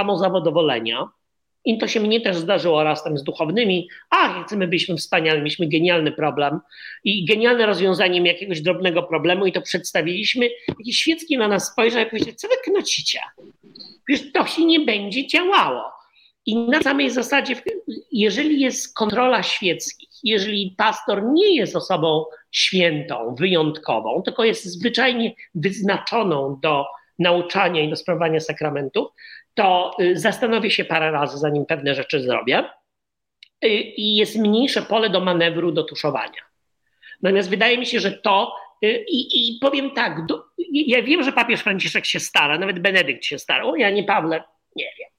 [1.66, 3.90] i to się mnie też zdarzyło raz tam z duchownymi.
[4.10, 6.60] A, chcemy byliśmy wspaniali, mieliśmy genialny problem
[7.04, 10.50] i genialne rozwiązanie jakiegoś drobnego problemu i to przedstawiliśmy.
[10.86, 13.20] I świecki na nas spojrzał i powiedział, co wy knocicie?
[14.08, 15.84] Przecież to się nie będzie działało.
[16.46, 17.56] I na samej zasadzie,
[18.12, 26.60] jeżeli jest kontrola świeckich, jeżeli pastor nie jest osobą świętą, wyjątkową, tylko jest zwyczajnie wyznaczoną
[26.62, 26.86] do
[27.20, 29.08] nauczania i do sprawowania sakramentów,
[29.56, 32.70] to y, zastanowię się parę razy, zanim pewne rzeczy zrobię.
[33.66, 36.42] Y, I jest mniejsze pole do manewru, do tuszowania.
[37.22, 41.32] Natomiast wydaje mi się, że to, y, i, i powiem tak, do, ja wiem, że
[41.32, 44.44] papież Franciszek się stara, nawet Benedykt się starał, ja nie Pawle,
[44.76, 45.10] nie wiem.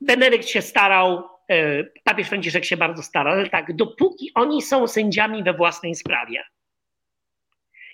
[0.00, 1.22] Benedykt się starał,
[2.04, 6.44] papież Franciszek się bardzo starał, ale tak, dopóki oni są sędziami we własnej sprawie,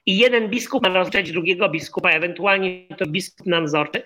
[0.09, 4.03] i jeden biskup ma rozliczać drugiego biskupa, ewentualnie to biskup nadzorczy,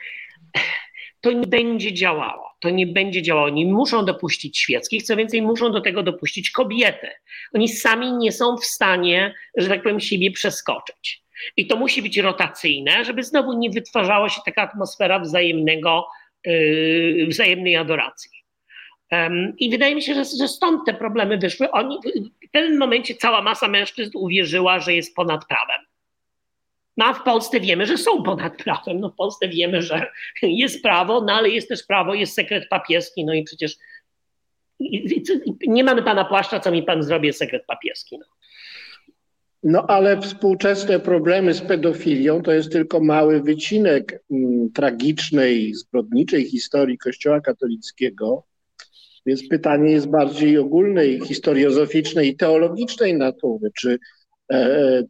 [1.22, 2.52] to nie będzie działało.
[2.60, 3.46] To nie będzie działało.
[3.46, 7.08] Oni muszą dopuścić świeckich, co więcej, muszą do tego dopuścić kobiety.
[7.54, 11.22] Oni sami nie są w stanie, że tak powiem, siebie przeskoczyć.
[11.56, 16.06] I to musi być rotacyjne, żeby znowu nie wytwarzała się taka atmosfera wzajemnego,
[16.46, 18.30] yy, wzajemnej adoracji.
[19.58, 21.70] I wydaje mi się, że, że stąd te problemy wyszły.
[21.70, 21.98] Oni,
[22.48, 25.86] w pewnym momencie cała masa mężczyzn uwierzyła, że jest ponad prawem.
[26.97, 29.01] No a w Polsce wiemy, że są ponad prawem.
[29.01, 30.06] No w Polsce wiemy, że
[30.43, 33.77] jest prawo, no ale jest też prawo, jest sekret papieski, no i przecież
[35.66, 38.19] nie mamy pana płaszcza, co mi pan zrobi, sekret papieski.
[38.19, 38.24] No.
[39.62, 46.98] No ale współczesne problemy z pedofilią to jest tylko mały wycinek mm, tragicznej, zbrodniczej historii
[46.98, 48.44] Kościoła katolickiego.
[49.27, 53.70] Więc pytanie jest bardziej ogólnej, historiozoficznej i teologicznej natury.
[53.74, 53.98] Czy
[54.52, 55.02] e,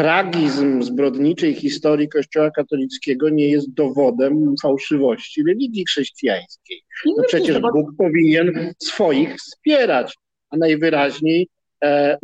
[0.00, 6.82] tragizm zbrodniczej historii Kościoła katolickiego nie jest dowodem fałszywości religii chrześcijańskiej.
[7.06, 10.14] No przecież Bóg powinien swoich wspierać,
[10.50, 11.48] a najwyraźniej
[11.84, 12.18] e,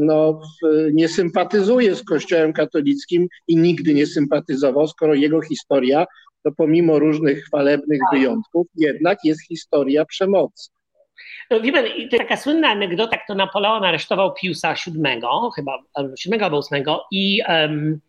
[0.00, 0.40] no,
[0.92, 6.06] nie sympatyzuje z Kościołem katolickim i nigdy nie sympatyzował, skoro jego historia
[6.44, 8.18] to pomimo różnych chwalebnych tak.
[8.18, 10.70] wyjątków jednak jest historia przemocy.
[11.50, 15.20] No, wie pan, to taka słynna anegdota, kto Napoleon aresztował Piusa VII,
[15.56, 15.78] chyba
[16.26, 18.00] VII albo VIII i um,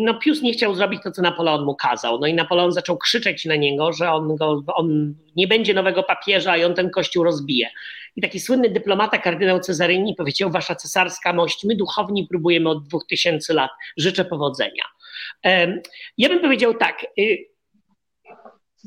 [0.00, 2.20] no Pius nie chciał zrobić to, co Napoleon mu kazał.
[2.20, 6.56] No i Napoleon zaczął krzyczeć na niego, że on, go, on nie będzie nowego papieża
[6.56, 7.68] i on ten kościół rozbije.
[8.16, 13.06] I taki słynny dyplomata, kardynał Cezaryni powiedział, wasza cesarska mość, my duchowni próbujemy od dwóch
[13.06, 14.84] tysięcy lat, życzę powodzenia.
[16.18, 17.51] Ja bym powiedział tak, y,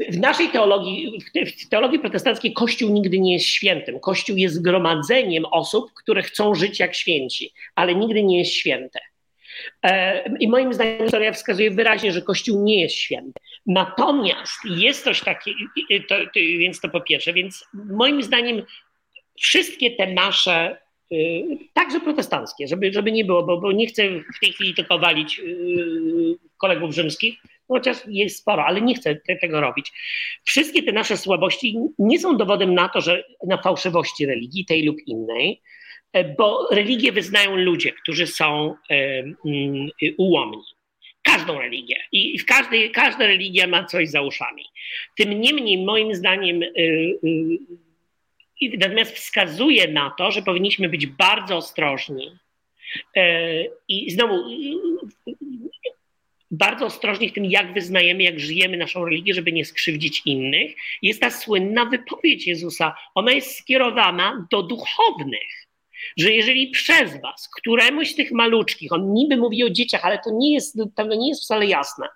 [0.10, 1.20] w naszej teologii,
[1.58, 4.00] w teologii protestanckiej Kościół nigdy nie jest świętym.
[4.00, 9.00] Kościół jest zgromadzeniem osób, które chcą żyć jak święci, ale nigdy nie jest święte.
[9.84, 13.40] E, I moim zdaniem historia wskazuje wyraźnie, że Kościół nie jest święty.
[13.66, 15.60] Natomiast jest coś takiego,
[16.36, 18.64] więc to po pierwsze, więc moim zdaniem
[19.40, 20.78] wszystkie te nasze,
[21.12, 21.44] y,
[21.74, 25.40] także protestanckie, żeby, żeby nie było, bo, bo nie chcę w tej chwili tylko walić
[25.40, 27.36] y, kolegów rzymskich,
[27.68, 29.92] chociaż jest sporo, ale nie chcę te, tego robić.
[30.44, 34.98] Wszystkie te nasze słabości nie są dowodem na to, że na fałszywości religii, tej lub
[35.08, 35.62] innej,
[36.14, 40.64] e, bo religię wyznają ludzie, którzy są e, mm, ułomni.
[41.24, 44.64] każdą religię i w każdej, każda religia ma coś za uszami.
[45.18, 46.62] Tym niemniej, moim zdaniem,
[48.78, 52.32] natomiast wskazuje na to, że powinniśmy być bardzo ostrożni.
[53.88, 54.44] I znowu,
[56.58, 60.76] bardzo ostrożni w tym, jak wyznajemy, jak żyjemy naszą religię, żeby nie skrzywdzić innych.
[61.02, 62.96] Jest ta słynna wypowiedź Jezusa.
[63.16, 65.66] Ona jest skierowana do duchownych.
[66.18, 70.30] Że jeżeli przez was, któremuś z tych maluczkich, on niby mówi o dzieciach, ale to
[70.34, 72.08] nie jest, to nie jest wcale jasne,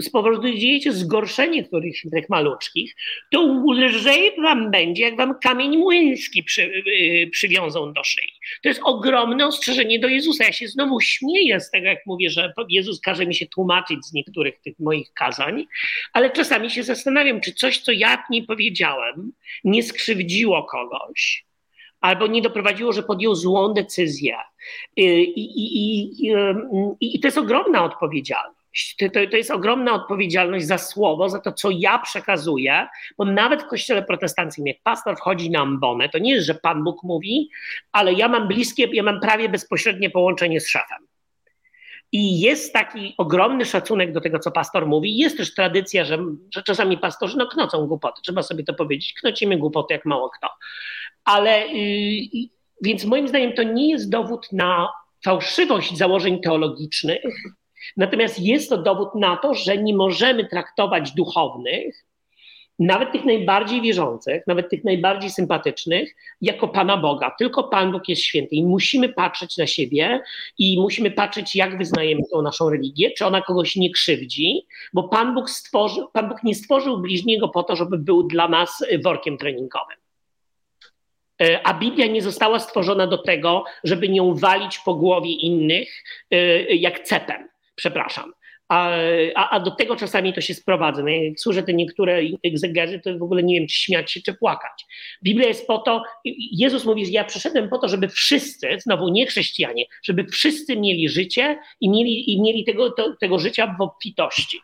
[0.00, 2.96] spowodujecie zgorszenie których tych maluczkich,
[3.32, 8.32] to lżej wam będzie, jak wam kamień młyński przy, yy, przywiązą do szyi.
[8.62, 10.44] To jest ogromne ostrzeżenie do Jezusa.
[10.44, 14.12] Ja się znowu śmieję z tego, jak mówię, że Jezus każe mi się tłumaczyć z
[14.12, 15.66] niektórych tych moich kazań,
[16.12, 19.32] ale czasami się zastanawiam, czy coś, co ja nie powiedziałem,
[19.64, 21.44] nie skrzywdziło kogoś,
[22.00, 24.36] albo nie doprowadziło, że podjął złą decyzję.
[24.96, 26.34] I, i, i,
[27.00, 28.59] i to jest ogromna odpowiedzialność.
[28.98, 32.88] To, to, jest ogromna odpowiedzialność za słowo, za to, co ja przekazuję,
[33.18, 36.84] bo nawet w kościele protestanckim, jak pastor wchodzi na ambonę, to nie jest, że Pan
[36.84, 37.50] Bóg mówi,
[37.92, 41.06] ale ja mam bliskie, ja mam prawie bezpośrednie połączenie z szefem.
[42.12, 45.16] I jest taki ogromny szacunek do tego, co pastor mówi.
[45.16, 46.18] Jest też tradycja, że,
[46.54, 49.14] że czasami pastorzy no, knocą głupoty, trzeba sobie to powiedzieć.
[49.20, 50.48] Knocimy głupoty jak mało kto.
[51.24, 52.48] Ale yy,
[52.82, 54.88] więc moim zdaniem to nie jest dowód na
[55.24, 57.22] fałszywość założeń teologicznych,
[57.96, 62.04] Natomiast jest to dowód na to, że nie możemy traktować duchownych,
[62.80, 67.34] nawet tych najbardziej wierzących, nawet tych najbardziej sympatycznych, jako Pana Boga.
[67.38, 70.20] Tylko Pan Bóg jest święty i musimy patrzeć na siebie
[70.58, 75.34] i musimy patrzeć, jak wyznajemy tą naszą religię, czy ona kogoś nie krzywdzi, bo Pan
[75.34, 75.46] Bóg,
[76.12, 79.96] Pan Bóg nie stworzył bliźniego po to, żeby był dla nas workiem treningowym.
[81.42, 86.36] E, a Biblia nie została stworzona do tego, żeby nią walić po głowie innych e,
[86.74, 87.48] jak cepem
[87.80, 88.32] przepraszam.
[88.68, 88.90] A,
[89.34, 91.02] a, a, do tego czasami to się sprowadza.
[91.02, 94.34] No, jak słyszę te niektóre egzegezy, to w ogóle nie wiem, czy śmiać się, czy
[94.34, 94.86] płakać.
[95.22, 96.02] Biblia jest po to,
[96.52, 101.08] Jezus mówi, że ja przyszedłem po to, żeby wszyscy, znowu nie chrześcijanie, żeby wszyscy mieli
[101.08, 104.58] życie i mieli, i mieli tego, to, tego życia w obfitości.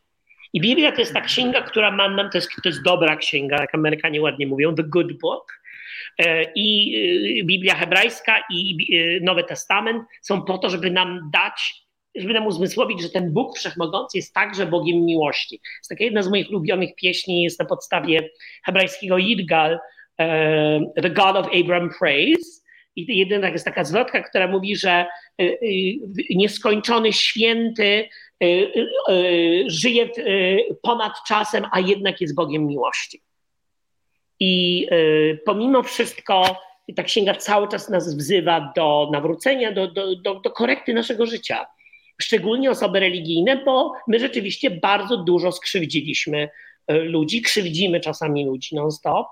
[0.53, 3.57] I Biblia to jest ta księga, która ma nam, to jest, to jest dobra księga,
[3.61, 5.61] jak Amerykanie ładnie mówią, the good book.
[6.19, 6.95] E, I
[7.41, 11.86] y, Biblia hebrajska i y, Nowy Testament są po to, żeby nam dać
[12.17, 15.61] żeby nam uzmysłowić, że ten Bóg Wszechmogący jest także Bogiem miłości.
[15.79, 18.31] Jest taka jedna z moich ulubionych pieśni, jest na podstawie
[18.65, 22.63] hebrajskiego Yidgal, uh, The God of Abraham Praise.
[22.97, 25.07] I jedna jest taka zwrotka, która mówi, że
[25.41, 28.09] y, y, nieskończony święty
[29.67, 30.09] żyje
[30.83, 33.23] ponad czasem, a jednak jest Bogiem miłości.
[34.41, 34.87] I
[35.45, 36.57] pomimo wszystko
[36.97, 41.67] ta księga cały czas nas wzywa do nawrócenia, do, do, do, do korekty naszego życia
[42.23, 46.49] szczególnie osoby religijne, bo my rzeczywiście bardzo dużo skrzywdziliśmy
[46.87, 49.27] e, ludzi, krzywdzimy czasami ludzi non-stop.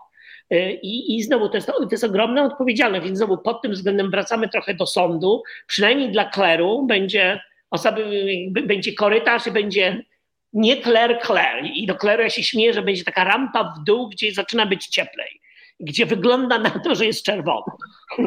[0.51, 4.11] E, I, I znowu to jest, to jest ogromna odpowiedzialność, więc znowu pod tym względem
[4.11, 5.43] wracamy trochę do sądu.
[5.67, 7.41] Przynajmniej dla kleru będzie
[7.71, 10.05] osoby, będzie korytarz i będzie
[10.53, 11.65] nie kler, kler.
[11.75, 14.87] I do kleru ja się śmieję, że będzie taka rampa w dół, gdzie zaczyna być
[14.87, 15.41] cieplej,
[15.81, 17.65] gdzie wygląda na to, że jest czerwono.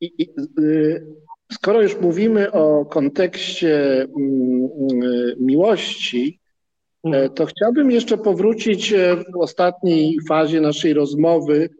[0.00, 0.30] I, i,
[0.60, 1.06] y,
[1.52, 6.40] Skoro już mówimy o kontekście mm, mm, miłości,
[7.04, 7.30] e, mhm.
[7.30, 11.70] to chciałbym jeszcze powrócić e, w ostatniej fazie naszej rozmowy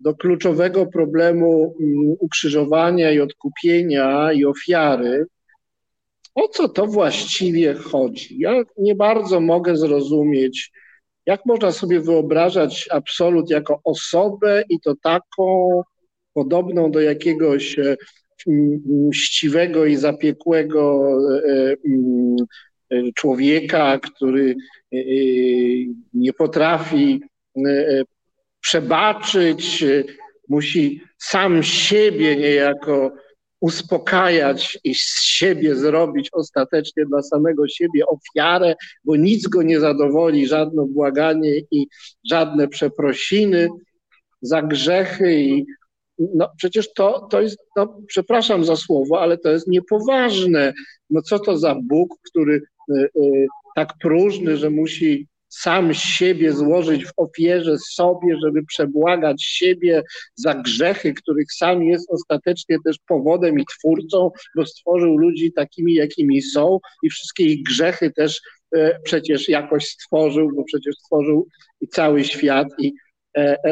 [0.00, 5.26] do kluczowego problemu mm, ukrzyżowania i odkupienia i ofiary.
[6.34, 8.38] O co to właściwie chodzi?
[8.38, 10.72] Ja nie bardzo mogę zrozumieć,
[11.26, 15.82] jak można sobie wyobrażać absolut jako osobę i to taką
[16.34, 17.96] podobną do jakiegoś e,
[18.86, 21.76] mściwego i zapiekłego e,
[22.90, 24.56] e, człowieka, który
[24.92, 24.96] e,
[26.14, 27.20] nie potrafi
[28.60, 29.84] przebaczyć,
[30.48, 33.12] musi sam siebie niejako
[33.60, 40.46] uspokajać i z siebie zrobić ostatecznie dla samego siebie ofiarę, bo nic go nie zadowoli,
[40.46, 41.86] żadne błaganie i
[42.30, 43.68] żadne przeprosiny
[44.42, 45.66] za grzechy i
[46.18, 50.72] no przecież to, to jest, no, przepraszam za słowo, ale to jest niepoważne.
[51.10, 53.46] No co to za Bóg, który y, y,
[53.76, 60.02] tak próżny, że musi sam siebie złożyć w ofierze sobie, żeby przebłagać siebie
[60.34, 66.42] za grzechy, których sam jest ostatecznie też powodem i twórcą, bo stworzył ludzi takimi, jakimi
[66.42, 68.40] są i wszystkie ich grzechy też
[68.76, 71.48] e, przecież jakoś stworzył, bo przecież stworzył
[71.80, 72.92] i cały świat i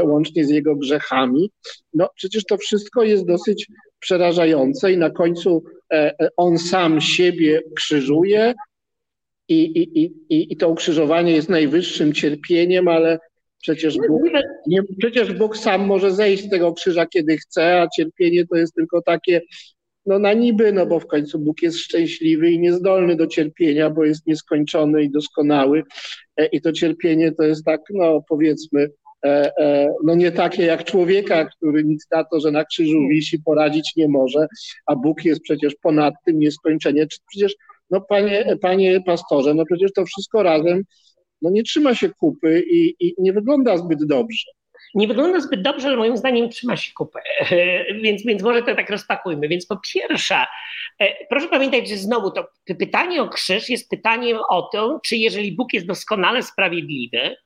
[0.03, 1.51] łącznie z jego grzechami.
[1.95, 3.67] No przecież to wszystko jest dosyć
[3.99, 5.65] przerażające i na końcu
[6.37, 8.55] on sam siebie krzyżuje
[9.49, 13.19] i, i, i, i to ukrzyżowanie jest najwyższym cierpieniem, ale
[13.63, 14.23] przecież Bóg,
[14.67, 18.75] nie, przecież Bóg sam może zejść z tego krzyża, kiedy chce, a cierpienie to jest
[18.75, 19.41] tylko takie
[20.07, 24.05] no na niby, no bo w końcu Bóg jest szczęśliwy i niezdolny do cierpienia, bo
[24.05, 25.83] jest nieskończony i doskonały.
[26.37, 29.02] E, I to cierpienie to jest tak, no powiedzmy, e, e,
[30.05, 34.09] no nie takie jak człowieka, który nic na to, że na krzyżu wisi, poradzić nie
[34.09, 34.47] może,
[34.87, 37.07] a Bóg jest przecież ponad tym nieskończenie.
[37.29, 37.55] Przecież,
[37.91, 40.83] no panie, panie pastorze, no przecież to wszystko razem
[41.43, 44.47] no nie trzyma się kupy i, i nie wygląda zbyt dobrze
[44.95, 47.21] nie wygląda zbyt dobrze, ale moim zdaniem trzyma się kupę.
[48.03, 49.49] Więc, więc może to tak rozpakujmy.
[49.49, 50.37] Więc po pierwsze,
[50.99, 55.57] e, proszę pamiętać, że znowu to pytanie o krzyż jest pytaniem o to, czy jeżeli
[55.57, 57.37] Bóg jest doskonale sprawiedliwy,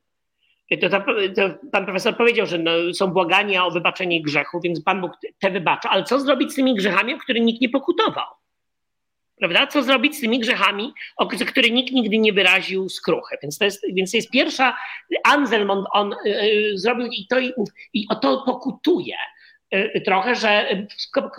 [0.80, 5.12] to, to, pan profesor powiedział, że no, są błagania o wybaczenie grzechu, więc Pan Bóg
[5.38, 8.26] te wybacza, ale co zrobić z tymi grzechami, o których nikt nie pokutował?
[9.36, 9.66] Prawda?
[9.66, 13.36] Co zrobić z tymi grzechami, o które nikt nigdy nie wyraził skruchy?
[13.43, 14.76] Więc to jest, więc to jest pierwsza,
[15.24, 17.36] Anselm on, on y, zrobił i, to,
[17.93, 19.16] i o to pokutuje
[19.74, 20.68] y, trochę, że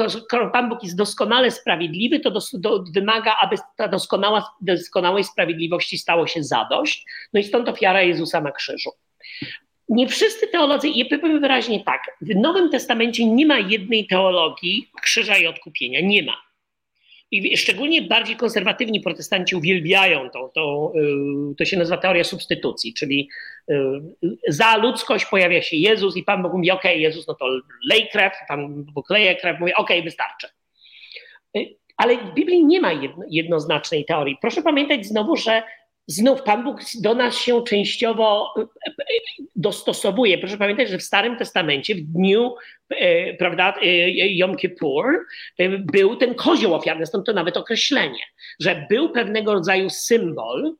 [0.10, 5.98] skoro Pan Bóg jest doskonale sprawiedliwy, to dos, do, wymaga, aby ta doskonała, doskonałej sprawiedliwości
[5.98, 7.06] stało się zadość.
[7.34, 8.92] No i stąd ofiara Jezusa na krzyżu.
[9.90, 15.38] Nie wszyscy teolodzy, i powiem wyraźnie tak, w Nowym Testamencie nie ma jednej teologii krzyża
[15.38, 16.02] i odkupienia.
[16.02, 16.48] Nie ma.
[17.32, 20.94] I szczególnie bardziej konserwatywni protestanci uwielbiają to, to,
[21.52, 23.30] y, to się nazywa teoria substytucji, czyli
[23.70, 23.76] y,
[24.48, 27.46] za ludzkość pojawia się Jezus i Pan Bóg mówi, okej, okay, Jezus, no to
[27.90, 30.48] lej krew, Pan Bóg leje krew, mówi, okej, okay, wystarczy.
[31.58, 34.38] Y, ale w Biblii nie ma jedno, jednoznacznej teorii.
[34.42, 35.64] Proszę pamiętać znowu, że
[36.08, 38.66] znów Pan Bóg do nas się częściowo e, e,
[39.56, 40.38] dostosowuje.
[40.38, 42.56] Proszę pamiętać, że w Starym Testamencie w dniu
[42.90, 43.74] e, prawda,
[44.16, 45.06] Yom Kippur
[45.80, 48.24] był ten kozioł ofiarny, stąd to nawet określenie,
[48.60, 50.76] że był pewnego rodzaju symbol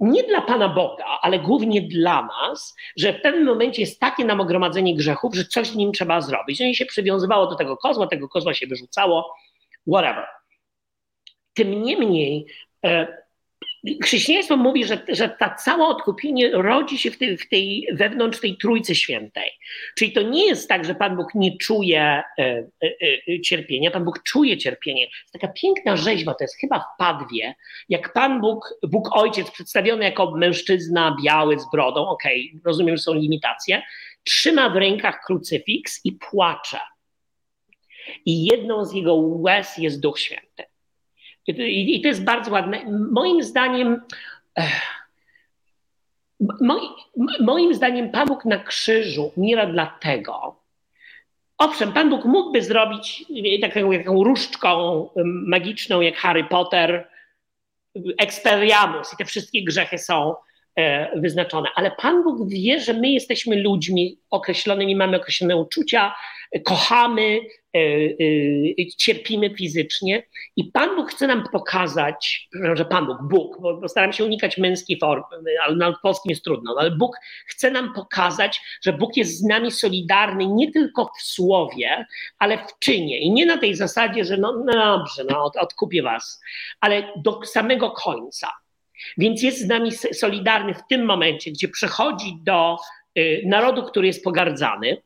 [0.00, 4.96] nie dla Pana Boga, ale głównie dla nas, że w pewnym momencie jest takie namogromadzenie
[4.96, 6.60] grzechów, że coś z nim trzeba zrobić.
[6.60, 9.34] No i się przywiązywało do tego kozła, tego kozła się wyrzucało,
[9.86, 10.26] whatever.
[11.54, 12.46] Tym niemniej
[14.02, 18.56] Chrześcijaństwo mówi, że, że ta cała odkupienie rodzi się w tej, w tej, wewnątrz tej
[18.56, 19.50] Trójcy Świętej.
[19.98, 22.66] Czyli to nie jest tak, że Pan Bóg nie czuje e, e,
[23.28, 25.02] e, cierpienia, Pan Bóg czuje cierpienie.
[25.02, 27.54] Jest taka piękna rzeźba, to jest chyba w Padwie,
[27.88, 33.02] jak Pan Bóg, Bóg Ojciec przedstawiony jako mężczyzna biały z brodą, okej, okay, rozumiem, że
[33.02, 33.82] są limitacje,
[34.24, 36.80] trzyma w rękach krucyfiks i płacze.
[38.26, 40.64] I jedną z jego łez jest Duch Święty.
[41.46, 42.84] I, to jest bardzo ładne.
[43.10, 44.02] Moim zdaniem,
[47.40, 50.56] moim zdaniem Pan Bóg na krzyżu umiera dlatego,
[51.58, 53.24] Owszem, Pan Bóg mógłby zrobić
[53.60, 55.08] taką, taką różdżką
[55.46, 57.08] magiczną jak Harry Potter,
[58.18, 60.34] Expelliarmus i te wszystkie grzechy są
[60.76, 61.68] E, wyznaczone.
[61.74, 66.14] Ale Pan Bóg wie, że my jesteśmy ludźmi określonymi, mamy określone uczucia,
[66.64, 67.40] kochamy, e, e,
[68.96, 70.22] cierpimy fizycznie
[70.56, 74.98] i Pan Bóg chce nam pokazać, że Pan Bóg, Bóg, bo staram się unikać męskiej
[74.98, 77.16] formy, ale na polskim jest trudno, no ale Bóg
[77.46, 82.06] chce nam pokazać, że Bóg jest z nami solidarny nie tylko w słowie,
[82.38, 83.18] ale w czynie.
[83.18, 86.40] I nie na tej zasadzie, że no, no dobrze, no, odkupię was,
[86.80, 88.48] ale do samego końca.
[89.18, 92.76] Więc jest z nami solidarny w tym momencie, gdzie przechodzi do
[93.18, 95.02] y, narodu, który jest pogardzany,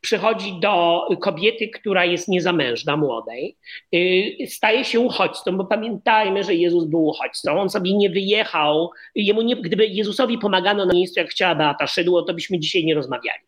[0.00, 3.56] przychodzi do kobiety, która jest niezamężna, młodej,
[3.94, 9.42] y, staje się uchodźcą, bo pamiętajmy, że Jezus był uchodźcą, on sobie nie wyjechał, jemu
[9.42, 13.42] nie, gdyby Jezusowi pomagano na miejscu, jak chciała Beata Szydło, to byśmy dzisiaj nie rozmawiali.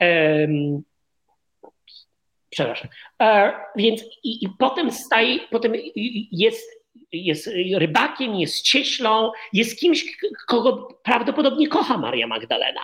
[0.00, 0.82] Um,
[2.50, 2.88] przepraszam.
[3.22, 5.72] E, więc i, i, potem staje, potem
[6.32, 6.76] jest
[7.12, 10.16] jest rybakiem, jest cieślą, jest kimś,
[10.46, 12.80] kogo prawdopodobnie kocha Maria Magdalena.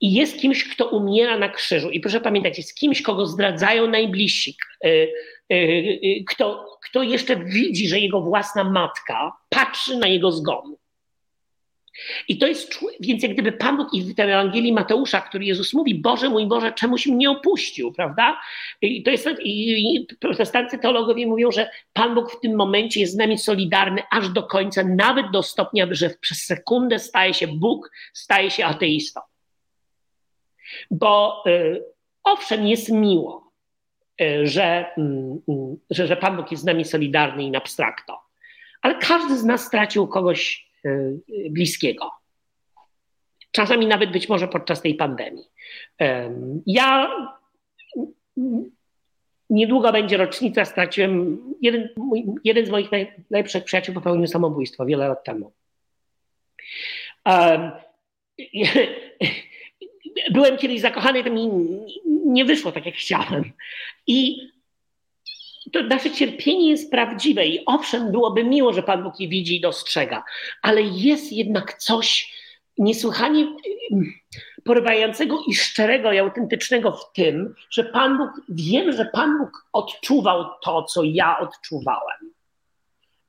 [0.00, 1.90] I jest kimś, kto umiera na krzyżu.
[1.90, 5.12] I proszę pamiętać, jest kimś, kogo zdradzają najbliżsi, y,
[5.52, 10.76] y, kto, kto jeszcze widzi, że jego własna matka patrzy na jego zgon.
[12.28, 15.74] I to jest, więc jak gdyby Pan Bóg i w tej Ewangelii Mateusza, który Jezus
[15.74, 18.40] mówi, Boże mój Boże, czemuś mnie opuścił, prawda?
[18.82, 23.16] I to jest, i protestancy teologowie mówią, że Pan Bóg w tym momencie jest z
[23.16, 28.50] nami solidarny aż do końca, nawet do stopnia, że przez sekundę staje się Bóg, staje
[28.50, 29.20] się ateistą.
[30.90, 31.84] Bo y,
[32.24, 33.52] owszem, jest miło,
[34.20, 34.86] y, że,
[35.48, 38.20] y, że, że Pan Bóg jest z nami solidarny in abstracto,
[38.82, 40.67] ale każdy z nas stracił kogoś
[41.50, 42.10] bliskiego.
[43.50, 45.44] Czasami nawet być może podczas tej pandemii.
[46.66, 47.10] Ja
[49.50, 51.88] niedługo będzie rocznica, straciłem, jeden,
[52.44, 52.90] jeden z moich
[53.30, 55.52] najlepszych przyjaciół popełnił samobójstwo wiele lat temu.
[60.32, 61.50] Byłem kiedyś zakochany, to mi
[62.06, 63.52] nie wyszło tak, jak chciałem.
[64.06, 64.48] I
[65.70, 69.60] to nasze cierpienie jest prawdziwe i owszem, byłoby miło, że Pan Bóg je widzi i
[69.60, 70.24] dostrzega,
[70.62, 72.34] ale jest jednak coś
[72.78, 73.46] niesłychanie
[74.64, 80.44] porywającego i szczerego i autentycznego w tym, że Pan Bóg, wiem, że Pan Bóg odczuwał
[80.64, 82.32] to, co ja odczuwałem.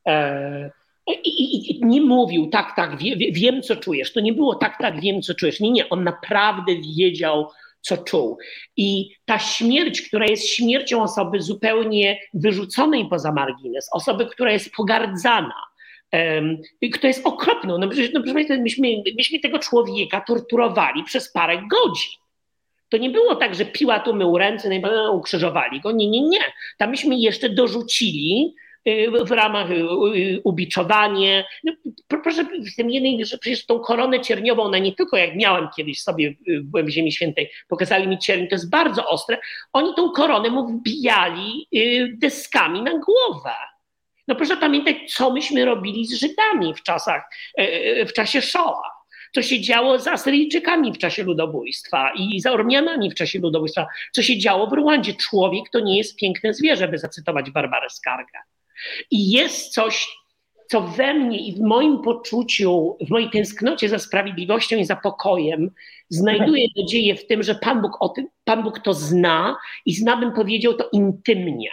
[0.07, 0.71] E,
[1.07, 4.13] i, i, nie mówił, tak, tak, wie, wiem, co czujesz.
[4.13, 5.59] To nie było tak, tak, wiem, co czujesz.
[5.59, 8.37] Nie, nie, on naprawdę wiedział, co czuł.
[8.77, 15.55] I ta śmierć, która jest śmiercią osoby zupełnie wyrzuconej poza margines, osoby, która jest pogardzana,
[16.93, 17.77] kto jest okropną.
[17.77, 18.87] No, przecież, no, proszę myśmy,
[19.17, 22.19] myśmy tego człowieka torturowali przez parę godzin.
[22.89, 25.91] To nie było tak, że piła tu mył ręce, no ukrzyżowali go.
[25.91, 26.39] Nie, nie, nie.
[26.77, 28.55] Tam myśmy jeszcze dorzucili
[29.25, 31.45] w ramach y, y, ubiczowanie.
[31.63, 31.73] No,
[32.07, 36.01] proszę, w tym jednej, że przecież tą koronę cierniową, ona nie tylko jak miałem kiedyś
[36.01, 39.37] sobie, byłem w Ziemi Świętej, pokazali mi cierń, to jest bardzo ostre,
[39.73, 41.67] oni tą koronę mu wbijali
[42.13, 43.53] deskami na głowę.
[44.27, 47.23] No proszę pamiętać, co myśmy robili z Żydami w czasach,
[48.07, 48.99] w czasie Shoah
[49.33, 54.23] co się działo z Asyryjczykami w czasie ludobójstwa i za Ormianami w czasie ludobójstwa, co
[54.23, 55.13] się działo w Rwandzie.
[55.13, 58.39] Człowiek to nie jest piękne zwierzę, by zacytować Barbarę Skargę.
[59.11, 60.07] I jest coś,
[60.67, 65.71] co we mnie i w moim poczuciu, w mojej tęsknocie za sprawiedliwością i za pokojem
[66.09, 70.17] znajduje nadzieję w tym, że Pan Bóg, o tym, Pan Bóg to zna i zna,
[70.17, 71.69] bym powiedział to intymnie.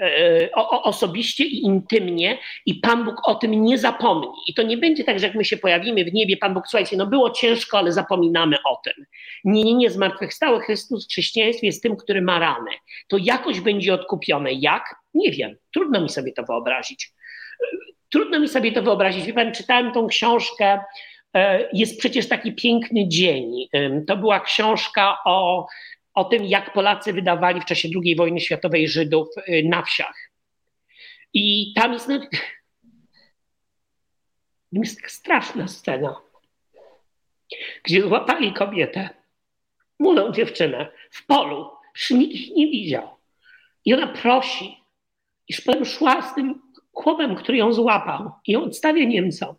[0.00, 4.28] E, o, osobiście i intymnie i Pan Bóg o tym nie zapomni.
[4.48, 6.96] I to nie będzie tak, że jak my się pojawimy w niebie, Pan Bóg, słuchajcie,
[6.96, 9.06] no było ciężko, ale zapominamy o tym.
[9.44, 12.70] Nie, nie, nie, zmartwychwstały Chrystus w chrześcijaństwie jest tym, który ma ranę.
[13.08, 14.52] To jakoś będzie odkupione.
[14.52, 14.94] Jak?
[15.14, 15.56] Nie wiem.
[15.74, 17.10] Trudno mi sobie to wyobrazić.
[18.08, 19.26] Trudno mi sobie to wyobrazić.
[19.26, 20.80] Wie Pan, czytałem tą książkę,
[21.34, 23.52] e, jest przecież taki piękny dzień.
[24.06, 25.66] To była książka o
[26.14, 30.30] o tym, jak Polacy wydawali w czasie II wojny światowej Żydów y, na wsiach.
[31.32, 32.20] I tam jest, no,
[34.72, 36.20] jest taka straszna scena,
[37.84, 39.08] gdzie złapali kobietę,
[39.98, 43.08] młodą dziewczynę, w polu, już nikt ich nie widział.
[43.84, 44.76] I ona prosi,
[45.48, 46.62] iż potem szła z tym
[46.92, 49.54] chłopem, który ją złapał i ją odstawia Niemcom.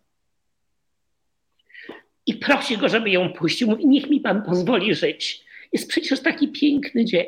[2.26, 3.68] I prosi go, żeby ją puścił.
[3.68, 5.45] Mówi, niech mi pan pozwoli żyć.
[5.76, 7.26] Jest przecież taki piękny dzień.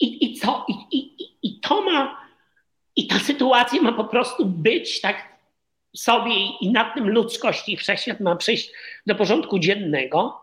[0.00, 0.66] I, i co?
[0.68, 2.20] I, i, I to ma,
[2.96, 5.38] i ta sytuacja ma po prostu być tak
[5.96, 8.72] sobie i nad tym ludzkość i wszechświat ma przyjść
[9.06, 10.40] do porządku dziennego.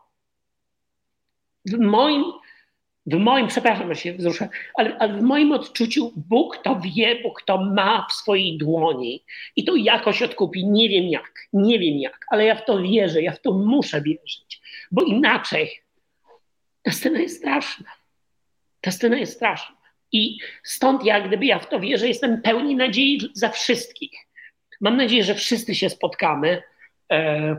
[1.65, 2.23] W moim,
[3.06, 7.41] w moim, przepraszam, że się wzruszę, ale, ale w moim odczuciu Bóg to wie, Bóg
[7.41, 9.23] to ma w swojej dłoni
[9.56, 10.68] i to jakoś odkupi.
[10.68, 14.02] Nie wiem jak, nie wiem jak, ale ja w to wierzę, ja w to muszę
[14.02, 14.61] wierzyć
[14.91, 15.82] bo inaczej
[16.84, 17.91] ta scena jest straszna.
[18.82, 19.78] Ta scena jest straszna.
[20.11, 24.11] I stąd ja, gdyby ja w to wierzę, jestem pełni nadziei za wszystkich.
[24.82, 26.64] Mam nadzieję, że wszyscy się spotkamy.
[27.11, 27.57] E,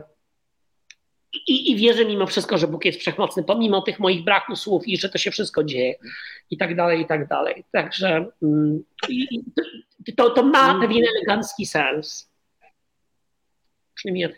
[1.47, 4.97] I, I, wierzę mimo wszystko, że Bóg jest wszechmocny, pomimo tych moich braków słów i
[4.97, 5.95] że to się wszystko dzieje
[6.49, 7.63] i tak dalej, i tak dalej.
[7.71, 8.83] Także mm,
[10.15, 12.33] to, to ma pewien elegancki sens.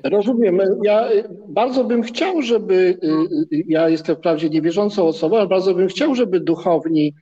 [0.04, 0.60] Rozumiem.
[0.84, 1.10] Ja
[1.48, 6.16] bardzo bym chciał, żeby, y, y, ja jestem wprawdzie niewierzącą osobą, ale bardzo bym chciał,
[6.16, 7.14] żeby duchowni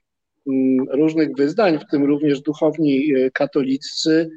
[0.48, 4.30] mm, różnych wyznań, w tym również duchowni y, katolicy,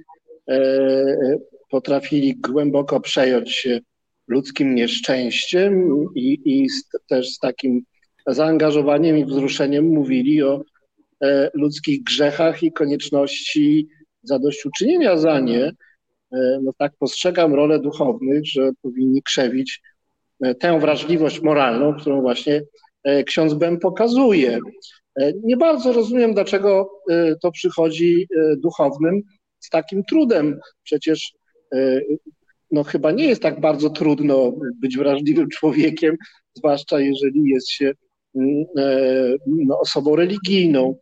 [0.49, 1.39] e,
[1.71, 3.81] potrafili głęboko przejąć się
[4.29, 7.83] ludzkim nieszczęściem i, i z, też z takim
[8.27, 10.63] zaangażowaniem i wzruszeniem mówili o
[11.23, 13.89] e, ludzkich grzechach i konieczności
[14.23, 15.73] zadośćuczynienia za nie.
[16.33, 19.81] E, no tak postrzegam rolę duchownych, że powinni krzewić
[20.43, 22.63] e, tę wrażliwość moralną, którą właśnie
[23.05, 24.59] e, ksiądz Bem pokazuje.
[25.43, 26.91] Nie bardzo rozumiem, dlaczego
[27.43, 28.29] to przychodzi
[28.59, 29.23] duchownym
[29.61, 30.61] z takim trudem.
[30.83, 31.33] Przecież
[32.71, 36.17] no, chyba nie jest tak bardzo trudno być wrażliwym człowiekiem,
[36.55, 37.93] zwłaszcza jeżeli jest się
[38.37, 38.65] mm,
[39.47, 40.97] no, osobą religijną.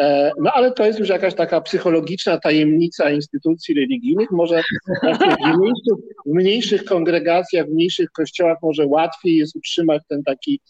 [0.00, 4.30] E, no ale to jest już jakaś taka psychologiczna tajemnica instytucji religijnych.
[4.30, 4.62] Może
[5.44, 5.96] w mniejszych,
[6.26, 10.60] w mniejszych kongregacjach, w mniejszych kościołach może łatwiej jest utrzymać ten taki,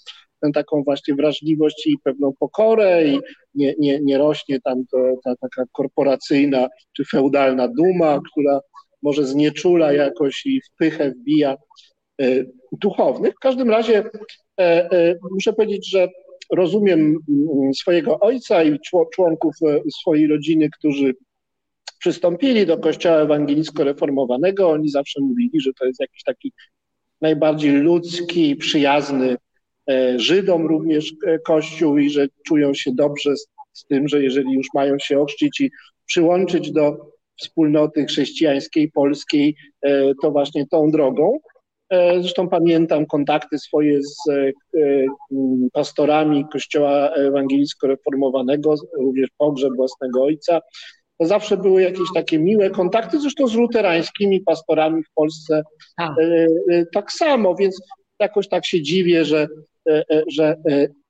[0.41, 3.21] tę taką właśnie wrażliwość i pewną pokorę i
[3.55, 8.61] nie, nie, nie rośnie tam to, ta taka korporacyjna czy feudalna duma, która
[9.05, 11.56] może znieczula jakoś i w pychę wbija
[12.20, 13.35] e, duchownych.
[13.35, 14.05] W każdym razie
[14.60, 16.09] e, muszę powiedzieć, że
[16.52, 18.78] rozumiem mm, swojego ojca i
[19.14, 19.55] członków
[20.01, 21.14] swojej rodziny, którzy
[21.98, 24.70] przystąpili do kościoła ewangelicko-reformowanego.
[24.70, 26.52] Oni zawsze mówili, że to jest jakiś taki
[27.20, 29.36] najbardziej ludzki, przyjazny
[30.16, 31.14] Żydom również
[31.47, 35.60] kościół i że czują się dobrze z, z tym, że jeżeli już mają się ochrzcić
[35.60, 35.70] i
[36.06, 41.39] przyłączyć do wspólnoty chrześcijańskiej, polskiej, e, to właśnie tą drogą.
[41.90, 44.52] E, zresztą pamiętam kontakty swoje z e,
[45.73, 50.61] pastorami Kościoła Ewangelicko-Reformowanego, również pogrzeb własnego ojca.
[51.19, 55.62] To zawsze były jakieś takie miłe kontakty, zresztą z luterańskimi pastorami w Polsce
[55.97, 56.12] tak,
[56.94, 57.81] tak samo, więc
[58.20, 59.48] jakoś tak się dziwię, że,
[60.28, 60.56] że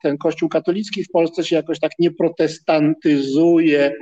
[0.02, 3.92] ten Kościół katolicki w Polsce się jakoś tak nie protestantyzuje,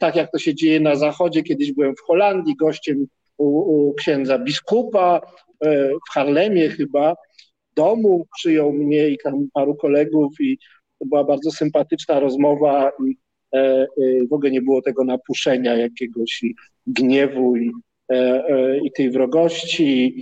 [0.00, 1.42] tak jak to się dzieje na zachodzie.
[1.42, 3.06] Kiedyś byłem w Holandii gościem
[3.38, 5.20] u, u księdza biskupa
[5.64, 7.14] e, w Harlemie chyba.
[7.76, 10.58] Domu przyjął mnie i tam paru kolegów i
[10.98, 13.16] to była bardzo sympatyczna rozmowa i
[13.54, 13.86] e,
[14.30, 16.54] w ogóle nie było tego napuszenia jakiegoś i
[16.86, 17.72] gniewu i,
[18.82, 20.14] i tej wrogości.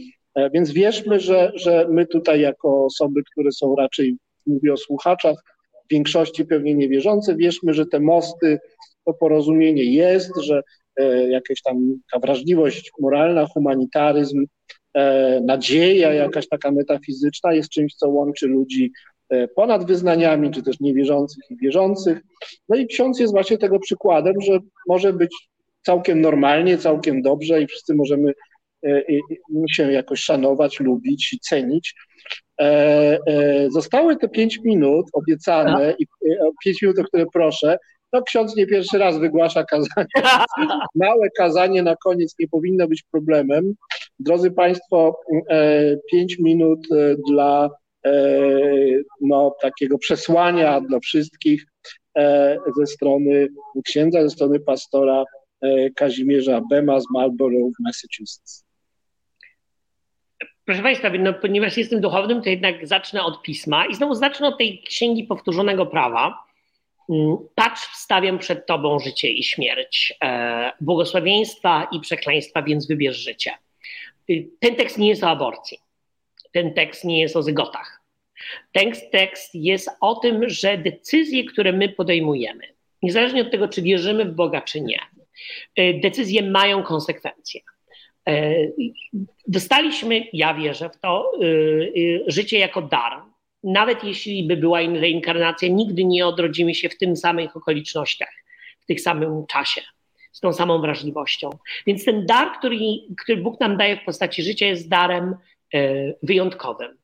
[0.55, 4.16] Więc wierzmy, że, że my tutaj jako osoby, które są raczej,
[4.47, 5.37] mówię o słuchaczach,
[5.85, 8.59] w większości pewnie niewierzące, wierzmy, że te mosty
[9.05, 10.62] to porozumienie jest, że
[10.97, 14.47] e, jakaś tam ta wrażliwość moralna, humanitaryzm,
[14.94, 18.93] e, nadzieja jakaś taka metafizyczna jest czymś, co łączy ludzi
[19.31, 22.20] e, ponad wyznaniami, czy też niewierzących i wierzących.
[22.68, 24.59] No i ksiądz jest właśnie tego przykładem, że
[24.89, 25.48] może być
[25.86, 28.32] całkiem normalnie, całkiem dobrze i wszyscy możemy
[29.70, 31.94] się jakoś szanować, lubić i cenić.
[33.68, 36.06] Zostały te pięć minut obiecane i
[36.64, 37.78] pięć minut, o które proszę.
[38.15, 40.07] No ksiądz nie pierwszy raz wygłasza kazanie.
[40.95, 43.74] Małe kazanie na koniec nie powinno być problemem.
[44.19, 45.20] Drodzy Państwo,
[45.51, 47.70] e, pięć minut e, dla
[48.07, 48.12] e,
[49.20, 51.66] no, takiego przesłania dla wszystkich
[52.77, 53.49] ze strony
[53.85, 55.24] księdza, ze strony pastora
[55.97, 58.65] Kazimierza Bema z Marlborough w Massachusetts.
[60.65, 64.59] Proszę Państwa, no, ponieważ jestem duchownym, to jednak zacznę od pisma i znowu zacznę od
[64.59, 66.45] tej księgi powtórzonego prawa.
[67.10, 73.51] Mm, patrz, wstawiam przed Tobą życie i śmierć, e, błogosławieństwa i przekleństwa, więc wybierz życie.
[74.31, 75.78] Y, ten tekst nie jest o aborcji.
[76.52, 78.01] Ten tekst nie jest o zygotach.
[78.72, 82.64] Ten tekst jest o tym, że decyzje, które my podejmujemy,
[83.02, 85.01] niezależnie od tego, czy wierzymy w Boga, czy nie,
[85.78, 87.60] y, decyzje mają konsekwencje.
[88.28, 88.55] E,
[89.48, 93.22] dostaliśmy, ja wierzę w to, y, życie jako dar,
[93.65, 98.32] nawet jeśli by była reinkarnacja, nigdy nie odrodzimy się w tym samych okolicznościach,
[98.81, 99.81] w tych samym czasie,
[100.32, 101.51] z tą samą wrażliwością.
[101.86, 102.78] Więc ten dar, który,
[103.23, 105.35] który Bóg nam daje w postaci życia, jest darem
[105.74, 106.99] e, wyjątkowym.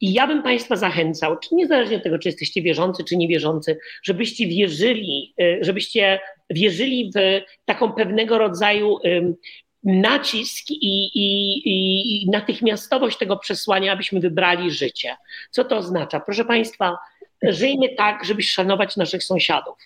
[0.00, 4.46] I ja bym Państwa zachęcał, czy niezależnie od tego, czy jesteście wierzący, czy niewierzący, żebyście
[4.46, 6.20] wierzyli, e, żebyście
[6.50, 8.98] wierzyli w taką pewnego rodzaju
[9.86, 15.16] nacisk i, i, i, natychmiastowość tego przesłania, abyśmy wybrali życie.
[15.50, 16.20] Co to oznacza?
[16.20, 16.96] Proszę Państwa,
[17.42, 19.76] żyjmy tak, żeby szanować naszych sąsiadów.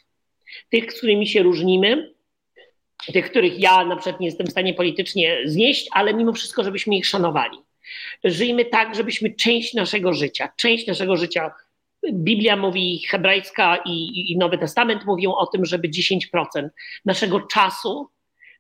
[0.71, 2.15] Tych, z którymi się różnimy,
[3.13, 6.97] tych, których ja na przykład nie jestem w stanie politycznie znieść, ale mimo wszystko, żebyśmy
[6.97, 7.59] ich szanowali.
[8.25, 11.51] Żyjmy tak, żebyśmy część naszego życia, część naszego życia
[12.13, 16.69] Biblia mówi, hebrajska i, i Nowy Testament mówią o tym, żeby 10%
[17.05, 18.09] naszego czasu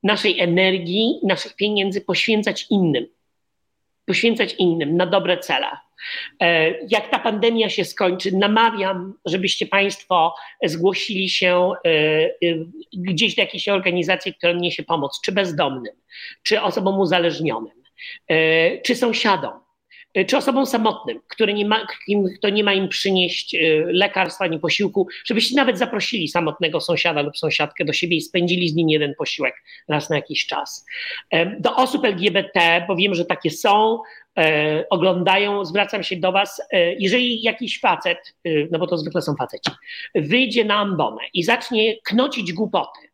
[0.03, 3.07] naszej energii, naszych pieniędzy poświęcać innym.
[4.07, 5.67] Poświęcać innym na dobre cele.
[6.41, 12.31] E, jak ta pandemia się skończy, namawiam, żebyście Państwo zgłosili się e, e,
[12.93, 15.95] gdzieś do jakiejś organizacji, która niesie pomoc, czy bezdomnym,
[16.43, 17.81] czy osobom uzależnionym,
[18.85, 19.53] czy sąsiadom
[20.27, 21.87] czy osobom samotnym, które nie ma,
[22.39, 27.39] kto nie ma im przynieść y, lekarstwa ani posiłku, żebyście nawet zaprosili samotnego sąsiada lub
[27.39, 29.55] sąsiadkę do siebie i spędzili z nim jeden posiłek
[29.89, 30.87] raz na jakiś czas.
[31.61, 33.99] Do osób LGBT, bo wiem, że takie są,
[34.39, 39.23] e, oglądają, zwracam się do Was, e, jeżeli jakiś facet, y, no bo to zwykle
[39.23, 39.71] są faceci,
[40.15, 43.10] wyjdzie na ambonę i zacznie knocić głupoty,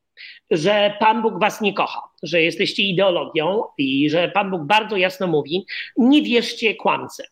[0.51, 5.27] że Pan Bóg was nie kocha, że jesteście ideologią i że Pan Bóg bardzo jasno
[5.27, 5.67] mówi:
[5.97, 7.25] nie wierzcie kłamce.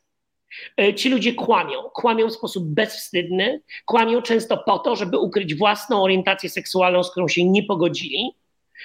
[0.97, 6.51] Ci ludzie kłamią, kłamią w sposób bezwstydny, kłamią często po to, żeby ukryć własną orientację
[6.51, 8.31] seksualną, z którą się nie pogodzili,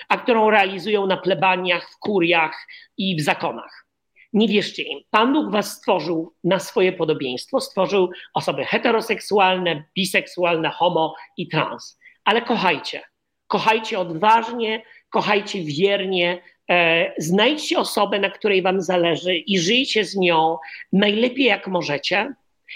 [0.10, 2.68] a którą realizują na plebaniach, w kuriach
[2.98, 3.86] i w zakonach.
[4.34, 5.00] Nie wierzcie im.
[5.10, 12.00] Pan Bóg was stworzył na swoje podobieństwo, stworzył osoby heteroseksualne, biseksualne, homo i trans.
[12.26, 13.02] Ale kochajcie,
[13.50, 20.58] kochajcie odważnie, kochajcie wiernie, e, znajdźcie osobę, na której Wam zależy i żyjcie z nią
[20.94, 22.34] najlepiej jak możecie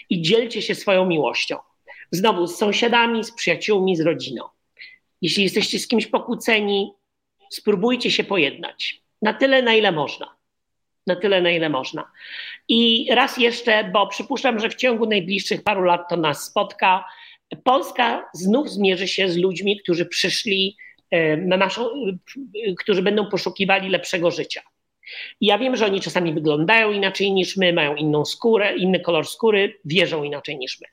[0.10, 1.58] i dzielcie się swoją miłością.
[2.12, 4.44] Znowu z sąsiadami, z przyjaciółmi, z rodziną.
[5.22, 6.94] Jeśli jesteście z kimś pokłóceni,
[7.50, 9.02] spróbujcie się pojednać.
[9.22, 10.36] Na tyle, na ile można.
[11.08, 12.12] Na tyle, na ile można.
[12.68, 17.06] I raz jeszcze, bo przypuszczam, że w ciągu najbliższych paru lat to nas spotka.
[17.64, 20.78] Polska znów zmierzy się z ludźmi, którzy przyszli
[21.12, 24.62] e, e, którzy będą poszukiwali lepszego życia.
[25.42, 29.80] Ja wiem, że oni czasami wyglądają inaczej niż my, mają inną skórę, inny kolor skóry,
[29.86, 30.88] wierzą inaczej niż my.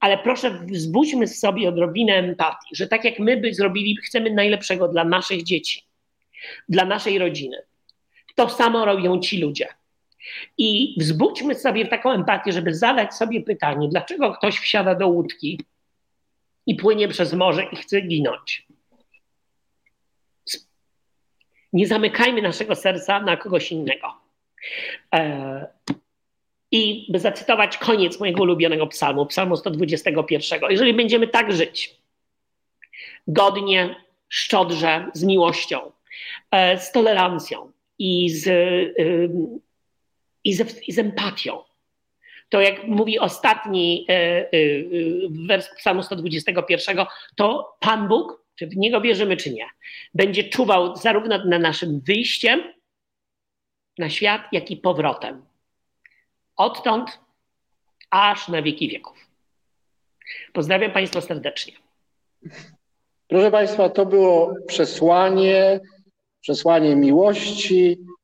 [0.00, 5.04] Ale proszę, wzbudźmy sobie odrobinę empatii, że tak jak my by zrobili, chcemy najlepszego dla
[5.04, 5.82] naszych dzieci,
[6.68, 7.56] dla naszej rodziny.
[8.34, 9.68] To samo robią ci ludzie.
[10.58, 15.60] I wzbudźmy sobie taką empatię, żeby zadać sobie pytanie, dlaczego ktoś wsiada do łódki
[16.68, 18.66] i płynie przez morze i chce ginąć.
[21.72, 24.14] Nie zamykajmy naszego serca na kogoś innego.
[25.14, 25.66] E,
[26.70, 30.60] I by zacytować koniec mojego ulubionego psalmu, psalmu 121.
[30.70, 31.96] Jeżeli będziemy tak żyć,
[33.26, 35.92] godnie, szczodrze, z miłością,
[36.50, 38.48] e, z tolerancją i z,
[40.44, 41.67] i z, i z empatią,
[42.48, 44.46] to jak mówi ostatni e,
[45.48, 47.06] wers psalmu 121,
[47.36, 49.66] to Pan Bóg czy w niego wierzymy, czy nie,
[50.14, 52.62] będzie czuwał zarówno nad naszym wyjściem
[53.98, 55.44] na świat, jak i powrotem.
[56.56, 57.18] Odtąd
[58.10, 59.26] aż na wieki wieków.
[60.52, 61.72] Pozdrawiam Państwa serdecznie.
[63.28, 65.80] Proszę Państwa, to było przesłanie,
[66.40, 68.17] przesłanie miłości e,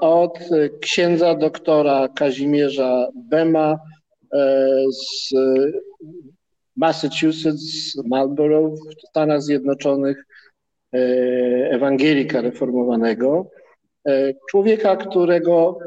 [0.00, 0.38] od
[0.80, 3.78] księdza doktora Kazimierza Bema
[4.32, 5.34] e, z
[6.76, 10.26] Massachusetts, Marlborough w Stanach Zjednoczonych,
[10.94, 10.98] e,
[11.70, 13.50] ewangelika reformowanego,
[14.08, 15.78] e, człowieka, którego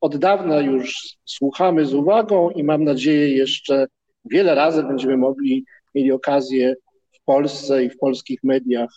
[0.00, 3.86] od dawna już słuchamy z uwagą i mam nadzieję jeszcze
[4.24, 5.64] wiele razy będziemy mogli
[5.94, 6.74] mieli okazję
[7.12, 8.90] w Polsce i w polskich mediach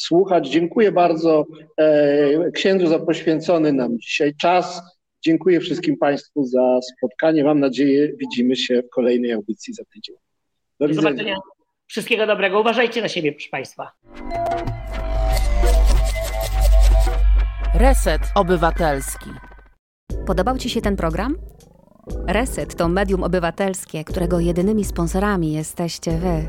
[0.00, 0.48] słuchać.
[0.48, 1.46] Dziękuję bardzo
[1.76, 4.82] e, księdzu za poświęcony nam dzisiaj czas.
[5.24, 7.44] Dziękuję wszystkim Państwu za spotkanie.
[7.44, 10.16] Mam nadzieję, widzimy się w kolejnej audycji za tydzień.
[10.80, 11.36] Do, Do zobaczenia.
[11.86, 12.60] Wszystkiego dobrego.
[12.60, 13.90] Uważajcie na siebie, proszę Państwa.
[17.74, 19.30] Reset Obywatelski.
[20.26, 21.36] Podobał Ci się ten program?
[22.26, 26.44] Reset to medium obywatelskie, którego jedynymi sponsorami jesteście Wy,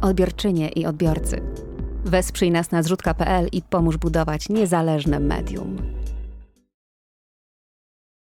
[0.00, 1.63] odbiorczynie i odbiorcy.
[2.04, 5.76] Wesprzyj nas na zrzutka.pl i pomóż budować niezależne medium.